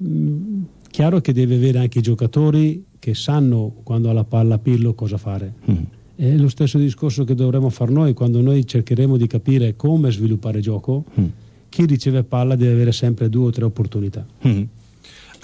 Mm, 0.04 0.62
chiaro 0.92 1.22
che 1.22 1.32
deve 1.32 1.56
avere 1.56 1.80
anche 1.80 2.00
i 2.00 2.02
giocatori 2.02 2.86
che 3.00 3.14
sanno 3.14 3.76
quando 3.84 4.10
ha 4.10 4.14
la 4.14 4.26
palla 4.26 4.60
Pirlo 4.60 4.94
cosa 4.94 5.18
fare. 5.18 5.54
Mm. 5.72 5.76
È 6.16 6.36
lo 6.36 6.50
stesso 6.50 6.78
discorso 6.78 7.24
che 7.24 7.34
dovremmo 7.34 7.70
fare 7.70 7.92
noi 7.92 8.14
quando 8.14 8.42
noi 8.42 8.68
cercheremo 8.68 9.16
di 9.16 9.28
capire 9.28 9.78
come 9.78 10.12
sviluppare 10.12 10.60
gioco. 10.60 11.06
Mm. 11.18 11.26
Chi 11.70 11.86
riceve 11.86 12.24
palla 12.24 12.56
deve 12.56 12.74
avere 12.74 12.92
sempre 12.92 13.30
due 13.30 13.48
o 13.48 13.50
tre 13.52 13.64
opportunità. 13.64 14.26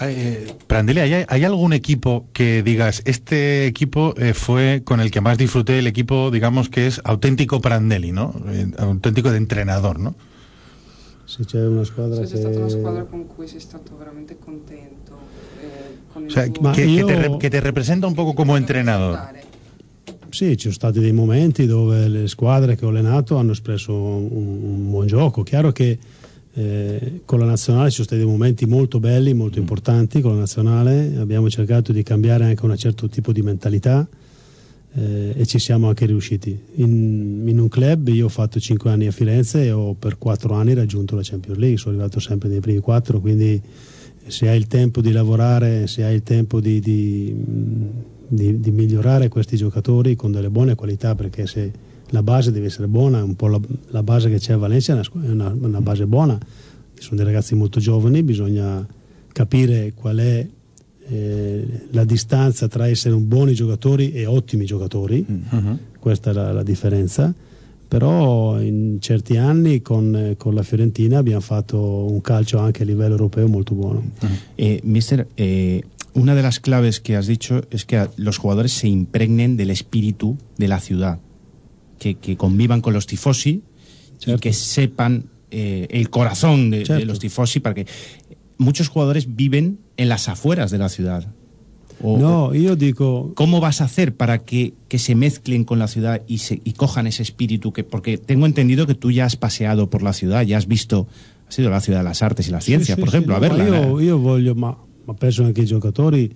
Eh, 0.08 0.52
Prandelli, 0.66 1.00
¿hay, 1.00 1.24
hay 1.26 1.44
algún 1.44 1.72
equipo 1.72 2.26
que 2.32 2.62
digas, 2.62 3.02
este 3.04 3.66
equipo 3.66 4.14
eh, 4.16 4.34
fue 4.34 4.82
con 4.84 5.00
el 5.00 5.10
que 5.10 5.20
más 5.20 5.36
disfruté, 5.38 5.78
el 5.78 5.86
equipo, 5.86 6.30
digamos, 6.30 6.68
que 6.68 6.86
es 6.86 7.00
auténtico 7.04 7.60
Prandelli, 7.60 8.12
¿no? 8.12 8.34
Eh, 8.48 8.66
auténtico 8.78 9.30
de 9.30 9.36
entrenador, 9.38 9.98
¿no? 9.98 10.14
Se 11.24 11.44
c'è 11.44 11.66
una 11.66 11.84
squadra 11.84 12.20
c'è 12.22 12.36
stata 12.36 12.58
una 12.58 12.68
squadra 12.68 13.04
con 13.04 13.26
cui 13.26 13.46
sei 13.48 13.60
stato 13.60 13.96
veramente 13.96 14.36
contento. 14.38 15.16
eh, 15.62 15.98
con 16.12 16.22
O 16.22 16.26
il 16.26 16.32
sea, 16.32 16.46
tuo- 16.50 16.72
que, 16.72 16.84
que 16.84 17.04
te, 17.04 17.16
re- 17.16 17.38
que 17.38 17.48
te 17.50 17.60
representa 17.60 18.06
un 18.06 18.14
poco 18.14 18.34
como 18.34 18.56
entrenador. 18.56 19.18
Sì, 20.28 20.56
ci 20.56 20.62
sono 20.62 20.74
stati 20.74 20.98
dei 21.00 21.12
momenti 21.12 21.66
dove 21.66 22.08
le 22.08 22.26
squadre 22.26 22.74
che 22.76 22.84
ho 22.86 22.88
allenato 22.88 23.36
hanno 23.36 23.52
espresso 23.52 23.92
un, 23.94 24.28
un 24.30 24.90
buon 24.90 25.06
gioco. 25.06 25.42
Chiaro 25.42 25.72
che 25.72 25.98
eh, 26.54 27.22
con 27.24 27.38
la 27.38 27.46
nazionale 27.46 27.88
ci 27.88 27.96
sono 27.96 28.06
stati 28.06 28.22
dei 28.22 28.30
momenti 28.30 28.66
molto 28.66 29.00
belli, 29.00 29.32
molto 29.32 29.58
importanti 29.58 30.20
con 30.20 30.32
la 30.32 30.40
nazionale. 30.40 31.16
Abbiamo 31.16 31.48
cercato 31.48 31.92
di 31.92 32.02
cambiare 32.02 32.44
anche 32.44 32.64
un 32.64 32.76
certo 32.76 33.08
tipo 33.08 33.32
di 33.32 33.40
mentalità 33.40 34.06
eh, 34.94 35.32
e 35.34 35.46
ci 35.46 35.58
siamo 35.58 35.88
anche 35.88 36.04
riusciti. 36.04 36.58
In, 36.74 37.44
in 37.46 37.58
un 37.58 37.68
club 37.68 38.08
io 38.08 38.26
ho 38.26 38.28
fatto 38.28 38.60
5 38.60 38.90
anni 38.90 39.06
a 39.06 39.12
Firenze 39.12 39.64
e 39.64 39.72
ho 39.72 39.94
per 39.94 40.18
4 40.18 40.54
anni 40.54 40.74
raggiunto 40.74 41.16
la 41.16 41.22
Champions 41.22 41.58
League, 41.58 41.78
sono 41.78 41.94
arrivato 41.94 42.20
sempre 42.20 42.48
nei 42.48 42.60
primi 42.60 42.80
4, 42.80 43.20
quindi 43.20 43.60
se 44.26 44.48
hai 44.48 44.56
il 44.56 44.66
tempo 44.66 45.00
di 45.00 45.10
lavorare, 45.10 45.86
se 45.86 46.04
hai 46.04 46.14
il 46.14 46.22
tempo 46.22 46.60
di, 46.60 46.80
di, 46.80 47.34
di- 48.28 48.60
di 48.60 48.70
migliorare 48.70 49.28
questi 49.28 49.56
giocatori 49.56 50.16
con 50.16 50.30
delle 50.32 50.50
buone 50.50 50.74
qualità, 50.74 51.14
perché 51.14 51.46
se 51.46 51.90
la 52.12 52.22
base 52.22 52.52
deve 52.52 52.66
essere 52.66 52.86
buona, 52.86 53.22
un 53.22 53.34
po' 53.36 53.48
la, 53.48 53.60
la 53.90 54.02
base 54.02 54.30
che 54.30 54.38
c'è 54.38 54.52
a 54.52 54.58
Valencia 54.58 54.98
è 54.98 55.28
una, 55.28 55.54
una- 55.58 55.80
base 55.80 56.06
buona, 56.06 56.38
sono 56.94 57.16
dei 57.16 57.24
ragazzi 57.24 57.54
molto 57.54 57.80
giovani, 57.80 58.22
bisogna 58.22 58.86
capire 59.32 59.92
qual 59.94 60.18
è 60.18 60.46
eh, 61.08 61.66
la 61.90 62.04
distanza 62.04 62.68
tra 62.68 62.86
essere 62.86 63.14
buoni 63.16 63.54
giocatori 63.54 64.12
e 64.12 64.26
ottimi 64.26 64.64
giocatori, 64.64 65.24
questa 65.98 66.30
è 66.30 66.32
la, 66.32 66.52
la 66.52 66.62
differenza. 66.62 67.34
Però 67.88 68.58
in 68.58 68.96
certi 69.00 69.36
anni 69.36 69.82
con, 69.82 70.34
con 70.38 70.54
la 70.54 70.62
Fiorentina 70.62 71.18
abbiamo 71.18 71.42
fatto 71.42 72.10
un 72.10 72.22
calcio 72.22 72.58
anche 72.58 72.84
a 72.84 72.86
livello 72.86 73.12
europeo 73.12 73.48
molto 73.48 73.74
buono. 73.74 74.02
Eh, 74.56 74.80
mister, 74.82 75.26
eh, 75.36 75.84
una 76.14 76.34
de 76.34 76.40
las 76.40 76.58
claves 76.58 77.00
que 77.00 77.16
has 77.16 77.26
dicho 77.26 77.60
es 77.70 77.84
que 77.84 78.08
los 78.16 78.38
jugadores 78.38 78.72
se 78.72 78.88
impregnen 78.88 79.56
del 79.56 79.68
espíritu 79.70 80.38
de 80.56 80.68
la 80.68 80.80
ciudad, 80.80 81.18
que, 82.02 82.16
que 82.16 82.36
convivan 82.36 82.80
con 82.80 82.92
los 82.92 83.06
tifosi 83.06 83.62
y 84.26 84.36
que 84.38 84.52
sepan 84.52 85.26
eh, 85.52 85.86
el 85.90 86.10
corazón 86.10 86.70
de, 86.70 86.82
de 86.84 87.04
los 87.06 87.18
tifosi, 87.20 87.60
para 87.60 87.74
que 87.76 87.86
muchos 88.58 88.88
jugadores 88.88 89.36
viven 89.36 89.78
en 89.96 90.08
las 90.08 90.28
afueras 90.28 90.70
de 90.72 90.78
la 90.78 90.88
ciudad. 90.88 91.22
O- 92.02 92.18
No, 92.18 92.52
io 92.54 92.74
dico, 92.74 93.30
¿Cómo 93.36 93.60
vas 93.60 93.80
a 93.80 93.84
hacer 93.84 94.16
para 94.16 94.38
que, 94.42 94.72
que 94.88 94.98
se 94.98 95.14
mezclen 95.14 95.62
con 95.64 95.78
la 95.78 95.86
ciudad 95.86 96.22
y, 96.26 96.38
se, 96.38 96.60
y 96.64 96.72
cojan 96.72 97.06
ese 97.06 97.22
espíritu? 97.22 97.72
que 97.72 97.84
Porque 97.84 98.18
tengo 98.18 98.46
entendido 98.46 98.86
que 98.86 98.94
tú 98.96 99.10
ya 99.12 99.24
has 99.26 99.36
paseado 99.36 99.88
por 99.88 100.02
la 100.02 100.12
ciudad, 100.12 100.42
ya 100.42 100.56
has 100.58 100.66
visto, 100.66 101.06
has 101.48 101.56
ido 101.60 101.68
a 101.68 101.72
la 101.72 101.80
ciudad 101.80 102.00
de 102.00 102.04
las 102.10 102.22
artes 102.22 102.48
y 102.48 102.50
la 102.50 102.60
ciencia, 102.60 102.96
Sì, 102.96 103.00
por 103.00 103.10
sì, 103.10 103.16
ejemplo, 103.16 103.34
sì, 103.34 103.36
a 103.36 103.40
verla. 103.40 103.64
Io, 103.68 104.00
io 104.00 104.18
voglio, 104.18 104.54
ma, 104.56 104.76
ma 105.06 105.14
penso 105.14 105.44
anche 105.44 105.62
i 105.62 105.66
giocatori 105.66 106.34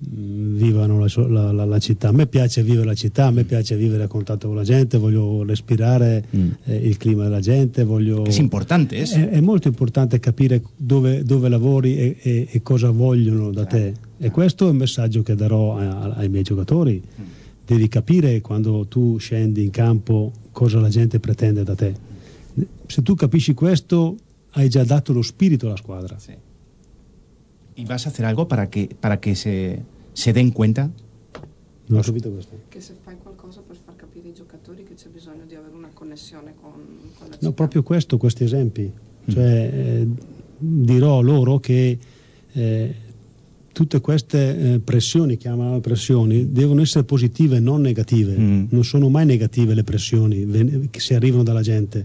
vivano 0.00 0.98
la, 0.98 1.08
la- 1.28 1.52
la- 1.52 1.64
la 1.64 1.78
città. 1.78 2.08
A 2.08 2.12
me 2.12 2.26
piace 2.26 2.62
vivere 2.62 2.86
la 2.86 2.94
città, 2.94 3.26
a 3.26 3.30
me 3.30 3.44
piace 3.44 3.76
vivere 3.76 4.04
a 4.04 4.06
contatto 4.06 4.46
con 4.48 4.56
la 4.56 4.62
gente, 4.64 4.96
voglio 4.98 5.42
respirare 5.44 6.24
eh, 6.64 6.76
il 6.76 6.96
clima 6.96 7.24
della 7.24 7.40
gente. 7.40 7.84
Voglio... 7.84 8.24
Es 8.24 8.38
importante. 8.38 8.96
È, 8.96 9.28
è 9.30 9.40
molto 9.40 9.68
importante 9.68 10.18
capire 10.20 10.62
dove, 10.76 11.22
dove 11.24 11.48
lavori 11.48 11.96
e, 11.98 12.16
e- 12.20 12.48
e 12.50 12.62
cosa 12.62 12.90
vogliono 12.90 13.50
da 13.50 13.64
te. 13.66 13.94
E 14.18 14.30
questo 14.30 14.66
è 14.66 14.70
un 14.70 14.76
messaggio 14.76 15.22
che 15.22 15.34
darò 15.34 15.76
a- 15.76 16.12
ai 16.14 16.28
miei 16.28 16.42
giocatori. 16.44 17.02
Devi 17.66 17.88
capire 17.88 18.40
quando 18.40 18.86
tu 18.88 19.18
scendi 19.18 19.62
in 19.62 19.70
campo 19.70 20.32
cosa 20.52 20.80
la 20.80 20.88
gente 20.88 21.20
pretende 21.20 21.62
da 21.64 21.74
te. 21.74 21.92
Se 22.86 23.02
tu 23.02 23.14
capisci 23.14 23.52
questo, 23.54 24.16
hai 24.52 24.68
già 24.68 24.82
dato 24.84 25.12
lo 25.12 25.22
spirito 25.22 25.66
alla 25.66 25.76
squadra. 25.76 26.16
¿Y 27.78 27.84
vas 27.84 28.06
a 28.06 28.08
hacer 28.10 28.24
algo 28.26 28.48
para 28.48 28.68
que, 28.70 28.88
para 29.00 29.20
que 29.20 29.36
se, 29.36 29.84
se 30.12 30.32
den 30.32 30.50
cuenta? 30.50 30.90
Non 31.86 32.00
ho 32.00 32.02
capito 32.02 32.28
questo. 32.28 32.58
Che 32.68 32.80
se 32.80 32.94
fai 33.04 33.16
qualcosa 33.22 33.62
per 33.64 33.76
far 33.76 33.94
capire 33.94 34.26
ai 34.26 34.34
giocatori 34.34 34.82
che 34.82 34.94
c'è 34.94 35.08
bisogno 35.10 35.44
di 35.46 35.54
avere 35.54 35.76
una 35.76 35.90
connessione 35.94 36.54
con, 36.60 36.72
con 37.16 37.28
la 37.30 37.36
No, 37.38 37.52
proprio 37.52 37.84
questo, 37.84 38.18
questi 38.18 38.42
esempi. 38.42 38.92
Cioè, 39.28 39.70
eh, 39.72 40.08
dirò 40.58 41.20
loro 41.20 41.60
che 41.60 41.96
eh, 42.50 42.94
tutte 43.72 44.00
queste 44.00 44.74
eh, 44.74 44.78
pressioni, 44.80 45.36
chiamano 45.36 45.78
pressioni, 45.78 46.50
devono 46.50 46.82
essere 46.82 47.04
positive, 47.04 47.60
non 47.60 47.80
negative. 47.80 48.34
Non 48.36 48.82
sono 48.82 49.08
mai 49.08 49.24
negative 49.24 49.74
le 49.74 49.84
pressioni 49.84 50.88
che 50.90 50.98
si 50.98 51.14
arrivano 51.14 51.44
dalla 51.44 51.62
gente. 51.62 52.04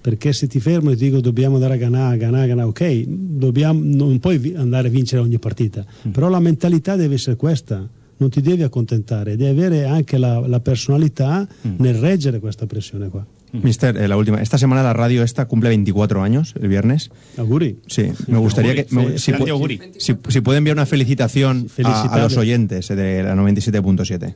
Perché 0.00 0.32
se 0.32 0.46
ti 0.46 0.60
fermo 0.60 0.90
e 0.90 0.96
ti 0.96 1.04
dico 1.06 1.20
dobbiamo 1.20 1.54
andare 1.56 1.74
a 1.74 1.76
Ganà, 1.76 2.16
Ganà, 2.16 2.46
Ganà, 2.46 2.66
ok, 2.66 3.02
dobbiamo, 3.06 3.80
non 3.82 4.18
puoi 4.20 4.54
andare 4.56 4.88
a 4.88 4.90
vincere 4.90 5.20
ogni 5.22 5.38
partita, 5.38 5.84
però 6.12 6.28
la 6.28 6.40
mentalità 6.40 6.96
deve 6.96 7.14
essere 7.16 7.36
questa, 7.36 7.86
non 8.16 8.30
ti 8.30 8.40
devi 8.40 8.62
accontentare, 8.62 9.36
devi 9.36 9.50
avere 9.50 9.84
anche 9.86 10.16
la, 10.16 10.38
la 10.46 10.60
personalità 10.60 11.46
nel 11.78 11.94
reggere 11.94 12.38
questa 12.38 12.66
pressione 12.66 13.08
qua. 13.08 13.26
Mister, 13.50 13.96
eh, 13.96 14.06
la 14.06 14.14
última. 14.16 14.40
Esta 14.40 14.58
semana 14.58 14.82
la 14.82 14.92
radio 14.92 15.22
esta 15.22 15.46
cumple 15.46 15.70
24 15.70 16.20
años, 16.20 16.52
el 16.60 16.68
viernes. 16.68 17.08
Auguri. 17.36 17.78
Sí, 17.86 18.12
me 18.26 18.36
gustaría 18.36 18.72
Auguri. 18.72 18.84
que... 18.86 18.94
me- 18.94 19.18
si, 19.18 19.32
pu- 19.32 19.48
auguri. 19.48 19.80
si, 19.96 20.14
si 20.28 20.40
puede 20.42 20.58
enviar 20.58 20.76
una 20.76 20.84
felicitación 20.84 21.66
a, 21.82 22.02
a 22.02 22.18
los 22.22 22.36
oyentes 22.36 22.88
de 22.88 23.22
la 23.22 23.34
97.7. 23.34 24.34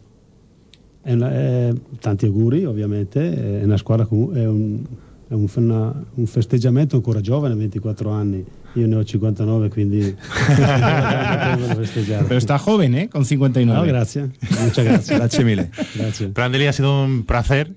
È 1.02 1.12
una- 1.12 1.30
eh, 1.34 1.74
tanti 2.00 2.24
auguri, 2.26 2.64
ovviamente. 2.64 3.60
È 3.60 3.64
una 3.64 3.76
squadra 3.76 4.06
è 4.06 4.46
un, 4.46 4.80
è 5.32 5.34
un, 5.34 5.46
una- 5.54 5.94
un 6.14 6.26
festeggiamento 6.26 6.96
ancora 6.96 7.22
giovane, 7.22 7.54
24 7.54 8.10
anni. 8.10 8.44
Io 8.74 8.86
ne 8.86 8.96
ho 8.96 9.02
59, 9.04 9.70
quindi. 9.70 10.14
Pero 12.28 12.36
está 12.36 12.58
joven, 12.58 12.94
¿eh? 12.94 13.08
Con 13.08 13.24
59. 13.24 13.80
No, 13.80 13.86
gracias. 13.86 14.28
Muchas 14.62 14.84
gracias. 14.84 15.18
Grazie 15.18 15.44
mille. 15.44 15.70
Gracias. 15.94 16.30
Prandelli, 16.32 16.66
ha 16.66 16.72
sido 16.72 17.04
un 17.04 17.24
placer 17.24 17.72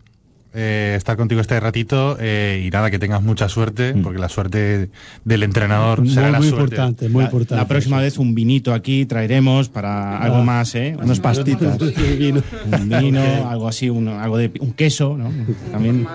eh, 0.53 0.93
estar 0.95 1.17
contigo 1.17 1.41
este 1.41 1.59
ratito 1.59 2.15
eh, 2.19 2.63
y 2.65 2.69
nada, 2.69 2.89
que 2.89 2.97
tengas 2.99 3.21
mucha 3.21 3.49
suerte, 3.49 3.93
porque 4.01 4.19
la 4.19 4.29
suerte 4.29 4.89
del 5.25 5.43
entrenador 5.43 5.99
Muy, 5.99 6.09
será 6.09 6.29
la 6.31 6.37
muy 6.39 6.47
suerte. 6.47 6.75
importante, 6.75 7.09
muy 7.09 7.23
La- 7.23 7.25
importante. 7.25 7.61
La 7.61 7.67
próxima 7.67 7.99
vez 7.99 8.17
un 8.17 8.33
vinito 8.35 8.73
aquí 8.73 9.05
traeremos 9.05 9.67
para 9.67 10.17
algo 10.17 10.37
Ah. 10.37 10.43
más, 10.43 10.75
¿eh? 10.75 10.95
Unos 11.01 11.19
pastitas. 11.19 11.77
Vino. 12.17 12.41
un 12.71 12.89
vino, 12.89 13.49
algo 13.49 13.67
así, 13.67 13.89
uno- 13.89 14.17
algo 14.19 14.37
de 14.37 14.51
un 14.61 14.71
queso, 14.71 15.17
¿no? 15.17 15.29
También. 15.71 16.05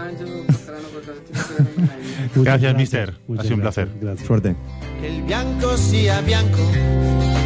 Gracias, 2.35 2.75
mister. 2.75 3.15
Ha 3.39 3.43
sido 3.43 3.55
un 3.57 3.61
placer. 3.61 3.89
Suerte. 4.25 4.55
Che 5.01 5.07
il 5.07 5.23
bianco 5.23 5.77
sia 5.77 6.21
bianco, 6.23 6.63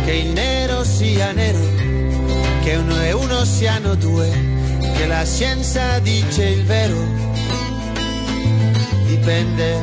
che 0.05 0.12
il 0.12 0.32
nero 0.32 0.85
sia 0.85 1.32
nero, 1.32 1.59
che 2.62 2.74
uno 2.76 3.01
e 3.01 3.12
uno 3.12 3.45
siano 3.45 3.95
due, 3.95 4.28
che 4.97 5.07
la 5.07 5.24
scienza 5.24 5.99
dice 6.01 6.45
il 6.49 6.64
vero. 6.64 6.97
Dipende. 9.07 9.76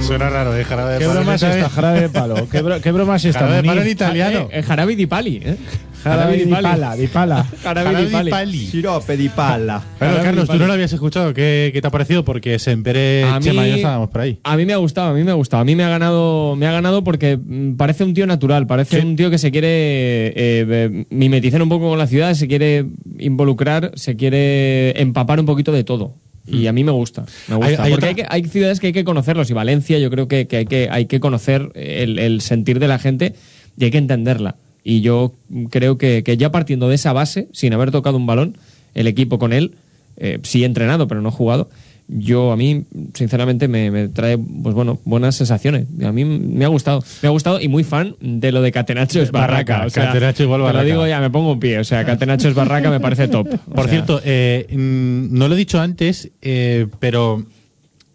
Suena 0.00 0.28
raro, 0.28 0.54
¿eh? 0.56 0.64
Jarabe 0.64 0.92
de 0.94 0.98
¿Qué 0.98 1.04
palo. 1.06 1.20
broma 1.20 1.34
es 1.34 1.42
esta? 1.42 1.68
Jarabe 1.68 2.00
de 2.00 2.08
palo. 2.08 2.48
¿Qué, 2.50 2.62
bro- 2.62 2.80
qué 2.80 2.90
broma 2.92 3.16
es 3.16 3.24
esta? 3.26 3.40
Jarabe 3.40 3.62
de 3.62 3.68
palo 3.68 3.82
en 3.82 3.88
italiano. 3.88 4.48
Eh, 4.50 4.62
jarabe 4.62 4.96
di 4.96 5.06
pali, 5.06 5.40
¿eh? 5.44 5.56
Jarabe 6.04 6.36
di 6.38 6.50
pala, 6.50 6.96
di 6.96 7.06
pala. 7.08 7.46
Jarabe 7.62 8.04
di 8.06 8.30
pali. 8.30 8.66
Sirope 8.66 9.16
di 9.16 9.28
palla. 9.28 9.82
Bueno, 9.98 10.14
Carlos, 10.22 10.48
tú 10.48 10.56
no 10.56 10.66
lo 10.66 10.72
habías 10.72 10.92
escuchado. 10.92 11.34
¿Qué, 11.34 11.70
qué 11.72 11.80
te 11.80 11.86
ha 11.86 11.90
parecido? 11.90 12.24
Porque 12.24 12.58
Sempere, 12.58 13.24
A 13.24 13.38
mí- 13.38 13.44
Chema 13.44 13.66
y 13.66 13.70
yo 13.70 13.76
estábamos 13.76 14.08
por 14.10 14.22
ahí. 14.22 14.38
A 14.44 14.56
mí 14.56 14.64
me 14.64 14.72
ha 14.72 14.76
gustado, 14.78 15.10
a 15.10 15.14
mí 15.14 15.22
me 15.24 15.30
ha 15.30 15.34
gustado. 15.34 15.60
A 15.60 15.64
mí 15.64 15.76
me 15.76 15.84
ha 15.84 15.88
ganado, 15.90 16.56
me 16.56 16.66
ha 16.66 16.72
ganado 16.72 17.04
porque 17.04 17.36
mm, 17.36 17.74
parece 17.76 18.04
un 18.04 18.14
tío 18.14 18.26
natural, 18.26 18.66
parece 18.66 19.00
un 19.00 19.16
tío 19.16 19.30
que 19.30 19.38
se 19.38 19.50
quiere 19.50 20.32
eh, 20.36 21.04
mimetizar 21.10 21.60
un 21.62 21.68
poco 21.68 21.88
con 21.90 21.98
la 21.98 22.06
ciudad, 22.06 22.32
se 22.34 22.48
quiere 22.48 22.86
involucrar, 23.18 23.92
se 23.94 24.16
quiere 24.16 25.00
empapar 25.00 25.38
un 25.40 25.46
poquito 25.46 25.72
de 25.72 25.84
todo. 25.84 26.14
Y 26.46 26.66
a 26.66 26.72
mí 26.72 26.82
me 26.82 26.90
gusta, 26.90 27.24
me 27.48 27.56
gusta. 27.56 27.68
Hay- 27.70 27.76
hay 27.78 27.90
porque 27.92 28.06
hay, 28.06 28.14
que- 28.14 28.26
hay 28.28 28.44
ciudades 28.44 28.80
que 28.80 28.88
hay 28.88 28.92
que 28.92 29.04
conocerlos 29.04 29.50
y 29.50 29.52
Valencia 29.52 29.98
yo 29.98 30.10
creo 30.10 30.26
que, 30.26 30.48
que 30.48 30.56
hay, 30.56 30.66
que 30.66 30.88
hay 30.90 31.04
que 31.06 31.20
conocer 31.20 31.70
el, 31.74 32.18
el 32.18 32.40
sentir 32.40 32.80
de 32.80 32.88
la 32.88 32.98
gente 32.98 33.34
y 33.78 33.84
hay 33.84 33.90
que 33.90 33.98
entenderla. 33.98 34.56
Y 34.90 35.02
yo 35.02 35.34
creo 35.70 35.98
que, 35.98 36.24
que 36.24 36.36
ya 36.36 36.50
partiendo 36.50 36.88
de 36.88 36.96
esa 36.96 37.12
base, 37.12 37.46
sin 37.52 37.72
haber 37.72 37.92
tocado 37.92 38.16
un 38.16 38.26
balón, 38.26 38.58
el 38.92 39.06
equipo 39.06 39.38
con 39.38 39.52
él, 39.52 39.76
eh, 40.16 40.40
sí 40.42 40.64
entrenado 40.64 41.06
pero 41.06 41.22
no 41.22 41.30
jugado, 41.30 41.70
yo 42.08 42.50
a 42.50 42.56
mí 42.56 42.86
sinceramente 43.14 43.68
me, 43.68 43.92
me 43.92 44.08
trae 44.08 44.36
pues 44.36 44.74
bueno 44.74 44.98
buenas 45.04 45.36
sensaciones. 45.36 45.86
A 46.04 46.10
mí 46.10 46.24
me 46.24 46.64
ha 46.64 46.68
gustado. 46.68 47.04
Me 47.22 47.28
ha 47.28 47.30
gustado 47.30 47.60
y 47.60 47.68
muy 47.68 47.84
fan 47.84 48.16
de 48.20 48.50
lo 48.50 48.62
de 48.62 48.72
Catenacho 48.72 49.22
es 49.22 49.30
barraca, 49.30 49.74
Barraca, 49.74 49.86
o 49.86 49.90
sea, 49.90 50.06
Catenaccio 50.06 50.44
igual 50.46 50.60
te 50.60 50.64
barraca. 50.64 50.82
lo 50.82 50.90
digo 50.90 51.06
ya 51.06 51.20
me 51.20 51.30
pongo 51.30 51.52
un 51.52 51.60
pie. 51.60 51.78
O 51.78 51.84
sea 51.84 52.04
Catenacho 52.04 52.48
es 52.48 52.54
barraca 52.56 52.90
me 52.90 52.98
parece 52.98 53.28
top. 53.28 53.46
O 53.70 53.74
Por 53.74 53.84
sea, 53.84 53.92
cierto, 53.92 54.20
eh, 54.24 54.66
mm, 54.72 55.38
no 55.38 55.46
lo 55.46 55.54
he 55.54 55.58
dicho 55.58 55.80
antes, 55.80 56.32
eh, 56.42 56.88
pero 56.98 57.46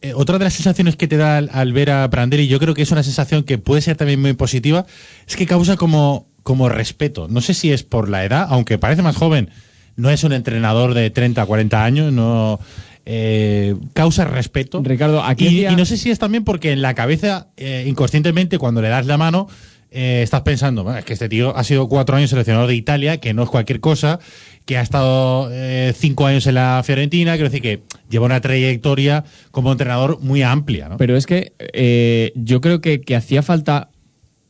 eh, 0.02 0.12
otra 0.14 0.38
de 0.40 0.44
las 0.44 0.54
sensaciones 0.54 0.98
que 0.98 1.08
te 1.08 1.16
da 1.16 1.38
al, 1.38 1.50
al 1.54 1.72
ver 1.72 1.92
a 1.92 2.10
Prandelli, 2.10 2.50
yo 2.50 2.60
creo 2.60 2.74
que 2.74 2.82
es 2.82 2.92
una 2.92 3.02
sensación 3.02 3.44
que 3.44 3.60
puede 3.60 3.82
ser 3.82 3.96
también 3.96 4.20
muy 4.20 4.34
positiva, 4.34 4.86
es 5.26 5.38
que 5.38 5.46
causa 5.46 5.78
como, 5.78 6.28
como 6.46 6.70
respeto. 6.70 7.28
No 7.28 7.42
sé 7.42 7.56
si 7.56 7.72
es 7.72 7.82
por 7.82 8.08
la 8.08 8.24
edad, 8.24 8.46
aunque 8.52 8.78
parece 8.78 9.02
más 9.02 9.16
joven, 9.16 9.50
no 9.96 10.12
es 10.12 10.24
un 10.24 10.32
entrenador 10.32 10.94
de 10.94 11.10
30, 11.10 11.44
40 11.44 11.84
años, 11.84 12.14
no 12.14 12.60
eh, 13.04 13.76
causa 13.94 14.26
respeto. 14.26 14.80
Ricardo, 14.84 15.24
aquí 15.24 15.66
y, 15.66 15.76
no 15.76 15.86
sé 15.86 15.98
si 15.98 16.12
es 16.12 16.20
también 16.20 16.44
porque 16.44 16.72
en 16.72 16.84
la 16.84 16.94
cabeza, 16.94 17.48
eh, 17.58 17.86
inconscientemente, 17.88 18.60
cuando 18.60 18.84
le 18.84 18.90
das 18.90 19.08
la 19.08 19.18
mano, 19.18 19.48
eh, 19.90 20.22
estás 20.22 20.44
pensando, 20.44 20.84
"Bueno, 20.84 21.00
es 21.00 21.06
que 21.06 21.14
este 21.14 21.30
tío 21.30 21.58
ha 21.58 21.64
sido 21.64 21.90
cuatro 21.90 22.16
años 22.16 22.30
seleccionador 22.30 22.68
de 22.68 22.76
Italia, 22.76 23.18
que 23.18 23.34
no 23.34 23.42
es 23.42 23.50
cualquier 23.50 23.80
cosa, 23.80 24.20
que 24.66 24.78
ha 24.78 24.82
estado 24.82 25.50
eh, 25.52 25.96
cinco 25.98 26.28
años 26.28 26.46
en 26.46 26.54
la 26.54 26.84
Fiorentina, 26.86 27.34
quiero 27.34 27.50
decir 27.50 27.64
que 27.64 27.82
lleva 28.08 28.28
una 28.28 28.40
trayectoria 28.40 29.24
como 29.50 29.72
entrenador 29.72 30.20
muy 30.22 30.44
amplia, 30.44 30.90
¿no? 30.90 30.98
pero 30.98 31.18
es 31.18 31.26
que 31.26 31.54
eh, 31.58 32.34
yo 32.36 32.62
creo 32.62 32.82
que, 32.82 33.02
que 33.02 33.16
hacía 33.16 33.42
falta 33.42 33.90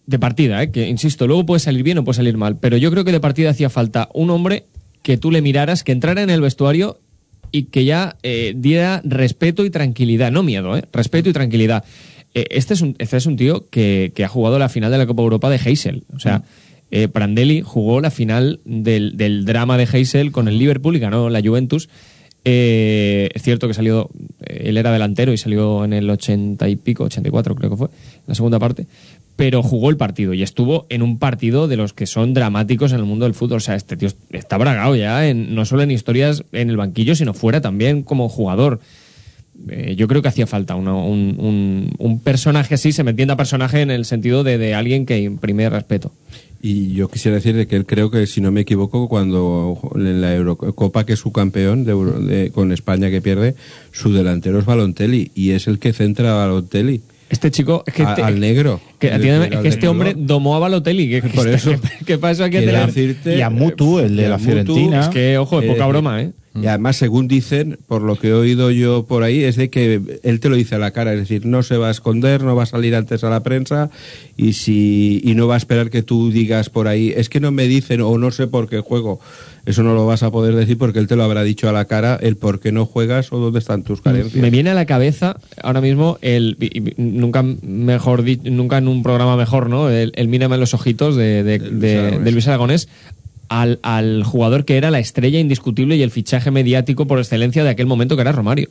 de 0.07 0.19
partida, 0.19 0.61
¿eh? 0.61 0.71
que 0.71 0.87
insisto, 0.87 1.27
luego 1.27 1.45
puede 1.45 1.59
salir 1.59 1.83
bien 1.83 1.97
o 1.97 2.03
puede 2.03 2.17
salir 2.17 2.37
mal, 2.37 2.57
pero 2.57 2.77
yo 2.77 2.91
creo 2.91 3.03
que 3.03 3.11
de 3.11 3.19
partida 3.19 3.49
hacía 3.49 3.69
falta 3.69 4.09
un 4.13 4.29
hombre 4.29 4.65
que 5.01 5.17
tú 5.17 5.31
le 5.31 5.41
miraras, 5.41 5.83
que 5.83 5.91
entrara 5.91 6.21
en 6.21 6.29
el 6.29 6.41
vestuario 6.41 6.99
y 7.51 7.63
que 7.63 7.85
ya 7.85 8.17
eh, 8.23 8.53
diera 8.55 9.01
respeto 9.03 9.65
y 9.65 9.69
tranquilidad, 9.69 10.31
no 10.31 10.43
miedo, 10.43 10.77
¿eh? 10.77 10.83
respeto 10.91 11.29
y 11.29 11.33
tranquilidad. 11.33 11.83
Eh, 12.33 12.45
este, 12.51 12.73
es 12.73 12.81
un, 12.81 12.95
este 12.99 13.17
es 13.17 13.25
un 13.25 13.37
tío 13.37 13.67
que, 13.69 14.11
que 14.15 14.23
ha 14.23 14.27
jugado 14.27 14.59
la 14.59 14.69
final 14.69 14.91
de 14.91 14.97
la 14.97 15.07
Copa 15.07 15.23
Europa 15.23 15.49
de 15.49 15.57
Heysel, 15.57 16.03
o 16.13 16.19
sea, 16.19 16.43
eh, 16.91 17.07
Prandelli 17.07 17.61
jugó 17.61 17.99
la 17.99 18.11
final 18.11 18.59
del, 18.63 19.17
del 19.17 19.45
drama 19.45 19.77
de 19.77 19.87
Heysel 19.91 20.31
con 20.31 20.47
el 20.47 20.59
Liverpool 20.59 20.95
y 20.95 20.99
ganó 20.99 21.29
la 21.29 21.41
Juventus. 21.41 21.89
Eh, 22.47 23.29
es 23.33 23.41
cierto 23.41 23.67
que 23.67 23.73
salió, 23.73 24.11
eh, 24.45 24.65
él 24.65 24.77
era 24.77 24.91
delantero 24.91 25.33
y 25.33 25.37
salió 25.37 25.83
en 25.83 25.93
el 25.93 26.07
80 26.07 26.69
y 26.69 26.75
pico, 26.75 27.05
84 27.05 27.55
creo 27.55 27.71
que 27.71 27.75
fue, 27.75 27.87
la 28.27 28.35
segunda 28.35 28.59
parte, 28.59 28.85
pero 29.35 29.61
jugó 29.63 29.89
el 29.89 29.97
partido 29.97 30.33
y 30.33 30.43
estuvo 30.43 30.85
en 30.89 31.01
un 31.01 31.19
partido 31.19 31.67
de 31.67 31.75
los 31.77 31.93
que 31.93 32.05
son 32.05 32.33
dramáticos 32.33 32.91
en 32.93 32.99
el 32.99 33.05
mundo 33.05 33.25
del 33.25 33.33
fútbol. 33.33 33.57
O 33.57 33.59
sea, 33.59 33.75
este 33.75 33.97
tío 33.97 34.09
está 34.31 34.57
bragado 34.57 34.95
ya, 34.95 35.27
en, 35.27 35.53
no 35.55 35.65
solo 35.65 35.83
en 35.83 35.91
historias 35.91 36.43
en 36.53 36.69
el 36.69 36.77
banquillo, 36.77 37.15
sino 37.15 37.33
fuera 37.33 37.59
también 37.61 38.01
como 38.03 38.29
jugador. 38.29 38.79
Eh, 39.69 39.95
yo 39.97 40.07
creo 40.07 40.21
que 40.21 40.27
hacía 40.27 40.47
falta 40.47 40.75
una- 40.75 40.95
un, 40.95 41.35
un- 41.39 41.91
un 41.97 42.19
personaje 42.19 42.75
así, 42.75 42.91
se 42.91 43.03
me 43.03 43.11
entienda 43.11 43.37
personaje 43.37 43.81
en 43.81 43.89
el 43.91 44.05
sentido 44.05 44.43
de, 44.43 44.57
de 44.57 44.73
alguien 44.73 45.05
que 45.05 45.19
imprime 45.21 45.69
respeto. 45.69 46.11
Y 46.61 46.93
yo 46.93 47.09
quisiera 47.09 47.35
decir 47.35 47.55
de 47.55 47.67
que 47.67 47.75
él 47.75 47.85
creo 47.85 48.09
que, 48.09 48.25
si 48.27 48.41
no 48.41 48.51
me 48.51 48.61
equivoco, 48.61 49.07
cuando 49.07 49.77
en 49.95 50.19
la 50.21 50.33
Eurocopa, 50.33 51.05
que 51.05 51.13
es 51.13 51.19
su 51.19 51.31
campeón 51.31 51.85
de 51.85 51.91
Euro- 51.91 52.19
con 52.53 52.71
España 52.71 53.09
que 53.11 53.21
pierde, 53.21 53.55
su 53.91 54.11
delantero 54.13 54.59
es 54.59 54.65
Balotelli 54.65 55.31
y 55.35 55.51
es 55.51 55.67
el 55.67 55.77
que 55.79 55.93
centra 55.93 56.31
a 56.31 56.47
Balotelli. 56.47 57.01
Este 57.35 57.51
chico 57.51 57.83
es 57.85 57.93
que 57.93 58.03
A- 58.03 58.15
te- 58.15 58.23
al 58.23 58.39
negro. 58.39 58.79
Que, 58.97 59.07
El- 59.07 59.13
atiéndeme, 59.15 59.45
el- 59.47 59.53
es 59.53 59.59
que 59.59 59.67
este 59.67 59.87
hombre 59.87 60.13
domó 60.17 60.55
a 60.55 60.59
Balotelli. 60.59 61.09
Que, 61.09 61.21
que 61.21 61.29
Por 61.35 61.47
está- 61.49 61.71
eso. 61.71 61.79
Quiero 62.05 62.19
tener- 62.49 62.85
decirte, 62.87 63.37
Y 63.37 63.41
a 63.41 63.49
Mutu, 63.49 63.99
el 63.99 64.15
de 64.15 64.29
la 64.29 64.39
Fiorentina. 64.39 65.01
Es 65.01 65.07
que, 65.09 65.37
ojo, 65.37 65.59
es 65.59 65.65
Eh, 65.65 65.67
poca 65.67 65.85
eh, 65.85 65.89
broma, 65.89 66.21
¿eh? 66.21 66.31
Y 66.57 66.67
además, 66.67 66.95
según 66.95 67.27
dicen, 67.27 67.79
por 67.85 68.01
lo 68.01 68.15
que 68.15 68.29
he 68.29 68.33
oído 68.33 68.71
yo 68.71 69.05
por 69.05 69.23
ahí, 69.23 69.43
es 69.43 69.57
de 69.57 69.69
que 69.69 69.99
él 70.23 70.39
te 70.39 70.47
lo 70.47 70.55
dice 70.55 70.75
a 70.75 70.77
la 70.77 70.91
cara, 70.91 71.11
es 71.11 71.19
decir, 71.19 71.45
no 71.45 71.63
se 71.63 71.75
va 71.75 71.89
a 71.89 71.91
esconder, 71.91 72.43
no 72.43 72.55
va 72.55 72.63
a 72.63 72.65
salir 72.65 72.95
antes 72.95 73.25
a 73.25 73.29
la 73.29 73.43
prensa 73.43 73.89
y 74.37 74.53
si 74.53 75.19
y 75.25 75.35
no 75.35 75.47
va 75.47 75.55
a 75.55 75.57
esperar 75.57 75.89
que 75.89 76.01
tú 76.01 76.31
digas 76.31 76.69
por 76.69 76.87
ahí, 76.87 77.13
es 77.13 77.27
que 77.27 77.41
no 77.41 77.51
me 77.51 77.67
dicen 77.67 77.99
o 77.99 78.17
no 78.17 78.31
sé 78.31 78.47
por 78.47 78.69
qué 78.69 78.79
juego. 78.79 79.19
Eso 79.65 79.81
no 79.81 79.95
lo 79.95 80.05
vas 80.05 80.21
a 80.21 80.29
poder 80.31 80.53
decir 80.55 80.77
porque 80.77 80.99
él 80.99 81.07
te 81.07 81.15
lo 81.15 81.23
habrá 81.23 81.43
dicho 81.43 81.67
a 81.67 81.71
la 81.71 81.85
cara 81.85 82.19
el 82.21 82.35
por 82.37 82.59
qué 82.59 82.71
no 82.71 82.85
juegas 82.85 83.31
o 83.33 83.39
dónde 83.39 83.57
están 83.59 83.81
tus 83.83 83.99
carencias. 84.01 84.35
Me 84.35 84.51
viene 84.51 84.69
a 84.69 84.73
la 84.75 84.85
cabeza 84.85 85.37
ahora 85.61 85.81
mismo 85.81 86.19
el 86.21 86.55
nunca 86.97 87.41
mejor 87.63 88.23
nunca 88.43 88.77
en 88.77 88.87
un 88.87 89.01
programa 89.01 89.35
mejor, 89.37 89.69
¿no? 89.69 89.89
El, 89.89 90.11
el 90.15 90.27
mírame 90.27 90.53
en 90.55 90.61
los 90.61 90.73
ojitos 90.75 91.15
de, 91.15 91.43
de, 91.43 91.57
de- 91.59 91.97
Aragonés. 91.97 92.23
de 92.25 92.31
Luis 92.31 92.47
Aragonés 92.47 92.89
al, 93.49 93.79
al 93.81 94.23
jugador 94.23 94.65
que 94.65 94.77
era 94.77 94.91
la 94.91 94.99
estrella 94.99 95.39
indiscutible 95.39 95.95
y 95.95 96.03
el 96.03 96.11
fichaje 96.11 96.51
mediático 96.51 97.07
por 97.07 97.17
excelencia 97.19 97.63
de 97.63 97.69
aquel 97.71 97.87
momento 97.87 98.15
que 98.15 98.21
era 98.21 98.31
Romario. 98.31 98.69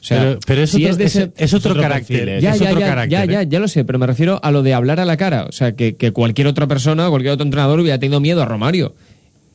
O 0.00 0.04
sea, 0.04 0.20
Pero- 0.20 0.38
pero 0.46 0.62
es 0.62 0.70
si 0.70 0.76
otro- 0.84 0.90
es 0.92 0.98
de 0.98 1.04
es- 1.04 1.16
ese- 1.16 1.32
es 1.36 1.54
otro 1.54 1.74
carácter, 1.74 2.40
Ya, 2.40 2.52
es 2.54 2.60
ya, 2.60 2.66
otro 2.68 2.80
ya, 2.80 2.86
carácter, 2.86 3.10
ya, 3.10 3.24
¿eh? 3.24 3.28
ya, 3.28 3.42
ya 3.42 3.58
lo 3.58 3.66
sé, 3.66 3.84
pero 3.84 3.98
me 3.98 4.06
refiero 4.06 4.38
a 4.42 4.52
lo 4.52 4.62
de 4.62 4.72
hablar 4.72 5.00
a 5.00 5.04
la 5.04 5.16
cara. 5.16 5.46
O 5.48 5.52
sea, 5.52 5.72
que, 5.72 5.96
que 5.96 6.12
cualquier 6.12 6.46
otra 6.46 6.68
persona, 6.68 7.08
cualquier 7.10 7.32
otro 7.34 7.44
entrenador 7.44 7.80
hubiera 7.80 7.98
tenido 7.98 8.20
miedo 8.20 8.40
a 8.40 8.44
Romario. 8.44 8.94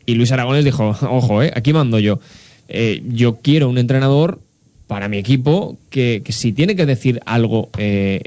Y 0.06 0.16
Luis 0.16 0.32
Aragones 0.32 0.66
dijo, 0.66 0.90
ojo, 1.10 1.44
eh, 1.44 1.52
aquí 1.56 1.74
mando 1.74 2.00
yo. 2.00 2.20
Eh, 2.68 3.04
yo 3.08 3.38
quiero 3.38 3.70
un 3.70 3.78
entrenador 3.78 4.40
para 4.88 5.08
mi 5.08 5.18
equipo 5.18 5.78
que, 5.90 6.22
que 6.24 6.32
si 6.32 6.54
tiene 6.54 6.76
que 6.76 6.86
decir 6.86 7.22
algo 7.26 7.70
eh, 7.78 8.22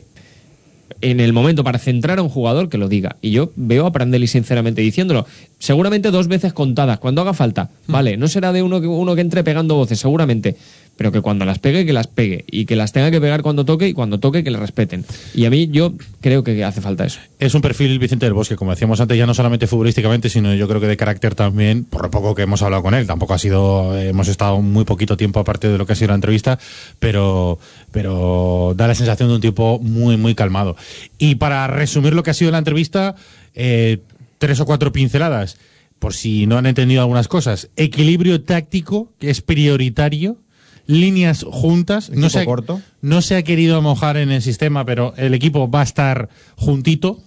en 1.00 1.20
el 1.20 1.32
momento 1.32 1.64
para 1.64 1.78
centrar 1.78 2.18
a 2.18 2.22
un 2.22 2.28
jugador, 2.28 2.68
que 2.68 2.78
lo 2.78 2.88
diga. 2.88 3.16
Y 3.20 3.30
yo 3.30 3.52
veo 3.56 3.86
a 3.86 3.92
Prandelli 3.92 4.26
sinceramente 4.26 4.80
diciéndolo. 4.80 5.26
Seguramente 5.58 6.10
dos 6.10 6.28
veces 6.28 6.52
contadas, 6.52 6.98
cuando 6.98 7.20
haga 7.20 7.34
falta. 7.34 7.70
Vale, 7.86 8.16
no 8.16 8.28
será 8.28 8.52
de 8.52 8.62
uno 8.62 8.80
que, 8.80 8.86
uno 8.86 9.14
que 9.14 9.20
entre 9.20 9.44
pegando 9.44 9.74
voces, 9.74 9.98
seguramente. 9.98 10.56
Pero 10.96 11.12
que 11.12 11.20
cuando 11.20 11.44
las 11.44 11.58
pegue, 11.58 11.84
que 11.84 11.92
las 11.92 12.06
pegue. 12.06 12.44
Y 12.50 12.64
que 12.64 12.76
las 12.76 12.92
tenga 12.92 13.10
que 13.10 13.20
pegar 13.20 13.42
cuando 13.42 13.64
toque 13.64 13.88
y 13.88 13.92
cuando 13.92 14.18
toque, 14.18 14.42
que 14.42 14.50
le 14.50 14.58
respeten. 14.58 15.04
Y 15.34 15.44
a 15.44 15.50
mí, 15.50 15.68
yo 15.68 15.92
creo 16.20 16.42
que 16.42 16.64
hace 16.64 16.80
falta 16.80 17.04
eso. 17.04 17.20
Es 17.38 17.54
un 17.54 17.60
perfil 17.60 17.98
Vicente 17.98 18.26
del 18.26 18.32
Bosque, 18.32 18.56
como 18.56 18.70
decíamos 18.70 19.00
antes, 19.00 19.16
ya 19.18 19.26
no 19.26 19.34
solamente 19.34 19.66
futbolísticamente, 19.66 20.30
sino 20.30 20.54
yo 20.54 20.66
creo 20.68 20.80
que 20.80 20.86
de 20.86 20.96
carácter 20.96 21.34
también, 21.34 21.84
por 21.84 22.02
lo 22.02 22.10
poco 22.10 22.34
que 22.34 22.42
hemos 22.42 22.62
hablado 22.62 22.82
con 22.82 22.94
él. 22.94 23.06
Tampoco 23.06 23.34
ha 23.34 23.38
sido, 23.38 23.98
hemos 23.98 24.28
estado 24.28 24.60
muy 24.62 24.84
poquito 24.84 25.16
tiempo 25.16 25.40
aparte 25.40 25.68
de 25.68 25.76
lo 25.76 25.86
que 25.86 25.92
ha 25.92 25.96
sido 25.96 26.08
la 26.08 26.14
entrevista, 26.14 26.58
pero, 26.98 27.58
pero 27.92 28.74
da 28.76 28.88
la 28.88 28.94
sensación 28.94 29.28
de 29.28 29.34
un 29.34 29.40
tipo 29.40 29.78
muy, 29.80 30.16
muy 30.16 30.34
calmado. 30.34 30.76
Y 31.18 31.34
para 31.36 31.66
resumir 31.66 32.14
lo 32.14 32.22
que 32.22 32.30
ha 32.30 32.34
sido 32.34 32.50
la 32.50 32.58
entrevista, 32.58 33.14
eh, 33.54 33.98
tres 34.38 34.60
o 34.60 34.66
cuatro 34.66 34.92
pinceladas, 34.92 35.58
por 35.98 36.14
si 36.14 36.46
no 36.46 36.58
han 36.58 36.66
entendido 36.66 37.00
algunas 37.00 37.28
cosas. 37.28 37.70
Equilibrio 37.76 38.42
táctico, 38.42 39.12
que 39.18 39.30
es 39.30 39.40
prioritario. 39.40 40.38
Líneas 40.86 41.44
juntas. 41.50 42.10
No 42.10 42.30
se, 42.30 42.40
ha, 42.40 42.44
corto. 42.44 42.80
no 43.02 43.20
se 43.22 43.36
ha 43.36 43.42
querido 43.42 43.82
mojar 43.82 44.16
en 44.16 44.30
el 44.30 44.42
sistema, 44.42 44.84
pero 44.84 45.14
el 45.16 45.34
equipo 45.34 45.70
va 45.70 45.80
a 45.80 45.84
estar 45.84 46.28
juntito. 46.56 47.20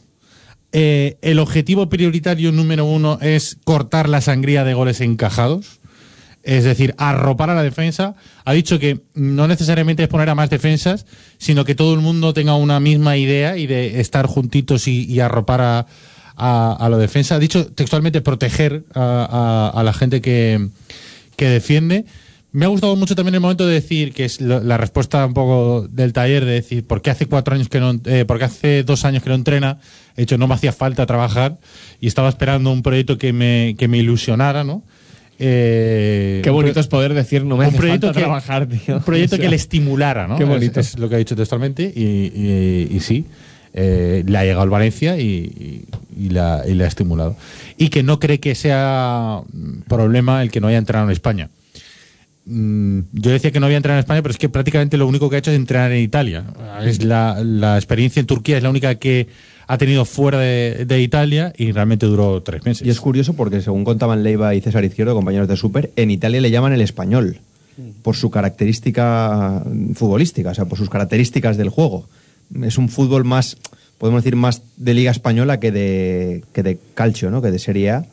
Eh, 0.72 1.18
el 1.22 1.40
objetivo 1.40 1.90
prioritario 1.90 2.52
número 2.52 2.86
uno 2.86 3.18
es 3.22 3.58
cortar 3.64 4.08
la 4.08 4.22
sangría 4.22 4.64
de 4.64 4.74
goles 4.74 5.02
encajados. 5.02 5.80
Es 6.42 6.64
decir, 6.64 6.96
arropar 6.98 7.50
a 7.50 7.56
la 7.56 7.64
defensa. 7.64 8.16
Ha 8.46 8.54
dicho 8.54 8.80
que 8.80 9.02
no 9.14 9.48
necesariamente 9.48 10.04
es 10.04 10.10
poner 10.10 10.30
a 10.30 10.36
más 10.36 10.50
defensas, 10.50 11.06
sino 11.38 11.66
que 11.66 11.76
todo 11.76 11.94
el 11.94 12.00
mundo 12.00 12.34
tenga 12.34 12.56
una 12.56 12.80
misma 12.80 13.18
idea 13.18 13.58
y 13.58 13.68
de 13.68 14.00
estar 14.00 14.26
juntitos 14.26 14.88
y, 14.88 15.04
y 15.04 15.20
arropar 15.20 15.60
a, 15.62 15.86
a, 16.38 16.74
a 16.80 16.90
la 16.90 16.98
defensa. 16.98 17.36
Ha 17.36 17.40
dicho 17.40 17.68
textualmente 17.74 18.22
proteger 18.22 18.86
a, 18.96 19.72
a- 19.74 19.80
a 19.80 19.84
la 19.84 19.92
gente 19.92 20.22
que, 20.22 20.70
que 21.36 21.50
defiende. 21.50 22.06
Me 22.52 22.66
ha 22.66 22.68
gustado 22.68 22.96
mucho 22.96 23.14
también 23.16 23.36
el 23.36 23.42
momento 23.42 23.68
de 23.68 23.76
decir, 23.76 24.12
que 24.12 24.26
es 24.26 24.42
la 24.42 24.76
respuesta 24.78 25.24
un 25.26 25.36
poco 25.36 25.88
del 25.88 26.14
taller, 26.14 26.46
de 26.46 26.54
decir, 26.54 26.84
¿por 26.86 27.02
qué 27.04 27.12
hace 27.12 27.28
cuatro 27.28 27.54
años 27.54 27.70
que 27.70 27.80
no, 27.80 28.00
eh, 28.06 28.26
porque 28.28 28.46
hace 28.46 28.84
dos 28.84 29.06
años 29.06 29.22
que 29.22 29.30
no 29.30 29.36
entrena? 29.36 29.78
De 30.16 30.24
hecho, 30.24 30.38
no 30.40 30.48
me 30.48 30.56
hacía 30.56 30.72
falta 30.74 31.06
trabajar 31.06 31.60
y 32.02 32.08
estaba 32.08 32.28
esperando 32.28 32.72
un 32.72 32.82
proyecto 32.82 33.20
que 33.20 33.34
me, 33.34 33.76
que 33.78 33.88
me 33.88 34.00
ilusionara, 34.00 34.64
¿no? 34.64 34.82
Eh, 35.38 36.42
Qué 36.44 36.50
bonito 36.50 36.80
es 36.80 36.88
poder 36.88 37.14
decir, 37.14 37.46
no 37.46 37.56
me 37.56 37.64
un 37.66 37.70
hace 37.70 37.78
proyecto 37.78 38.08
falta 38.08 38.20
que- 38.20 38.24
trabajar, 38.26 38.66
tío. 38.68 38.98
Un 38.98 39.04
proyecto 39.04 39.36
O 39.36 39.38
sea, 39.38 39.44
que 39.46 39.50
le 39.50 39.56
estimulara, 39.56 40.28
¿no? 40.28 40.36
Qué 40.38 40.44
bonito. 40.44 40.80
Es, 40.80 40.90
es 40.96 41.00
lo 41.00 41.08
que 41.08 41.16
ha 41.16 41.18
dicho 41.20 41.36
textualmente 41.36 41.84
y, 41.96 42.02
y- 42.36 42.88
y 42.92 43.00
sí, 43.00 43.26
eh, 43.74 44.24
le 44.26 44.38
ha 44.38 44.42
llegado 44.44 44.64
al 44.64 44.70
Valencia 44.72 45.18
y, 45.20 45.86
y- 46.18 46.30
la, 46.30 46.56
ha 46.62 46.88
estimulado. 46.88 47.38
Y 47.78 47.90
que 47.90 48.04
no 48.04 48.20
cree 48.20 48.40
que 48.40 48.54
sea 48.56 49.42
problema 49.88 50.42
el 50.42 50.52
que 50.52 50.60
no 50.60 50.68
haya 50.68 50.78
entrenado 50.80 51.08
en 51.08 51.14
España. 51.14 51.50
Mm, 52.52 53.02
Yo 53.14 53.32
decía 53.32 53.52
que 53.52 53.60
no 53.60 53.68
había 53.68 53.78
entrenado 53.78 54.00
en 54.00 54.04
España, 54.04 54.22
pero 54.24 54.32
es 54.32 54.38
que 54.40 54.50
prácticamente 54.50 54.98
lo 54.98 55.06
único 55.08 55.30
que 55.30 55.36
ha 55.36 55.40
hecho 55.40 55.52
es 55.52 55.58
entrenar 55.58 55.92
en 55.92 56.02
Italia. 56.02 56.44
Es 56.84 57.04
la, 57.04 57.42
la 57.44 57.78
experiencia 57.78 58.20
en 58.20 58.26
Turquía 58.26 58.58
es 58.58 58.64
la 58.64 58.72
única 58.72 58.96
que 58.96 59.28
ha 59.68 59.78
tenido 59.78 60.04
fuera 60.04 60.40
de, 60.40 60.86
de 60.88 61.00
Italia 61.02 61.54
y 61.56 61.72
realmente 61.72 62.08
duró 62.08 62.42
tres 62.42 62.66
meses. 62.66 62.88
Y 62.88 62.90
es 62.90 63.00
curioso 63.00 63.36
porque, 63.36 63.62
según 63.62 63.84
contaban 63.84 64.24
Leiva 64.24 64.56
y 64.56 64.62
César 64.62 64.84
Izquierdo, 64.84 65.14
compañeros 65.14 65.48
de 65.48 65.56
Super, 65.58 65.92
en 65.96 66.10
Italia 66.10 66.42
le 66.42 66.50
llaman 66.50 66.74
el 66.74 66.82
español 66.82 67.40
por 68.02 68.16
su 68.16 68.30
característica 68.32 69.64
futbolística, 69.94 70.50
o 70.50 70.56
sea, 70.56 70.66
por 70.66 70.78
sus 70.78 70.90
características 70.90 71.56
del 71.56 71.70
juego. 71.70 72.10
Es 72.64 72.78
un 72.80 72.90
fútbol 72.90 73.26
más, 73.26 73.58
podemos 74.00 74.24
decir, 74.24 74.36
más 74.36 74.64
de 74.76 74.96
Liga 74.96 75.12
Española 75.12 75.60
que 75.60 75.72
de, 75.72 76.44
que 76.52 76.64
de 76.64 76.80
Calcio, 76.96 77.30
¿no? 77.30 77.42
Que 77.42 77.52
de 77.52 77.60
Serie 77.60 77.92
A. 77.92 78.06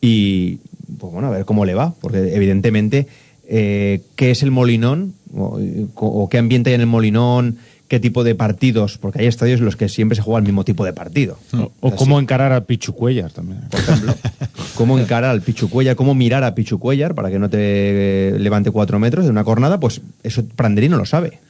Y, 0.00 0.60
pues 0.98 1.12
bueno, 1.12 1.28
a 1.28 1.30
ver 1.32 1.44
cómo 1.44 1.64
le 1.64 1.74
va, 1.74 1.92
porque 2.00 2.34
evidentemente, 2.34 3.08
eh, 3.50 4.00
¿qué 4.16 4.30
es 4.30 4.42
el 4.42 4.50
Molinón? 4.50 5.14
O, 5.36 5.60
o 5.96 6.28
qué 6.28 6.38
ambiente 6.38 6.70
hay 6.70 6.74
en 6.74 6.80
el 6.80 6.86
Molinón? 6.86 7.58
¿Qué 7.88 7.98
tipo 7.98 8.22
de 8.22 8.36
partidos? 8.36 8.98
Porque 8.98 9.18
hay 9.18 9.26
estadios 9.26 9.58
en 9.58 9.64
los 9.64 9.74
que 9.74 9.88
siempre 9.88 10.14
se 10.14 10.22
juega 10.22 10.38
el 10.38 10.44
mismo 10.44 10.64
tipo 10.64 10.84
de 10.84 10.92
partido. 10.92 11.36
O, 11.52 11.72
o 11.80 11.96
cómo 11.96 12.20
encarar 12.20 12.52
a 12.52 12.60
Pichu 12.60 12.94
Cuellar 12.94 13.32
también. 13.32 13.62
Por 13.68 13.80
ejemplo, 13.80 14.14
cómo 14.76 14.96
encarar 14.96 15.30
al 15.30 15.42
Pichu 15.42 15.68
Cuellar, 15.68 15.96
cómo 15.96 16.14
mirar 16.14 16.44
a 16.44 16.54
Pichu 16.54 16.78
Cuellar 16.78 17.16
para 17.16 17.30
que 17.30 17.40
no 17.40 17.50
te 17.50 17.58
eh, 17.58 18.38
levante 18.38 18.70
cuatro 18.70 19.00
metros 19.00 19.24
de 19.24 19.32
una 19.32 19.42
cornada, 19.42 19.80
pues 19.80 20.00
eso 20.22 20.44
Prandelli 20.54 20.88
no 20.88 20.98
lo 20.98 21.04
sabe. 21.04 21.40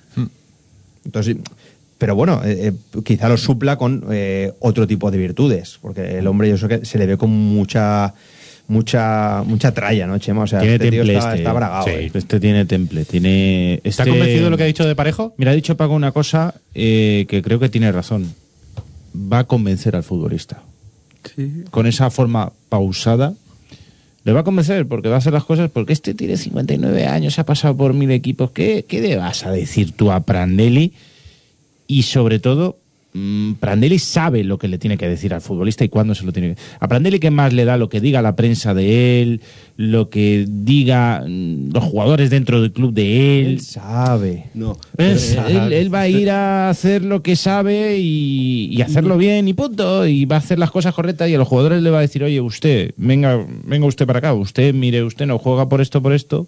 Entonces, 1.04 1.36
pero 1.98 2.14
bueno, 2.14 2.40
eh, 2.42 2.72
quizá 3.04 3.28
lo 3.28 3.36
supla 3.36 3.76
con 3.76 4.06
eh, 4.10 4.54
otro 4.60 4.86
tipo 4.86 5.10
de 5.10 5.18
virtudes, 5.18 5.78
porque 5.82 6.18
el 6.18 6.26
hombre 6.26 6.48
yo 6.48 6.56
sé 6.56 6.68
que 6.68 6.86
se 6.86 6.96
le 6.96 7.04
ve 7.04 7.18
con 7.18 7.28
mucha 7.28 8.14
mucha 8.70 9.42
mucha 9.44 9.74
tralla, 9.74 10.06
¿no, 10.06 10.18
Chema? 10.18 10.44
O 10.44 10.46
sea, 10.46 10.60
tiene 10.60 10.76
este 10.76 10.90
tío 10.90 11.00
temple 11.00 11.16
está, 11.18 11.30
este. 11.30 11.42
está 11.42 11.52
bragado. 11.52 11.84
Sí, 11.84 11.90
eh. 11.90 12.10
este 12.14 12.40
tiene 12.40 12.64
temple. 12.64 13.04
Tiene, 13.04 13.74
¿Está 13.84 14.04
este- 14.04 14.10
convencido 14.10 14.44
de 14.44 14.50
lo 14.50 14.56
que 14.56 14.62
ha 14.62 14.66
dicho 14.66 14.86
de 14.86 14.94
Parejo? 14.94 15.34
Mira, 15.36 15.50
ha 15.50 15.54
dicho 15.54 15.76
Paco 15.76 15.92
una 15.92 16.12
cosa 16.12 16.54
eh, 16.74 17.26
que 17.28 17.42
creo 17.42 17.58
que 17.58 17.68
tiene 17.68 17.90
razón. 17.92 18.32
Va 19.14 19.40
a 19.40 19.44
convencer 19.44 19.96
al 19.96 20.04
futbolista. 20.04 20.62
Con 21.70 21.86
esa 21.86 22.10
forma 22.10 22.52
pausada. 22.68 23.34
Le 24.24 24.32
va 24.32 24.40
a 24.40 24.44
convencer 24.44 24.86
porque 24.86 25.08
va 25.08 25.16
a 25.16 25.18
hacer 25.18 25.32
las 25.32 25.44
cosas 25.44 25.70
porque 25.70 25.92
este 25.92 26.14
tiene 26.14 26.36
59 26.36 27.06
años, 27.06 27.38
ha 27.38 27.44
pasado 27.44 27.76
por 27.76 27.94
mil 27.94 28.10
equipos. 28.10 28.50
¿Qué, 28.50 28.84
qué 28.86 29.00
le 29.00 29.16
vas 29.16 29.44
a 29.46 29.50
decir 29.50 29.92
tú 29.92 30.12
a 30.12 30.20
Prandelli? 30.20 30.92
Y 31.86 32.02
sobre 32.04 32.38
todo, 32.38 32.78
Prandelli 33.58 33.98
sabe 33.98 34.44
lo 34.44 34.56
que 34.58 34.68
le 34.68 34.78
tiene 34.78 34.96
que 34.96 35.08
decir 35.08 35.34
al 35.34 35.40
futbolista 35.40 35.82
y 35.84 35.88
cuándo 35.88 36.14
se 36.14 36.24
lo 36.24 36.32
tiene 36.32 36.54
que 36.54 36.60
A 36.78 36.86
Prandelli, 36.86 37.18
¿qué 37.18 37.32
más 37.32 37.52
le 37.52 37.64
da 37.64 37.76
lo 37.76 37.88
que 37.88 38.00
diga 38.00 38.22
la 38.22 38.36
prensa 38.36 38.72
de 38.72 39.20
él, 39.20 39.40
lo 39.76 40.10
que 40.10 40.46
diga 40.48 41.24
mm, 41.26 41.72
los 41.72 41.82
jugadores 41.82 42.30
dentro 42.30 42.60
del 42.62 42.70
club 42.70 42.92
de 42.94 43.40
él? 43.40 43.46
Él 43.48 43.60
sabe. 43.62 44.44
No. 44.54 44.78
Él, 44.96 45.18
él- 45.48 45.72
él 45.72 45.92
va 45.94 46.00
a 46.02 46.08
ir 46.08 46.30
a 46.30 46.68
hacer 46.70 47.02
lo 47.04 47.20
que 47.22 47.34
sabe 47.34 47.98
y, 47.98 48.66
y 48.70 48.80
hacerlo 48.82 49.18
bien 49.18 49.48
y 49.48 49.54
punto. 49.54 50.06
Y 50.06 50.24
va 50.26 50.36
a 50.36 50.38
hacer 50.38 50.60
las 50.60 50.70
cosas 50.70 50.94
correctas 50.94 51.28
y 51.28 51.34
a 51.34 51.38
los 51.38 51.48
jugadores 51.48 51.82
le 51.82 51.90
va 51.90 51.98
a 51.98 52.02
decir, 52.02 52.22
oye, 52.22 52.40
usted, 52.40 52.92
venga, 52.96 53.44
venga 53.64 53.86
usted 53.86 54.06
para 54.06 54.20
acá. 54.20 54.34
Usted, 54.34 54.72
mire, 54.72 55.02
usted 55.02 55.26
no 55.26 55.38
juega 55.38 55.68
por 55.68 55.80
esto, 55.80 56.00
por 56.00 56.12
esto. 56.12 56.46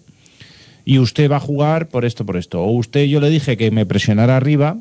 Y 0.85 0.99
usted 0.99 1.29
va 1.29 1.37
a 1.37 1.41
jugar 1.41 1.89
por 1.89 2.05
esto, 2.05 2.25
por 2.25 2.37
esto. 2.37 2.61
O 2.61 2.71
usted, 2.71 3.03
yo 3.05 3.19
le 3.19 3.29
dije 3.29 3.57
que 3.57 3.69
me 3.71 3.85
presionara 3.85 4.37
arriba. 4.37 4.77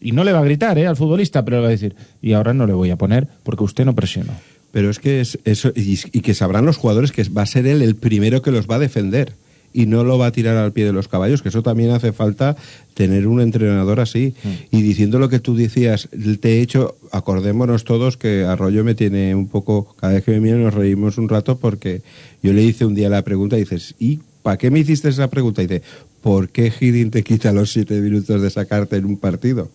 Y 0.00 0.12
no 0.12 0.24
le 0.24 0.32
va 0.32 0.40
a 0.40 0.44
gritar 0.44 0.78
¿eh? 0.78 0.86
al 0.86 0.96
futbolista, 0.96 1.44
pero 1.44 1.58
le 1.58 1.62
va 1.62 1.68
a 1.68 1.72
decir, 1.72 1.96
y 2.22 2.32
ahora 2.32 2.54
no 2.54 2.66
le 2.66 2.72
voy 2.72 2.90
a 2.90 2.96
poner 2.96 3.28
porque 3.42 3.64
usted 3.64 3.84
no 3.84 3.94
presionó. 3.94 4.32
Pero 4.70 4.90
es 4.90 4.98
que 4.98 5.20
es 5.20 5.38
eso, 5.44 5.72
y, 5.74 5.98
y 6.12 6.20
que 6.20 6.34
sabrán 6.34 6.66
los 6.66 6.76
jugadores 6.76 7.10
que 7.10 7.24
va 7.24 7.42
a 7.42 7.46
ser 7.46 7.66
él 7.66 7.82
el 7.82 7.96
primero 7.96 8.42
que 8.42 8.50
los 8.50 8.68
va 8.68 8.76
a 8.76 8.80
defender 8.80 9.32
y 9.72 9.86
no 9.86 10.04
lo 10.04 10.18
va 10.18 10.26
a 10.26 10.32
tirar 10.32 10.56
al 10.56 10.72
pie 10.72 10.84
de 10.84 10.92
los 10.92 11.08
caballos, 11.08 11.42
que 11.42 11.50
eso 11.50 11.62
también 11.62 11.90
hace 11.90 12.12
falta 12.12 12.56
tener 12.94 13.26
un 13.26 13.40
entrenador 13.40 14.00
así. 14.00 14.34
Y 14.70 14.82
diciendo 14.82 15.18
lo 15.18 15.28
que 15.28 15.40
tú 15.40 15.54
decías, 15.54 16.08
te 16.40 16.54
he 16.54 16.60
hecho, 16.60 16.96
acordémonos 17.12 17.84
todos 17.84 18.16
que 18.16 18.44
Arroyo 18.44 18.84
me 18.84 18.94
tiene 18.94 19.34
un 19.34 19.48
poco, 19.48 19.94
cada 20.00 20.14
vez 20.14 20.24
que 20.24 20.32
me 20.32 20.40
mira 20.40 20.56
nos 20.56 20.74
reímos 20.74 21.18
un 21.18 21.28
rato 21.28 21.58
porque 21.58 22.02
yo 22.42 22.52
le 22.52 22.62
hice 22.62 22.86
un 22.86 22.94
día 22.94 23.08
la 23.08 23.22
pregunta 23.22 23.56
y 23.56 23.60
dices, 23.60 23.94
¿y 23.98 24.20
para 24.42 24.56
qué 24.56 24.70
me 24.70 24.80
hiciste 24.80 25.08
esa 25.10 25.28
pregunta? 25.28 25.62
Y 25.62 25.66
dice, 25.66 25.82
¿por 26.22 26.48
qué 26.48 26.72
Hiddink 26.78 27.12
te 27.12 27.22
quita 27.22 27.52
los 27.52 27.70
siete 27.70 28.00
minutos 28.00 28.40
de 28.40 28.50
sacarte 28.50 28.96
en 28.96 29.04
un 29.04 29.16
partido? 29.16 29.70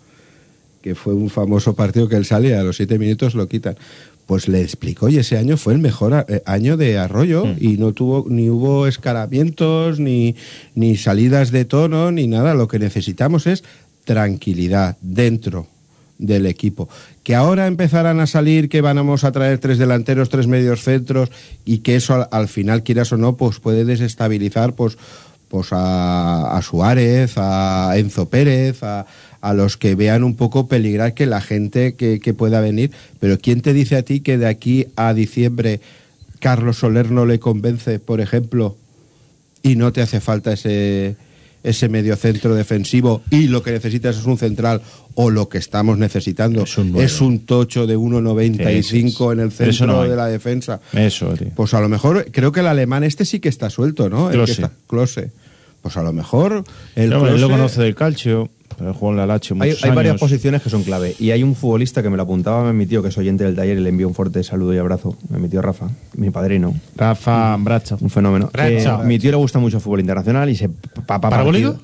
Que 0.83 0.95
fue 0.95 1.13
un 1.13 1.29
famoso 1.29 1.73
partido 1.73 2.09
que 2.09 2.17
él 2.17 2.25
sale 2.25 2.49
y 2.49 2.51
a 2.51 2.61
los 2.61 2.75
siete 2.75 2.99
minutos 2.99 3.33
lo 3.33 3.47
quitan. 3.47 3.75
Pues 4.27 4.47
le 4.47 4.61
explicó 4.61 5.09
y 5.09 5.17
ese 5.17 5.37
año 5.37 5.57
fue 5.57 5.73
el 5.73 5.79
mejor 5.79 6.25
eh, 6.27 6.43
año 6.45 6.77
de 6.77 6.97
Arroyo 6.97 7.45
y 7.59 7.77
no 7.77 7.93
tuvo 7.93 8.25
ni 8.29 8.49
hubo 8.49 8.85
escaramientos 8.85 9.99
ni, 9.99 10.35
ni 10.75 10.95
salidas 10.97 11.51
de 11.51 11.65
tono 11.65 12.11
ni 12.11 12.27
nada. 12.27 12.53
Lo 12.53 12.67
que 12.67 12.79
necesitamos 12.79 13.47
es 13.47 13.63
tranquilidad 14.03 14.97
dentro 15.01 15.67
del 16.17 16.45
equipo. 16.45 16.89
Que 17.23 17.35
ahora 17.35 17.67
empezarán 17.67 18.19
a 18.19 18.27
salir 18.27 18.69
que 18.69 18.81
vamos 18.81 19.23
a 19.23 19.31
traer 19.31 19.59
tres 19.59 19.77
delanteros, 19.77 20.29
tres 20.29 20.47
medios 20.47 20.83
centros 20.83 21.29
y 21.65 21.79
que 21.79 21.95
eso 21.95 22.13
al, 22.13 22.27
al 22.31 22.47
final, 22.49 22.83
quieras 22.83 23.11
o 23.13 23.17
no, 23.17 23.35
pues 23.35 23.59
puede 23.59 23.83
desestabilizar 23.85 24.73
pues, 24.73 24.97
pues 25.47 25.69
a, 25.71 26.57
a 26.57 26.61
Suárez, 26.61 27.33
a 27.37 27.93
Enzo 27.97 28.29
Pérez, 28.29 28.83
a, 28.83 29.05
a 29.43 29.53
los 29.53 29.75
que 29.75 29.93
vean 29.93 30.23
un 30.23 30.35
poco 30.37 30.67
peligrar 30.67 31.13
que 31.13 31.25
la 31.25 31.41
gente 31.41 31.95
que, 31.95 32.21
que 32.21 32.33
pueda 32.33 32.61
venir. 32.61 32.91
Pero 33.19 33.37
¿quién 33.37 33.59
te 33.59 33.73
dice 33.73 33.97
a 33.97 34.01
ti 34.01 34.21
que 34.21 34.37
de 34.37 34.47
aquí 34.47 34.87
a 34.95 35.13
diciembre 35.13 35.81
Carlos 36.39 36.77
Soler 36.77 37.11
no 37.11 37.25
le 37.25 37.39
convence, 37.39 37.99
por 37.99 38.21
ejemplo, 38.21 38.77
y 39.61 39.75
no 39.75 39.91
te 39.91 40.01
hace 40.01 40.21
falta 40.21 40.53
ese, 40.53 41.17
ese 41.61 41.89
medio 41.89 42.15
centro 42.15 42.55
defensivo 42.55 43.21
y 43.31 43.47
lo 43.47 43.63
que 43.63 43.71
necesitas 43.71 44.17
es 44.17 44.25
un 44.25 44.37
central 44.37 44.81
o 45.13 45.29
lo 45.29 45.49
que 45.49 45.57
estamos 45.57 45.97
necesitando 45.97 46.63
es 46.63 47.21
un, 47.21 47.39
tocho 47.45 47.85
de 47.85 47.97
1,95 47.97 48.65
Sí, 48.65 48.83
sí, 48.83 49.09
sí. 49.11 49.23
en 49.33 49.39
el 49.41 49.51
centro 49.51 49.87
no 49.87 50.03
de 50.03 50.15
la 50.15 50.27
defensa? 50.27 50.79
Eso, 50.93 51.33
tío. 51.33 51.49
Pues 51.53 51.73
a 51.73 51.81
lo 51.81 51.89
mejor, 51.89 52.27
creo 52.31 52.53
que 52.53 52.61
el 52.61 52.67
alemán 52.67 53.03
este 53.03 53.25
sí 53.25 53.41
que 53.41 53.49
está 53.49 53.69
suelto, 53.69 54.09
¿no? 54.09 54.31
El 54.31 54.45
que 54.45 54.51
está- 54.51 54.71
Klose. 54.87 55.31
Pues 55.81 55.97
a 55.97 56.03
lo 56.03 56.13
mejor 56.13 56.63
el 56.95 57.11
Hombre, 57.11 57.33
él 57.33 57.41
lo 57.41 57.49
conoce 57.49 57.81
del 57.81 57.93
calcio. 57.93 58.49
Pero 58.77 58.93
jugó 58.93 59.11
en 59.11 59.17
la 59.17 59.25
Lazio 59.25 59.55
Hay, 59.59 59.69
muchos 59.71 59.83
hay 59.83 59.91
varias 59.91 60.11
años. 60.13 60.19
posiciones 60.21 60.61
que 60.61 60.69
son 60.69 60.83
clave. 60.83 61.15
Y 61.19 61.31
hay 61.31 61.43
un 61.43 61.55
futbolista 61.55 62.01
que 62.03 62.09
me 62.09 62.17
lo 62.17 62.23
apuntaba 62.23 62.71
mi 62.73 62.85
tío, 62.85 63.01
que 63.01 63.09
es 63.09 63.17
oyente 63.17 63.43
del 63.43 63.55
taller, 63.55 63.77
y 63.77 63.81
le 63.81 63.89
envío 63.89 64.07
un 64.07 64.13
fuerte 64.15 64.43
saludo 64.43 64.73
y 64.73 64.77
abrazo. 64.77 65.15
Mi 65.29 65.47
tío 65.49 65.61
Rafa, 65.61 65.89
mi 66.15 66.29
padrino. 66.29 66.73
Rafa 66.95 67.55
Bracho. 67.57 67.97
Un 68.01 68.09
fenómeno. 68.09 68.49
Bracho. 68.51 69.01
Eh, 69.01 69.05
mi 69.05 69.19
tío 69.19 69.31
le 69.31 69.37
gusta 69.37 69.59
mucho 69.59 69.77
el 69.77 69.83
fútbol 69.83 69.99
internacional 70.01 70.49
y 70.49 70.55
se 70.55 70.69
¿Parabólico? 70.69 71.73
partido. 71.73 71.79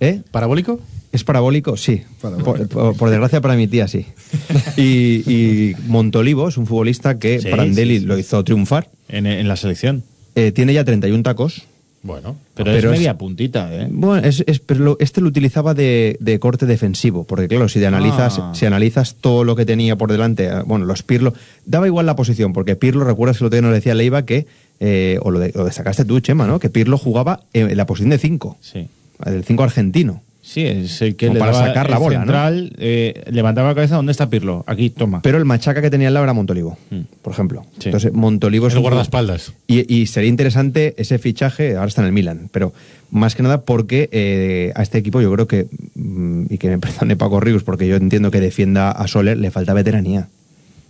¿Eh? 0.00 0.22
¿Parabólico? 0.30 0.80
¿Es 1.12 1.24
parabólico? 1.24 1.76
Sí. 1.76 2.02
Por, 2.20 2.68
por- 2.68 2.96
por 2.96 3.10
desgracia 3.10 3.40
para 3.40 3.56
mi 3.56 3.66
tía, 3.66 3.88
sí. 3.88 4.06
Y, 4.76 5.24
y 5.30 5.76
Montolivo 5.88 6.48
es 6.48 6.56
un 6.56 6.66
futbolista 6.66 7.18
que 7.18 7.40
Sí, 7.40 7.48
Prandelli 7.50 7.94
sí, 7.96 8.00
sí. 8.02 8.06
lo 8.06 8.16
hizo 8.18 8.42
triunfar. 8.44 8.88
En, 9.08 9.26
en 9.26 9.48
la 9.48 9.56
selección. 9.56 10.04
Eh, 10.36 10.52
tiene 10.52 10.72
ya 10.72 10.84
31 10.84 11.22
tacos. 11.24 11.64
Bueno. 12.02 12.36
Pero, 12.54 12.64
Pero 12.64 12.76
es 12.78 12.84
es- 12.84 12.90
media 12.90 13.18
puntita, 13.18 13.68
¿eh? 13.74 13.86
Bueno, 13.90 14.26
es, 14.26 14.42
es- 14.46 14.58
pero 14.60 14.80
lo- 14.80 14.96
este 15.00 15.20
lo 15.20 15.28
utilizaba 15.28 15.74
de, 15.74 16.16
de 16.20 16.38
corte 16.38 16.64
defensivo, 16.64 17.24
porque 17.24 17.46
claro, 17.46 17.68
si 17.68 17.78
te 17.78 17.86
analizas, 17.86 18.38
Ah. 18.38 18.52
si 18.54 18.64
analizas 18.64 19.16
todo 19.20 19.44
lo 19.44 19.54
que 19.54 19.66
tenía 19.66 19.96
por 19.96 20.10
delante, 20.10 20.46
eh, 20.46 20.62
bueno, 20.64 20.86
los 20.86 21.02
Pirlo, 21.02 21.34
daba 21.66 21.86
igual 21.86 22.06
la 22.06 22.16
posición, 22.16 22.54
porque 22.54 22.74
Pirlo, 22.74 23.04
recuerdas 23.04 23.36
que 23.38 23.44
lo 23.44 23.50
que 23.50 23.60
nos 23.60 23.72
decía 23.74 23.94
Leiva 23.94 24.24
que, 24.24 24.46
eh, 24.80 25.18
o 25.22 25.30
lo, 25.30 25.38
de- 25.40 25.52
lo 25.54 25.66
destacaste 25.66 26.06
tú, 26.06 26.20
Chema, 26.20 26.46
¿no? 26.46 26.58
Que 26.58 26.70
Pirlo 26.70 26.96
jugaba 26.96 27.40
en, 27.52 27.76
la 27.76 27.84
posición 27.84 28.08
de 28.10 28.18
5, 28.18 28.56
Sí. 28.62 28.88
del 29.22 29.44
5 29.44 29.62
argentino. 29.62 30.22
Sí, 30.52 30.66
es 30.66 31.00
el 31.00 31.14
que 31.14 31.26
Como 31.28 31.34
le 31.34 31.40
para 31.40 31.52
daba 31.52 31.66
sacar 31.68 31.90
la 31.90 31.96
el 31.96 32.02
bola, 32.02 32.18
¿no? 32.18 32.22
central, 32.24 32.72
eh, 32.78 33.22
levantaba 33.30 33.68
la 33.68 33.74
cabeza, 33.76 33.94
¿dónde 33.94 34.10
está 34.10 34.28
Pirlo? 34.30 34.64
Aquí, 34.66 34.90
toma. 34.90 35.22
Pero 35.22 35.38
el 35.38 35.44
machaca 35.44 35.80
que 35.80 35.90
tenía 35.90 36.08
al 36.08 36.14
lado 36.14 36.24
era 36.24 36.32
Montolivo, 36.32 36.76
por 37.22 37.32
ejemplo. 37.32 37.60
Mm. 37.60 37.64
Sí. 37.78 37.82
Entonces, 37.84 38.12
Montolivo 38.12 38.66
es 38.66 38.72
El 38.72 38.78
un- 38.78 38.82
guardaespaldas. 38.82 39.52
Y, 39.68 39.94
y 39.94 40.06
sería 40.08 40.28
interesante 40.28 40.94
ese 40.98 41.20
fichaje, 41.20 41.76
ahora 41.76 41.86
está 41.86 42.00
en 42.00 42.08
el 42.08 42.12
Milan, 42.12 42.48
pero 42.50 42.72
más 43.12 43.36
que 43.36 43.44
nada 43.44 43.60
porque 43.60 44.08
eh, 44.10 44.72
a 44.74 44.82
este 44.82 44.98
equipo 44.98 45.20
yo 45.20 45.32
creo 45.32 45.46
que, 45.46 45.68
mm, 45.94 46.46
y 46.50 46.58
que 46.58 46.68
me 46.70 46.78
perdone 46.80 47.14
Paco 47.14 47.38
Rius, 47.38 47.62
porque 47.62 47.86
yo 47.86 47.94
entiendo 47.94 48.32
que 48.32 48.40
defienda 48.40 48.90
a 48.90 49.06
Soler, 49.06 49.38
le 49.38 49.52
falta 49.52 49.72
veteranía. 49.72 50.26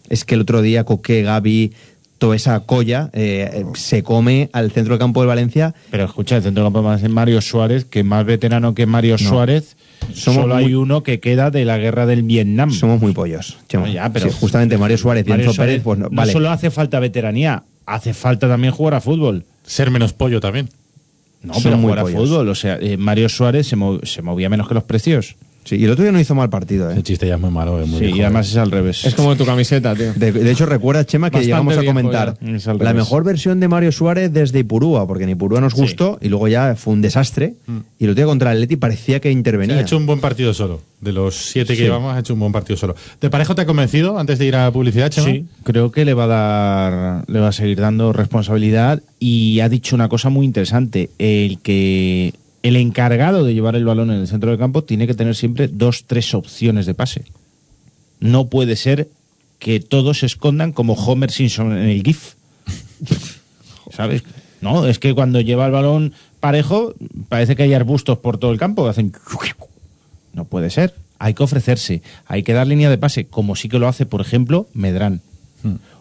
Es 0.09 0.25
que 0.25 0.37
el 0.37 0.41
otro 0.41 0.63
día 0.63 0.85
Coque, 0.85 1.23
Gaby, 1.23 1.73
toda 2.21 2.37
esa 2.37 2.61
colla 2.61 3.11
eh, 3.13 3.51
eh, 3.53 3.65
se 3.75 4.05
come 4.05 4.49
al 4.53 4.71
centro 4.71 4.93
del 4.95 5.01
campo 5.01 5.21
del 5.23 5.27
Valencia. 5.29 5.75
Pero 5.91 6.05
escucha, 6.05 6.37
el 6.37 6.43
centro 6.45 6.63
del 6.63 6.73
campo 6.73 6.87
más 6.89 7.03
es 7.03 7.11
Mario 7.11 7.41
Suárez, 7.41 7.85
que 7.87 8.05
más 8.05 8.25
veterano 8.25 8.75
que 8.75 8.87
Mario 8.87 9.17
No. 9.21 9.29
Suárez, 9.29 9.77
Somos 10.15 10.43
solo 10.43 10.55
muy- 10.55 10.65
hay 10.67 10.75
uno 10.75 11.03
que 11.03 11.19
queda 11.19 11.51
de 11.51 11.65
la 11.65 11.79
guerra 11.79 12.07
del 12.07 12.23
Vietnam. 12.23 12.71
Somos 12.71 13.01
muy 13.01 13.13
pollos. 13.13 13.57
Chema. 13.69 13.87
No, 13.87 13.93
ya, 13.93 14.13
pero- 14.13 14.31
Sí, 14.31 14.37
justamente 14.39 14.79
Mario 14.79 14.99
Suárez 14.99 15.27
y 15.27 15.31
Mario 15.31 15.45
Enzo 15.47 15.55
Suárez 15.55 15.73
Pérez, 15.73 15.83
pues 15.85 15.99
no, 15.99 16.09
no 16.11 16.15
vale. 16.17 16.33
solo 16.33 16.51
hace 16.51 16.71
falta 16.71 17.01
veteranía, 17.01 17.65
hace 17.87 18.15
falta 18.15 18.47
también 18.49 18.73
jugar 18.73 18.95
a 18.95 19.01
fútbol. 19.01 19.45
Ser 19.65 19.91
menos 19.91 20.13
pollo 20.13 20.41
también. 20.41 20.69
No, 21.43 21.55
Son 21.55 21.63
pero 21.65 21.77
muy 21.79 21.91
jugar 21.93 21.99
a 22.01 22.09
fútbol. 22.11 22.49
O 22.51 22.55
sea, 22.55 22.77
eh, 22.81 22.99
Mario 22.99 23.29
Suárez 23.31 23.67
se, 23.67 23.77
mov- 23.77 24.05
se 24.05 24.21
movía 24.21 24.49
menos 24.51 24.69
que 24.69 24.75
los 24.75 24.85
precios. 24.85 25.37
Sí, 25.63 25.77
y 25.77 25.85
el 25.85 25.91
otro 25.91 26.03
día 26.05 26.11
no 26.11 26.19
hizo 26.19 26.35
mal 26.35 26.49
partido, 26.49 26.91
¿eh? 26.91 26.95
El 26.97 27.03
chiste 27.03 27.27
ya 27.29 27.35
es 27.35 27.41
muy 27.41 27.51
malo. 27.51 27.81
Es 27.81 27.87
muy 27.87 27.99
Sí, 27.99 28.05
viejo, 28.07 28.17
y 28.19 28.23
además 28.23 28.47
¿eh? 28.49 28.51
es 28.53 28.57
al 28.57 28.71
revés. 28.71 29.05
Es 29.05 29.15
como 29.15 29.37
tu 29.37 29.45
camiseta, 29.45 29.95
tío. 29.95 30.13
De, 30.15 30.33
de 30.33 30.51
hecho, 30.51 30.65
recuerda, 30.67 31.05
Chema, 31.05 31.29
que 31.31 31.37
Bastante 31.37 31.47
llegamos 31.47 31.77
a 31.77 31.81
viejo 31.81 31.95
comentar 31.95 32.39
ya. 32.41 32.53
Es 32.57 32.67
al 32.67 32.79
la 32.79 32.85
revés. 32.87 32.95
mejor 33.05 33.25
versión 33.25 33.61
de 33.61 33.69
Mario 33.69 33.93
Suárez 33.93 34.33
desde 34.33 34.59
Ipurúa, 34.61 35.07
porque 35.07 35.25
en 35.25 35.31
Ipurúa 35.31 35.61
nos 35.61 35.75
Sí. 35.75 35.81
gustó 35.83 36.19
y 36.23 36.29
luego 36.29 36.49
ya 36.49 36.75
fue 36.77 36.95
un 36.95 37.03
desastre. 37.03 37.55
Y 37.99 38.05
el 38.05 38.11
otro 38.11 38.15
día 38.23 38.27
contra 38.27 38.51
el 38.53 38.57
Atleti 38.59 38.77
parecía 38.77 39.21
que 39.21 39.31
intervenía. 39.31 39.77
ha 39.77 39.81
hecho 39.83 39.97
un 39.99 40.07
buen 40.07 40.21
partido 40.21 40.55
solo. 40.55 40.81
De 41.01 41.13
los 41.13 41.37
siete 41.37 41.75
que 41.75 41.77
Sí. 41.79 41.83
llevamos, 41.85 42.15
ha 42.15 42.19
hecho 42.21 42.35
un 42.35 42.41
buen 42.41 42.53
partido 42.53 42.77
solo. 42.77 42.95
¿De 43.21 43.31
parejo 43.31 43.55
te 43.55 43.63
ha 43.63 43.67
convencido 43.67 44.19
antes 44.19 44.39
de 44.39 44.47
ir 44.47 44.57
a 44.57 44.71
publicidad, 44.73 45.11
Chema? 45.11 45.27
Sí, 45.29 45.45
creo 45.63 45.93
que 45.93 46.05
le 46.07 46.15
va 46.15 46.25
a 46.25 46.27
dar, 46.27 47.25
le 47.31 47.39
va 47.39 47.49
a 47.49 47.53
seguir 47.53 47.79
dando 47.81 48.13
responsabilidad 48.13 49.03
y 49.19 49.61
ha 49.61 49.69
dicho 49.69 49.95
una 49.95 50.09
cosa 50.09 50.31
muy 50.31 50.47
interesante, 50.47 51.11
el 51.19 51.59
que 51.61 52.33
el 52.63 52.77
encargado 52.77 53.45
de 53.45 53.55
llevar 53.55 53.77
el 53.77 53.85
balón 53.85 54.11
en 54.11 54.21
el 54.21 54.29
centro 54.29 54.51
del 54.51 54.59
campo 54.59 54.85
tiene 54.85 55.07
que 55.07 55.15
tener 55.15 55.35
siempre 55.35 55.69
dos, 55.69 56.05
tres 56.07 56.35
opciones 56.35 56.87
de 56.87 56.95
pase. 56.95 57.25
No 58.19 58.49
puede 58.49 58.77
ser 58.77 59.09
que 59.59 59.81
todos 59.81 60.21
se 60.21 60.27
escondan 60.27 60.73
como 60.73 60.95
Homer 60.95 61.31
Simpson 61.31 61.73
en 61.73 61.89
el 61.89 62.03
GIF. 62.03 62.35
¿Sabes? 63.91 64.23
No, 64.61 64.87
es 64.87 64.99
que 64.99 65.15
cuando 65.15 65.41
lleva 65.41 65.67
el 65.67 65.73
balón 65.73 66.13
parejo 66.39 66.95
parece 67.29 67.57
que 67.57 67.63
hay 67.63 67.75
arbustos 67.75 68.19
por 68.19 68.39
todo 68.39 68.53
el 68.53 68.59
campo 68.59 68.87
hacen 68.89 69.13
no 70.33 70.45
puede 70.45 70.71
ser. 70.71 70.95
Hay 71.19 71.35
que 71.35 71.43
ofrecerse, 71.43 72.03
hay 72.27 72.43
que 72.43 72.55
dar 72.55 72.67
línea 72.67 72.89
de 72.89 72.97
pase, 72.97 73.27
como 73.27 73.55
sí 73.55 73.69
que 73.69 73.79
lo 73.79 73.89
hace, 73.89 74.07
por 74.07 74.23
ejemplo, 74.23 74.69
Medrán. 74.73 75.21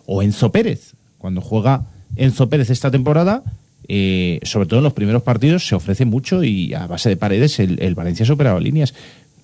O 0.05 0.23
Enzo 0.23 0.51
Pérez. 0.53 0.93
Cuando 1.17 1.41
juega 1.41 1.87
Enzo 2.15 2.47
Pérez 2.47 2.69
esta 2.69 2.89
temporada, 2.89 3.43
eh, 3.89 4.39
sobre 4.43 4.67
todo 4.67 4.79
en 4.79 4.85
los 4.85 4.93
primeros 4.93 5.23
partidos, 5.23 5.67
se 5.67 5.75
ofrece 5.75 6.05
mucho 6.05 6.43
y 6.43 6.73
a 6.73 6.87
base 6.87 7.09
de 7.09 7.17
paredes 7.17 7.59
el, 7.59 7.81
el 7.81 7.95
Valencia 7.95 8.23
ha 8.23 8.27
superado 8.27 8.59
líneas. 8.59 8.93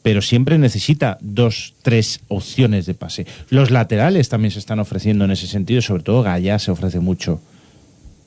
Pero 0.04 0.22
siempre 0.22 0.60
necesita 0.60 1.18
dos, 1.20 1.74
tres 1.82 2.20
opciones 2.28 2.86
de 2.86 2.94
pase. 2.94 3.26
Los 3.50 3.72
laterales 3.72 4.30
también 4.30 4.52
se 4.52 4.60
están 4.60 4.80
ofreciendo 4.80 5.26
en 5.26 5.32
ese 5.32 5.48
sentido, 5.48 5.82
sobre 5.82 6.04
todo 6.04 6.22
Gallá 6.22 6.60
se 6.60 6.70
ofrece 6.70 7.00
mucho. 7.00 7.42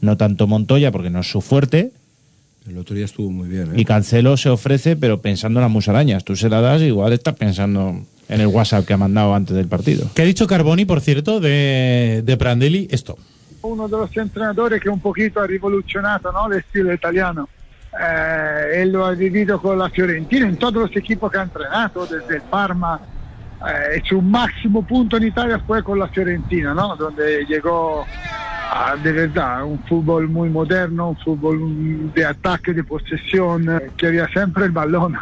No 0.00 0.16
tanto 0.16 0.48
Montoya, 0.48 0.90
porque 0.90 1.08
no 1.08 1.20
es 1.20 1.30
su 1.30 1.40
fuerte, 1.40 1.92
El 2.68 2.78
otro 2.78 2.96
día 2.96 3.04
estuvo 3.04 3.30
muy 3.30 3.48
bien, 3.48 3.68
¿eh? 3.74 3.80
y 3.80 3.84
Cancelo 3.84 4.36
se 4.36 4.48
ofrece, 4.48 4.96
pero 4.96 5.22
pensando 5.22 5.60
en 5.60 5.62
las 5.62 5.70
musarañas. 5.70 6.24
Tú 6.24 6.34
se 6.34 6.48
la 6.48 6.60
das, 6.60 6.82
igual 6.82 7.12
estás 7.12 7.36
pensando 7.36 8.02
en 8.28 8.40
el 8.40 8.48
WhatsApp 8.48 8.84
que 8.84 8.92
ha 8.94 8.98
mandado 8.98 9.34
antes 9.34 9.56
del 9.56 9.68
partido. 9.68 10.10
¿Qué 10.14 10.22
ha 10.22 10.24
dicho 10.24 10.46
Carboni, 10.48 10.84
por 10.84 11.00
cierto, 11.00 11.38
de, 11.40 12.22
de 12.26 12.36
Prandelli? 12.36 12.88
Esto. 12.90 13.16
Uno 13.62 13.88
de 13.88 13.96
los 13.96 14.16
entrenadores 14.16 14.80
que 14.80 14.88
un 14.88 15.00
poquito 15.00 15.40
ha 15.40 15.46
revolucionado 15.46 16.30
¿no? 16.32 16.52
estilo 16.52 16.92
italiano. 16.92 17.48
Eh, 17.98 18.82
él 18.82 18.92
lo 18.92 19.06
ha 19.06 19.12
vivido 19.12 19.60
con 19.60 19.78
la 19.78 19.88
Fiorentina 19.90 20.46
en 20.46 20.56
todos 20.56 20.74
los 20.74 20.96
equipos 20.96 21.30
que 21.32 21.38
ha 21.38 21.42
entrenado, 21.42 22.06
desde 22.06 22.36
el 22.36 22.42
Parma. 22.42 23.00
Eh, 23.66 24.00
su 24.08 24.22
máximo 24.22 24.86
punto 24.86 25.16
en 25.16 25.24
Italia 25.24 25.58
fue 25.66 25.82
con 25.82 25.98
la 25.98 26.08
Fiorentina, 26.08 26.74
¿no? 26.74 26.94
donde 26.96 27.44
llegó 27.46 28.06
a 28.70 28.94
de 28.96 29.30
un 29.64 29.78
fútbol 29.84 30.28
muy 30.28 30.50
moderno, 30.50 31.10
un 31.10 31.16
fútbol 31.16 32.12
de 32.12 32.24
ataque, 32.24 32.74
de 32.74 32.84
posesión, 32.84 33.66
que 33.96 34.06
había 34.06 34.28
siempre 34.28 34.66
el 34.66 34.72
balón. 34.72 35.16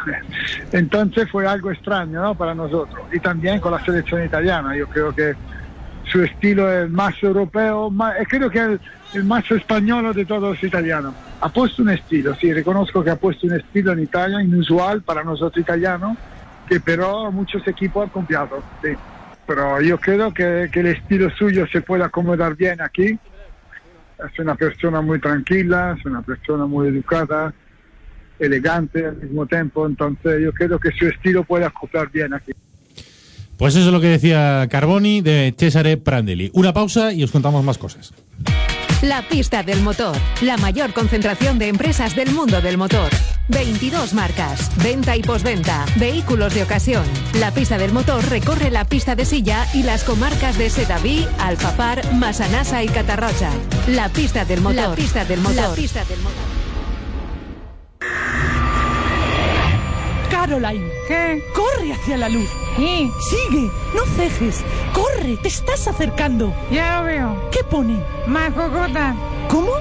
Entonces 0.72 1.30
fue 1.32 1.46
algo 1.46 1.70
extraño 1.70 2.20
¿no? 2.20 2.34
para 2.34 2.54
nosotros. 2.54 3.06
Y 3.12 3.20
también 3.20 3.60
con 3.60 3.72
la 3.72 3.82
selección 3.84 4.24
italiana, 4.24 4.76
yo 4.76 4.88
creo 4.88 5.14
que 5.14 5.34
su 6.10 6.22
estilo 6.22 6.70
es 6.70 6.90
más 6.90 7.14
europeo, 7.22 7.90
más, 7.90 8.16
eh, 8.20 8.26
creo 8.28 8.50
que 8.50 8.58
el, 8.60 8.80
el 9.14 9.24
más 9.24 9.50
español 9.50 10.14
de 10.14 10.24
todos 10.24 10.54
los 10.54 10.62
italianos. 10.62 11.14
Ha 11.40 11.48
puesto 11.48 11.82
un 11.82 11.90
estilo, 11.90 12.34
sí, 12.34 12.52
reconozco 12.52 13.02
que 13.04 13.10
ha 13.10 13.16
puesto 13.16 13.46
un 13.46 13.54
estilo 13.54 13.92
en 13.92 14.00
Italia 14.00 14.42
inusual 14.42 15.02
para 15.02 15.22
nosotros 15.22 15.62
italianos, 15.62 16.16
que 16.68 16.80
pero 16.80 17.30
muchos 17.30 17.66
equipos 17.66 18.04
han 18.04 18.10
copiado, 18.10 18.62
sí. 18.82 18.90
Pero 19.46 19.80
yo 19.80 19.98
creo 19.98 20.32
que, 20.34 20.68
que 20.72 20.80
el 20.80 20.86
estilo 20.86 21.30
suyo 21.30 21.66
se 21.68 21.80
puede 21.80 22.02
acomodar 22.02 22.56
bien 22.56 22.80
aquí. 22.80 23.18
Es 24.18 24.38
una 24.38 24.54
persona 24.54 25.00
muy 25.00 25.20
tranquila, 25.20 25.94
es 25.96 26.04
una 26.04 26.22
persona 26.22 26.66
muy 26.66 26.88
educada, 26.88 27.52
elegante 28.38 29.06
al 29.06 29.16
mismo 29.16 29.46
tiempo, 29.46 29.86
entonces 29.86 30.42
yo 30.42 30.52
creo 30.52 30.78
que 30.78 30.90
su 30.92 31.06
estilo 31.06 31.44
puede 31.44 31.64
acoplar 31.64 32.10
bien 32.10 32.34
aquí. 32.34 32.52
Pues 33.56 33.74
eso 33.74 33.86
es 33.86 33.92
lo 33.92 34.00
que 34.00 34.08
decía 34.08 34.66
Carboni 34.70 35.22
de 35.22 35.54
Cesare 35.56 35.96
Prandelli. 35.96 36.50
Una 36.52 36.72
pausa 36.72 37.12
y 37.12 37.24
os 37.24 37.30
contamos 37.30 37.64
más 37.64 37.78
cosas. 37.78 38.12
La 39.02 39.22
pista 39.28 39.62
del 39.62 39.82
motor, 39.82 40.16
la 40.40 40.56
mayor 40.56 40.94
concentración 40.94 41.58
de 41.58 41.68
empresas 41.68 42.16
del 42.16 42.30
mundo 42.32 42.62
del 42.62 42.78
motor. 42.78 43.10
22 43.48 44.14
marcas, 44.14 44.70
venta 44.82 45.16
y 45.16 45.22
posventa, 45.22 45.84
vehículos 45.96 46.54
de 46.54 46.62
ocasión. 46.62 47.04
La 47.38 47.52
pista 47.52 47.76
del 47.76 47.92
motor 47.92 48.24
recorre 48.28 48.70
la 48.70 48.86
pista 48.86 49.14
de 49.14 49.26
silla 49.26 49.66
y 49.74 49.82
las 49.82 50.02
comarcas 50.02 50.56
de 50.56 50.70
Sedaví, 50.70 51.26
Alfapar, 51.38 52.14
Masanasa 52.14 52.82
y 52.82 52.88
Catarrocha. 52.88 53.50
La 53.88 54.08
pista 54.08 54.44
del 54.44 54.62
motor. 54.62 54.76
La 54.76 54.94
pista 54.94 55.24
del 55.24 55.40
motor. 55.40 55.56
La 55.56 55.74
pista 55.74 56.04
del 56.06 56.18
motor. 56.20 56.56
Caroline, 60.30 60.90
¿qué? 61.06 61.42
Corre 61.54 61.92
hacia 61.92 62.16
la 62.16 62.28
luz. 62.28 62.65
¿Y? 62.78 63.10
Sigue, 63.30 63.70
no 63.94 64.04
cejes. 64.16 64.62
Corre, 64.92 65.36
te 65.38 65.48
estás 65.48 65.86
acercando. 65.88 66.52
Ya 66.70 66.98
lo 66.98 67.04
veo. 67.06 67.50
¿Qué 67.50 67.64
pone? 67.64 68.02
Más 68.26 68.52
cocotas. 68.52 69.16
¿Cómo? 69.48 69.72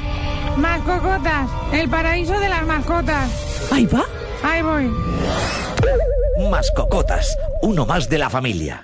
Más 0.58 0.82
cocotas. 0.82 1.50
El 1.74 1.90
paraíso 1.90 2.40
de 2.40 2.50
las 2.50 2.66
mascotas. 2.66 3.30
Ahí 3.72 3.86
va. 3.86 4.04
Ahí 4.44 4.62
voy. 4.62 4.92
Mascocotas, 6.50 7.38
uno 7.62 7.86
más 7.86 8.08
de 8.10 8.18
la 8.18 8.30
familia. 8.30 8.84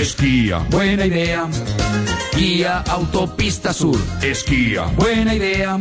Esquía. 0.00 0.66
Buena 0.70 1.04
idea. 1.04 1.46
Guía 2.34 2.78
Autopista 2.88 3.74
Sur. 3.74 4.00
Esquía. 4.22 4.84
Buena 4.96 5.34
idea. 5.34 5.78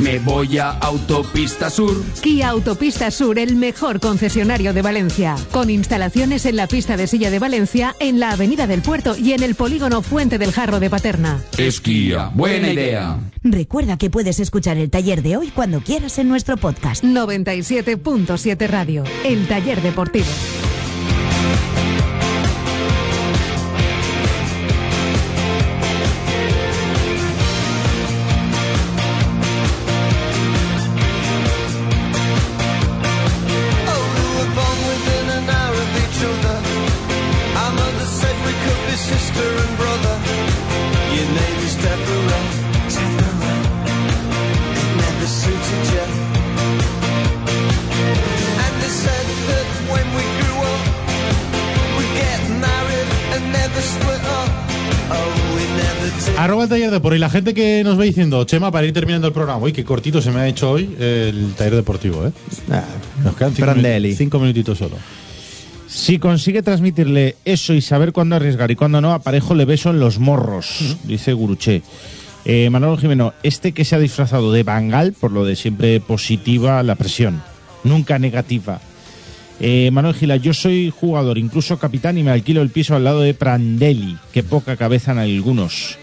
Me 0.00 0.18
voy 0.20 0.56
a 0.56 0.70
Autopista 0.70 1.68
Sur. 1.68 2.02
Kia 2.22 2.48
Autopista 2.48 3.10
Sur, 3.10 3.38
el 3.38 3.56
mejor 3.56 4.00
concesionario 4.00 4.72
de 4.72 4.80
Valencia. 4.80 5.36
Con 5.50 5.68
instalaciones 5.68 6.46
en 6.46 6.56
la 6.56 6.66
pista 6.66 6.96
de 6.96 7.06
silla 7.06 7.30
de 7.30 7.38
Valencia, 7.38 7.94
en 8.00 8.18
la 8.18 8.30
Avenida 8.30 8.66
del 8.66 8.80
Puerto 8.80 9.14
y 9.18 9.34
en 9.34 9.42
el 9.42 9.54
polígono 9.54 10.00
Fuente 10.00 10.38
del 10.38 10.52
Jarro 10.52 10.80
de 10.80 10.88
Paterna. 10.88 11.42
Esquía. 11.58 12.30
Buena 12.32 12.72
idea. 12.72 13.18
Recuerda 13.42 13.98
que 13.98 14.08
puedes 14.08 14.40
escuchar 14.40 14.78
el 14.78 14.88
taller 14.88 15.20
de 15.20 15.36
hoy 15.36 15.48
cuando 15.48 15.80
quieras 15.80 16.18
en 16.18 16.28
nuestro 16.28 16.56
podcast. 16.56 17.04
97.7 17.04 18.66
Radio, 18.66 19.04
el 19.26 19.46
taller 19.46 19.82
deportivo. 19.82 20.24
Por 57.02 57.14
y 57.14 57.18
la 57.18 57.30
gente 57.30 57.54
que 57.54 57.82
nos 57.84 57.98
va 57.98 58.04
diciendo, 58.04 58.42
Chema, 58.44 58.70
para 58.70 58.86
ir 58.86 58.92
terminando 58.92 59.26
el 59.28 59.32
programa. 59.32 59.62
Uy, 59.62 59.72
qué 59.72 59.84
cortito 59.84 60.20
se 60.20 60.30
me 60.30 60.40
ha 60.40 60.48
hecho 60.48 60.70
hoy 60.72 60.94
el 60.98 61.52
taller 61.56 61.76
deportivo, 61.76 62.26
¿eh? 62.26 62.32
Nos 63.24 63.34
quedan 63.36 63.54
cinco, 63.54 63.66
Brandelli. 63.70 64.10
minu- 64.12 64.16
cinco 64.16 64.38
minutitos 64.40 64.78
solo. 64.78 64.96
Si 65.86 66.18
consigue 66.18 66.62
transmitirle 66.62 67.36
eso 67.44 67.72
y 67.72 67.80
saber 67.80 68.12
cuándo 68.12 68.36
arriesgar 68.36 68.70
y 68.70 68.76
cuándo 68.76 69.00
no, 69.00 69.12
a 69.14 69.20
Parejo 69.20 69.54
le 69.54 69.64
beso 69.64 69.90
en 69.90 70.00
los 70.00 70.18
morros, 70.18 70.96
dice 71.04 71.32
Guruché. 71.32 71.82
Eh, 72.44 72.68
Manolo 72.70 72.96
Jimeno, 72.98 73.32
este 73.42 73.72
que 73.72 73.84
se 73.84 73.96
ha 73.96 73.98
disfrazado 73.98 74.52
de 74.52 74.62
Bangal, 74.62 75.12
por 75.12 75.32
lo 75.32 75.44
de 75.44 75.56
siempre 75.56 76.00
positiva 76.00 76.82
la 76.82 76.94
presión, 76.94 77.42
nunca 77.84 78.18
negativa. 78.18 78.80
Eh, 79.60 79.90
Manuel 79.92 80.14
Gila, 80.14 80.36
yo 80.36 80.54
soy 80.54 80.90
jugador, 80.94 81.36
incluso 81.36 81.78
capitán, 81.78 82.16
y 82.18 82.22
me 82.22 82.30
alquilo 82.30 82.62
el 82.62 82.70
piso 82.70 82.94
al 82.94 83.04
lado 83.04 83.20
de 83.22 83.34
Prandelli. 83.34 84.16
Qué 84.32 84.42
poca 84.42 84.76
cabeza 84.76 85.12
en 85.12 85.18
algunos. 85.18 85.98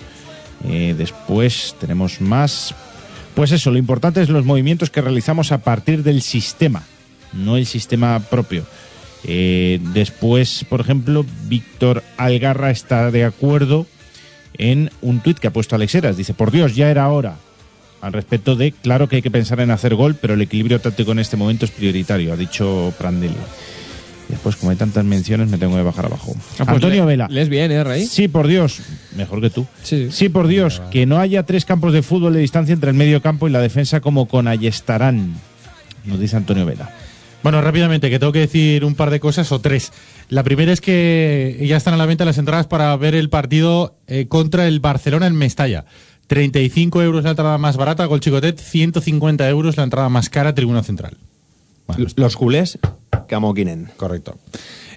Eh, 0.67 0.95
después 0.97 1.75
tenemos 1.79 2.21
más. 2.21 2.73
Pues 3.35 3.51
eso, 3.51 3.71
lo 3.71 3.77
importante 3.77 4.21
es 4.21 4.29
los 4.29 4.45
movimientos 4.45 4.89
que 4.89 5.01
realizamos 5.01 5.51
a 5.51 5.59
partir 5.59 6.03
del 6.03 6.21
sistema, 6.21 6.83
no 7.33 7.57
el 7.57 7.65
sistema 7.65 8.19
propio. 8.19 8.65
Eh, 9.25 9.79
después, 9.93 10.65
por 10.69 10.81
ejemplo, 10.81 11.25
Víctor 11.47 12.03
Algarra 12.17 12.71
está 12.71 13.11
de 13.11 13.25
acuerdo 13.25 13.87
en 14.57 14.91
un 15.01 15.19
tuit 15.19 15.39
que 15.39 15.47
ha 15.47 15.53
puesto 15.53 15.75
Alex 15.75 15.95
Heras. 15.95 16.17
Dice, 16.17 16.33
por 16.33 16.51
Dios, 16.51 16.75
ya 16.75 16.89
era 16.89 17.09
hora. 17.09 17.37
Al 18.01 18.13
respecto 18.13 18.55
de, 18.55 18.71
claro 18.71 19.09
que 19.09 19.17
hay 19.17 19.21
que 19.21 19.31
pensar 19.31 19.59
en 19.59 19.71
hacer 19.71 19.95
gol, 19.95 20.15
pero 20.15 20.35
el 20.35 20.41
equilibrio 20.41 20.79
táctico 20.79 21.11
en 21.11 21.19
este 21.19 21.37
momento 21.37 21.65
es 21.65 21.71
prioritario, 21.71 22.33
ha 22.33 22.37
dicho 22.37 22.93
Prandelli. 22.97 23.33
Después, 24.35 24.57
como 24.57 24.69
hay 24.71 24.75
tantas 24.77 25.03
menciones, 25.05 25.49
me 25.49 25.57
tengo 25.57 25.75
que 25.75 25.81
bajar 25.81 26.05
abajo. 26.07 26.33
Ah, 26.35 26.41
pues 26.57 26.69
Antonio 26.69 27.01
le- 27.05 27.07
Vela. 27.07 27.27
¿Les 27.31 27.47
bien, 27.49 27.71
eh, 27.71 27.83
Rey? 27.83 28.05
Sí, 28.05 28.27
por 28.27 28.47
Dios. 28.47 28.79
Mejor 29.15 29.39
que 29.41 29.49
tú. 29.49 29.65
Sí, 29.81 30.29
por 30.29 30.47
Dios. 30.47 30.81
Que 30.91 31.05
no 31.05 31.19
haya 31.19 31.43
tres 31.43 31.63
campos 31.65 31.93
de 31.93 32.03
fútbol 32.03 32.33
de 32.33 32.41
distancia 32.41 32.73
entre 32.73 32.89
el 32.89 32.95
medio 32.97 33.21
campo 33.21 33.47
y 33.47 33.51
la 33.51 33.61
defensa 33.61 34.01
como 34.01 34.27
con 34.27 34.47
Ayestarán. 34.47 35.35
Nos 36.03 36.19
dice 36.19 36.35
Antonio 36.35 36.65
Vela. 36.65 36.93
Bueno, 37.43 37.61
rápidamente, 37.61 38.09
que 38.09 38.19
tengo 38.19 38.31
que 38.33 38.39
decir 38.39 38.83
un 38.83 38.95
par 38.95 39.09
de 39.11 39.19
cosas 39.19 39.51
o 39.51 39.59
tres. 39.61 39.91
La 40.29 40.43
primera 40.43 40.73
es 40.73 40.81
que 40.81 41.63
ya 41.67 41.77
están 41.77 41.93
a 41.93 41.97
la 41.97 42.05
venta 42.07 42.25
las 42.25 42.37
entradas 42.39 42.67
para 42.67 42.95
ver 42.97 43.15
el 43.15 43.29
partido 43.29 43.95
eh, 44.07 44.25
contra 44.27 44.67
el 44.67 44.79
Barcelona 44.79 45.27
en 45.27 45.35
Mestalla. 45.35 45.85
35 46.27 47.03
euros 47.03 47.23
la 47.23 47.29
entrada 47.29 47.57
más 47.59 47.77
barata, 47.77 48.05
Gol 48.05 48.19
Chicotet, 48.19 48.59
150 48.59 49.47
euros 49.47 49.77
la 49.77 49.83
entrada 49.83 50.09
más 50.09 50.29
cara, 50.29 50.55
Tribuna 50.55 50.81
Central. 50.83 51.17
Los 52.15 52.35
culés 52.35 52.79
que 53.27 53.35
amoquinen. 53.35 53.89
Correcto. 53.97 54.37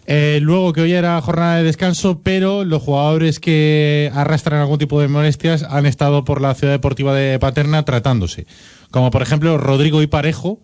Eh, 0.06 0.38
luego 0.40 0.72
que 0.72 0.80
hoy 0.80 0.92
era 0.92 1.20
jornada 1.20 1.56
de 1.56 1.64
descanso, 1.64 2.22
pero 2.22 2.64
los 2.64 2.82
jugadores 2.82 3.40
que 3.40 4.10
arrastran 4.14 4.60
algún 4.60 4.78
tipo 4.78 5.00
de 5.00 5.08
molestias 5.08 5.64
han 5.64 5.84
estado 5.84 6.24
por 6.24 6.40
la 6.40 6.54
ciudad 6.54 6.72
deportiva 6.72 7.14
de 7.14 7.38
Paterna 7.38 7.84
tratándose. 7.84 8.46
Como 8.90 9.10
por 9.10 9.20
ejemplo 9.20 9.58
Rodrigo 9.58 10.00
y 10.00 10.06
Parejo, 10.06 10.60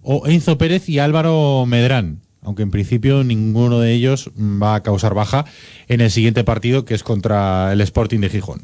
o 0.00 0.28
Enzo 0.28 0.58
Pérez 0.58 0.88
y 0.88 1.00
Álvaro 1.00 1.64
Medrán. 1.66 2.20
Aunque 2.42 2.62
en 2.62 2.70
principio 2.70 3.24
ninguno 3.24 3.80
de 3.80 3.94
ellos 3.94 4.30
va 4.38 4.76
a 4.76 4.82
causar 4.82 5.14
baja 5.14 5.44
en 5.88 6.00
el 6.00 6.10
siguiente 6.10 6.44
partido, 6.44 6.84
que 6.84 6.94
es 6.94 7.02
contra 7.02 7.72
el 7.72 7.80
Sporting 7.80 8.20
de 8.20 8.28
Gijón. 8.28 8.62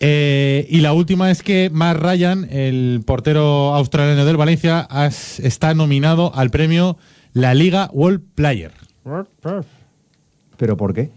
Eh, 0.00 0.66
y 0.70 0.80
la 0.80 0.92
última 0.94 1.30
es 1.30 1.42
que 1.42 1.68
Matt 1.72 1.98
Ryan, 1.98 2.48
el 2.50 3.02
portero 3.04 3.74
australiano 3.74 4.24
del 4.24 4.36
Valencia, 4.38 4.80
has- 4.80 5.38
está 5.40 5.74
nominado 5.74 6.32
al 6.34 6.50
premio 6.50 6.96
La 7.34 7.52
Liga 7.54 7.90
World 7.92 8.22
Player. 8.34 8.72
¿Pero 10.56 10.76
por 10.76 10.94
qué? 10.94 11.10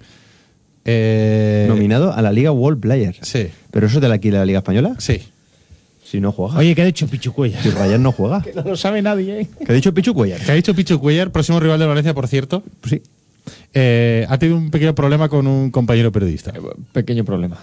Eh, 0.86 1.66
Nominado 1.70 2.12
a 2.14 2.22
la 2.22 2.32
Liga 2.32 2.52
World 2.52 2.82
Player. 2.82 3.16
Sí. 3.22 3.48
¿Pero 3.72 3.88
eso 3.88 3.98
es 3.98 4.02
de 4.02 4.10
la, 4.10 4.20
la 4.40 4.46
Liga 4.46 4.60
Española? 4.60 4.96
Sí. 5.00 5.22
Si 6.04 6.20
no 6.20 6.32
juega. 6.32 6.58
Oye, 6.58 6.76
¿qué 6.76 6.82
ha 6.82 6.86
dicho 6.86 7.08
Pichu 7.08 7.34
Cuellar? 7.34 7.64
Si 7.64 7.70
Ryan 7.70 8.04
no 8.04 8.12
juega. 8.12 8.44
No 8.56 8.64
lo 8.64 8.76
sabe 8.78 9.02
nadie, 9.02 9.42
¿eh? 9.42 9.48
¿Qué 9.66 9.72
ha 9.72 9.76
dicho 9.76 9.94
Pichu 9.94 10.14
Cuellar? 10.14 10.42
Que 10.42 10.52
ha 10.52 10.56
dicho 10.56 10.76
Pichu 10.76 11.00
Cuellar, 11.00 11.32
próximo 11.32 11.60
rival 11.60 11.80
de 11.80 11.86
Valencia, 11.86 12.14
por 12.14 12.28
cierto. 12.28 12.64
Sí. 12.88 13.02
Eh, 13.74 14.26
ha 14.30 14.38
tenido 14.38 14.58
un 14.58 14.72
pequeño 14.72 14.94
problema 14.94 15.30
con 15.30 15.48
un 15.48 15.72
compañero 15.72 16.12
periodista. 16.12 16.54
Pequeño 16.92 17.24
problema. 17.26 17.58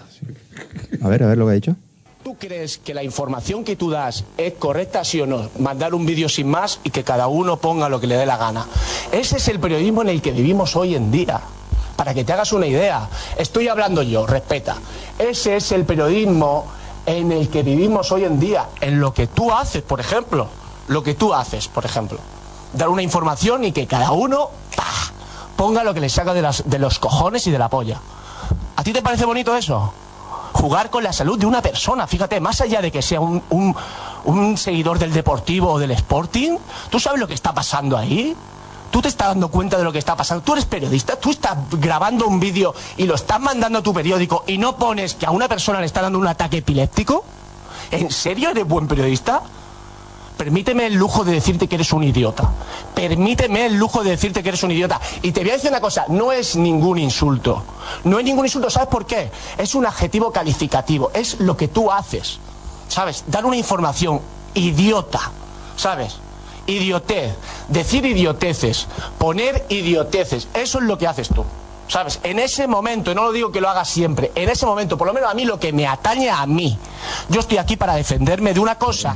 A 1.01 1.07
ver, 1.07 1.23
a 1.23 1.27
ver 1.27 1.37
lo 1.37 1.45
que 1.45 1.51
ha 1.51 1.55
dicho. 1.55 1.75
¿Tú 2.23 2.35
crees 2.37 2.77
que 2.77 2.93
la 2.93 3.03
información 3.03 3.63
que 3.63 3.75
tú 3.75 3.89
das 3.89 4.23
es 4.37 4.53
correcta, 4.53 5.03
sí 5.03 5.19
o 5.21 5.25
no? 5.25 5.49
Mandar 5.57 5.95
un 5.95 6.05
vídeo 6.05 6.29
sin 6.29 6.49
más 6.49 6.79
y 6.83 6.91
que 6.91 7.03
cada 7.03 7.27
uno 7.27 7.57
ponga 7.57 7.89
lo 7.89 7.99
que 7.99 8.05
le 8.05 8.15
dé 8.15 8.27
la 8.27 8.37
gana. 8.37 8.67
Ese 9.11 9.37
es 9.37 9.47
el 9.47 9.59
periodismo 9.59 10.03
en 10.03 10.09
el 10.09 10.21
que 10.21 10.31
vivimos 10.31 10.75
hoy 10.75 10.95
en 10.95 11.11
día. 11.11 11.41
Para 11.95 12.13
que 12.13 12.23
te 12.23 12.33
hagas 12.33 12.53
una 12.53 12.67
idea. 12.67 13.09
Estoy 13.37 13.69
hablando 13.69 14.03
yo, 14.03 14.27
respeta. 14.27 14.75
Ese 15.17 15.55
es 15.55 15.71
el 15.71 15.83
periodismo 15.83 16.67
en 17.07 17.31
el 17.31 17.49
que 17.49 17.63
vivimos 17.63 18.11
hoy 18.11 18.25
en 18.25 18.39
día. 18.39 18.67
En 18.81 18.99
lo 18.99 19.13
que 19.13 19.25
tú 19.25 19.51
haces, 19.51 19.81
por 19.81 19.99
ejemplo. 19.99 20.47
Lo 20.89 21.01
que 21.01 21.15
tú 21.15 21.33
haces, 21.33 21.67
por 21.67 21.85
ejemplo. 21.85 22.19
Dar 22.73 22.89
una 22.89 23.01
información 23.01 23.63
y 23.63 23.71
que 23.71 23.87
cada 23.87 24.11
uno 24.11 24.51
¡pah! 24.75 25.11
Ponga 25.61 25.83
lo 25.83 25.93
que 25.93 25.99
le 25.99 26.09
saca 26.09 26.33
de, 26.33 26.41
las- 26.41 26.63
de 26.67 26.79
los 26.79 26.97
cojones 26.97 27.45
y 27.45 27.51
de 27.51 27.59
la 27.59 27.69
polla. 27.69 27.99
¿A 28.77 28.83
ti 28.83 28.91
te 28.93 29.03
parece 29.03 29.25
bonito 29.25 29.55
eso? 29.55 29.93
jugar 30.53 30.89
con 30.89 31.03
la 31.03 31.13
salud 31.13 31.37
de 31.39 31.45
una 31.45 31.61
persona, 31.61 32.05
fíjate, 32.07 32.39
más 32.39 32.59
allá 32.61 32.81
de 32.81 32.91
que 32.91 33.01
sea 33.03 33.19
un, 33.21 33.41
un- 33.51 33.75
un 34.25 34.57
seguidor 34.57 34.97
del 34.97 35.13
Deportivo 35.13 35.71
o 35.73 35.77
del 35.79 35.91
Sporting? 35.91 36.57
¿Tú 36.89 36.99
sabes 36.99 37.19
lo 37.19 37.27
que 37.27 37.35
está 37.35 37.53
pasando 37.53 37.95
ahí? 37.95 38.35
¿Tú 38.89 39.01
te 39.03 39.07
estás 39.07 39.27
dando 39.29 39.49
cuenta 39.49 39.77
de 39.77 39.83
lo 39.83 39.91
que 39.91 39.99
está 39.99 40.15
pasando? 40.15 40.43
¿Tú 40.43 40.53
eres 40.53 40.65
periodista? 40.65 41.15
¿Tú 41.15 41.29
estás 41.29 41.55
grabando 41.73 42.25
un 42.27 42.39
vídeo 42.39 42.73
y 42.97 43.05
lo 43.05 43.13
estás 43.15 43.39
mandando 43.39 43.79
a 43.79 43.83
tu 43.83 43.93
periódico 43.93 44.43
y 44.47 44.57
no 44.57 44.75
pones 44.77 45.13
que 45.13 45.25
a 45.27 45.31
una 45.31 45.47
persona 45.47 45.79
le 45.79 45.85
está 45.85 46.01
dando 46.01 46.17
un 46.17 46.27
ataque 46.27 46.57
epiléptico? 46.57 47.23
¿En 47.91 48.09
serio 48.11 48.49
eres 48.49 48.67
buen 48.67 48.87
periodista? 48.87 49.41
Permíteme 50.41 50.87
el 50.87 50.95
lujo 50.95 51.23
de 51.23 51.33
decirte 51.33 51.67
que 51.67 51.75
eres 51.75 51.93
un 51.93 52.03
idiota. 52.03 52.49
Permíteme 52.95 53.67
el 53.67 53.75
lujo 53.75 54.03
de 54.03 54.09
decirte 54.09 54.41
que 54.41 54.49
eres 54.49 54.63
un 54.63 54.71
idiota. 54.71 54.99
Y 55.21 55.33
te 55.33 55.41
voy 55.41 55.51
a 55.51 55.53
decir 55.53 55.69
una 55.69 55.79
cosa, 55.79 56.05
no 56.07 56.31
es 56.31 56.55
ningún 56.55 56.97
insulto. 56.97 57.63
No 58.05 58.17
es 58.17 58.25
ningún 58.25 58.47
insulto, 58.47 58.67
¿sabes 58.71 58.89
por 58.89 59.05
qué? 59.05 59.29
Es 59.59 59.75
un 59.75 59.85
adjetivo 59.85 60.31
calificativo, 60.31 61.11
es 61.13 61.39
lo 61.41 61.55
que 61.55 61.67
tú 61.67 61.91
haces. 61.91 62.39
¿Sabes? 62.87 63.23
Dar 63.27 63.45
una 63.45 63.55
información 63.55 64.19
idiota, 64.55 65.31
¿sabes? 65.75 66.15
Idiotez, 66.65 67.35
decir 67.67 68.03
idioteces, 68.03 68.87
poner 69.19 69.67
idioteces, 69.69 70.47
eso 70.55 70.79
es 70.79 70.85
lo 70.85 70.97
que 70.97 71.05
haces 71.05 71.29
tú. 71.29 71.45
¿Sabes? 71.91 72.21
En 72.23 72.39
ese 72.39 72.67
momento, 72.67 73.11
y 73.11 73.15
no 73.15 73.23
lo 73.23 73.33
digo 73.33 73.51
que 73.51 73.59
lo 73.59 73.67
haga 73.67 73.83
siempre, 73.83 74.31
en 74.35 74.47
ese 74.49 74.65
momento, 74.65 74.97
por 74.97 75.07
lo 75.07 75.13
menos 75.13 75.29
a 75.29 75.33
mí 75.33 75.43
lo 75.43 75.59
que 75.59 75.73
me 75.73 75.85
atañe 75.85 76.29
a 76.29 76.45
mí, 76.45 76.77
yo 77.29 77.41
estoy 77.41 77.57
aquí 77.57 77.75
para 77.75 77.95
defenderme 77.95 78.53
de 78.53 78.61
una 78.61 78.75
cosa. 78.75 79.13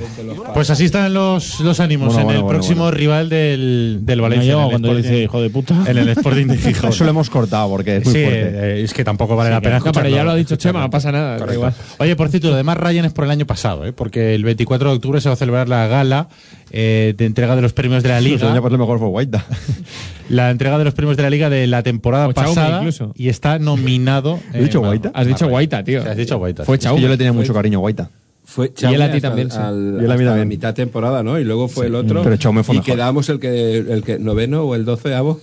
Pues 0.53 0.69
así 0.69 0.84
están 0.86 1.13
los, 1.13 1.61
los 1.61 1.80
ánimos 1.80 2.07
Bueno, 2.07 2.19
en 2.19 2.26
bueno, 2.26 2.39
el 2.39 2.43
bueno, 2.43 2.59
próximo 2.59 2.91
rival 2.91 3.30
del, 3.30 3.99
del 4.01 4.19
Valencia. 4.19 4.55
Cuando 4.55 4.89
Sporting- 4.89 5.01
dice 5.03 5.23
hijo 5.23 5.41
de 5.41 5.49
puta. 5.49 5.76
En 5.88 5.97
el 5.97 6.09
Sporting 6.09 6.47
de 6.47 6.57
Gijón. 6.57 6.89
Eso 6.89 7.03
lo 7.05 7.11
hemos 7.11 7.30
cortado 7.30 7.69
porque 7.69 7.95
es 7.97 8.05
muy 8.05 8.13
Sí, 8.13 8.23
fuerte. 8.23 8.49
eh, 8.80 8.84
es 8.84 8.93
que 8.93 9.05
tampoco 9.05 9.38
vale 9.38 9.51
Sí, 9.51 9.53
la 9.53 9.61
pena 9.61 9.80
no, 9.80 9.91
pero 9.93 10.09
ya 10.09 10.23
lo 10.26 10.32
ha 10.32 10.36
dicho 10.36 10.57
Chema, 10.57 10.82
no 10.82 10.89
pasa 10.89 11.13
nada, 11.13 11.53
igual. 11.53 11.73
Oye, 11.99 12.15
por 12.17 12.28
cierto, 12.28 12.49
lo 12.49 12.55
demás 12.57 12.76
Ryan 12.76 13.05
es 13.05 13.13
por 13.13 13.23
el 13.23 13.32
año 13.32 13.45
pasado, 13.45 13.86
¿eh? 13.86 13.93
porque 13.93 14.36
el 14.36 14.43
24 14.43 14.89
de 14.89 14.95
octubre 14.97 15.21
se 15.21 15.30
va 15.30 15.34
a 15.34 15.38
celebrar 15.38 15.69
la 15.69 15.88
gala 15.88 16.28
eh, 16.78 17.13
de 17.17 17.26
entrega 17.26 17.55
de 17.55 17.61
los 17.61 17.71
premios 17.73 18.03
de 18.03 18.09
la 18.09 18.17
El 18.17 18.26
Liga. 18.26 18.51
año 18.51 18.61
pasado 18.61 18.78
mejor 18.78 18.99
fue 18.99 19.07
Guaita. 19.07 19.45
La 20.30 20.49
entrega 20.49 20.78
de 20.78 20.84
los 20.84 20.93
premios 20.95 21.15
de 21.17 21.23
la 21.23 21.30
Liga 21.30 21.49
de 21.51 21.67
la 21.67 21.84
temporada 21.84 22.28
O 22.28 22.34
Chaume, 22.34 22.49
pasada 22.55 22.78
incluso. 22.80 23.13
y 23.15 23.30
está 23.30 23.59
nominado. 23.59 24.39
¿He 24.53 24.63
dicho 24.63 24.80
bueno, 24.80 24.97
Guaita? 24.99 25.11
Has 25.13 25.28
dicho 25.28 25.47
Guaita, 25.47 25.84
tío. 25.84 26.01
Has 26.01 26.17
dicho 26.17 26.38
Guaita. 26.38 26.65
Fue 26.65 26.76
sí. 26.76 26.80
Es 26.80 26.80
que 26.80 26.86
Chaume. 26.89 27.01
yo 27.01 27.07
le 27.09 27.17
tenía 27.17 27.32
mucho 27.34 27.53
cariño 27.53 27.78
a 27.78 27.82
Guaita. 27.82 28.09
Fue 28.43 28.71
Y 28.80 28.86
él 28.93 29.01
a 29.01 29.11
ti 29.11 29.21
también, 29.21 29.49
sí. 29.51 29.57
al- 29.57 29.97
Y 30.01 30.05
él 30.05 30.11
a 30.11 30.17
mí 30.17 30.26
también. 30.26 30.47
mitad 30.47 30.73
temporada, 30.73 31.23
¿no? 31.23 31.39
Y 31.39 31.43
luego 31.43 31.67
fue 31.67 31.88
el 31.88 31.95
otro. 31.95 32.21
Pero 32.23 32.36
Chaume 32.38 32.63
fue 32.63 32.76
y 32.76 32.80
mejor. 32.80 32.93
quedábamos 32.93 33.30
el 33.30 33.39
que, 33.39 33.78
el 33.78 34.03
que 34.03 34.19
noveno 34.19 34.63
o 34.63 34.76
el 34.76 34.84
doceavo. 34.86 35.39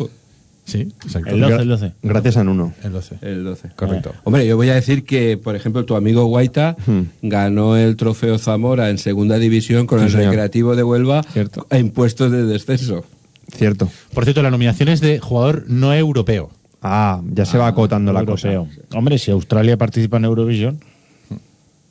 Sí, 0.65 0.89
exacto. 1.05 1.31
El 1.31 1.41
12, 1.41 1.55
el 1.63 1.69
12. 1.69 1.93
Gracias 2.03 2.37
a 2.37 2.45
Nuno. 2.45 2.73
El 2.85 2.93
12. 2.93 3.17
El 3.23 3.43
12. 3.45 3.71
Correcto. 3.75 4.13
Hombre, 4.25 4.47
yo 4.47 4.57
voy 4.57 4.69
a 4.71 4.75
decir 4.75 5.05
que, 5.05 5.37
por 5.37 5.57
ejemplo, 5.57 5.85
tu 5.85 5.97
amigo 5.97 6.25
Guaita 6.27 6.77
Hmm. 6.87 7.01
ganó 7.23 7.77
el 7.77 7.97
trofeo 7.97 8.39
Zamora 8.39 8.89
en 8.89 8.99
segunda 8.99 9.39
división 9.39 9.87
con 9.87 9.99
Sí, 9.99 10.05
el 10.07 10.11
señor. 10.13 10.27
Recreativo 10.27 10.77
de 10.77 10.85
Huelva 10.85 11.23
Cierto. 11.25 11.67
en 11.71 11.91
puestos 11.91 12.31
de 12.31 12.45
descenso. 12.47 13.05
Cierto. 13.53 13.91
Por 14.15 14.25
cierto, 14.25 14.41
la 14.43 14.51
nominación 14.51 14.89
es 14.89 15.01
de 15.01 15.19
jugador 15.19 15.65
no 15.67 15.93
europeo. 15.93 16.51
Ah, 16.81 17.21
ya 17.33 17.45
se 17.45 17.59
va 17.59 17.67
acotando 17.67 18.13
la 18.13 18.25
cosa. 18.25 18.51
Europeo. 18.53 18.83
Hombre, 18.97 19.19
si 19.19 19.31
Australia 19.33 19.77
participa 19.77 20.17
en 20.19 20.25
Eurovisión, 20.27 20.81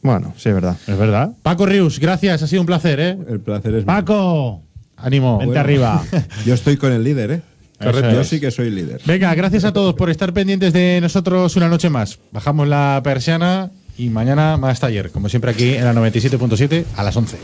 Bueno, 0.02 0.34
sí, 0.38 0.50
es 0.50 0.56
verdad. 0.56 0.78
es 0.88 0.98
verdad. 0.98 1.32
Paco 1.44 1.66
Rius, 1.66 2.00
gracias, 2.00 2.42
ha 2.42 2.48
sido 2.48 2.62
un 2.62 2.66
placer, 2.66 3.00
¿eh? 3.00 3.18
El 3.30 3.40
placer 3.42 3.72
es 3.76 3.86
mío. 3.86 3.86
Paco, 3.86 4.62
Ánimo. 4.98 5.34
vente 5.38 5.46
Bueno. 5.48 5.60
arriba. 5.62 6.04
Yo 6.46 6.54
estoy 6.56 6.78
con 6.78 6.92
el 6.92 7.04
líder, 7.04 7.32
¿eh? 7.32 7.42
Correcto. 7.82 8.12
Yo 8.12 8.24
sí 8.24 8.40
que 8.40 8.52
soy 8.52 8.70
líder. 8.70 9.02
Venga, 9.06 9.34
gracias 9.36 9.64
a 9.64 9.74
todos 9.74 9.96
por 9.96 10.10
estar 10.10 10.34
pendientes 10.34 10.74
de 10.74 11.00
nosotros 11.02 11.56
una 11.56 11.70
noche 11.70 11.90
más. 11.90 12.20
Bajamos 12.32 12.68
la 12.68 13.02
persiana 13.04 13.72
y 13.98 14.10
mañana 14.10 14.58
más 14.58 14.80
taller, 14.80 15.12
como 15.12 15.30
siempre 15.30 15.52
aquí 15.52 15.76
en 15.76 15.86
la 15.86 15.94
97.7 15.94 16.86
a 16.96 17.04
las 17.04 17.16
11. 17.16 17.38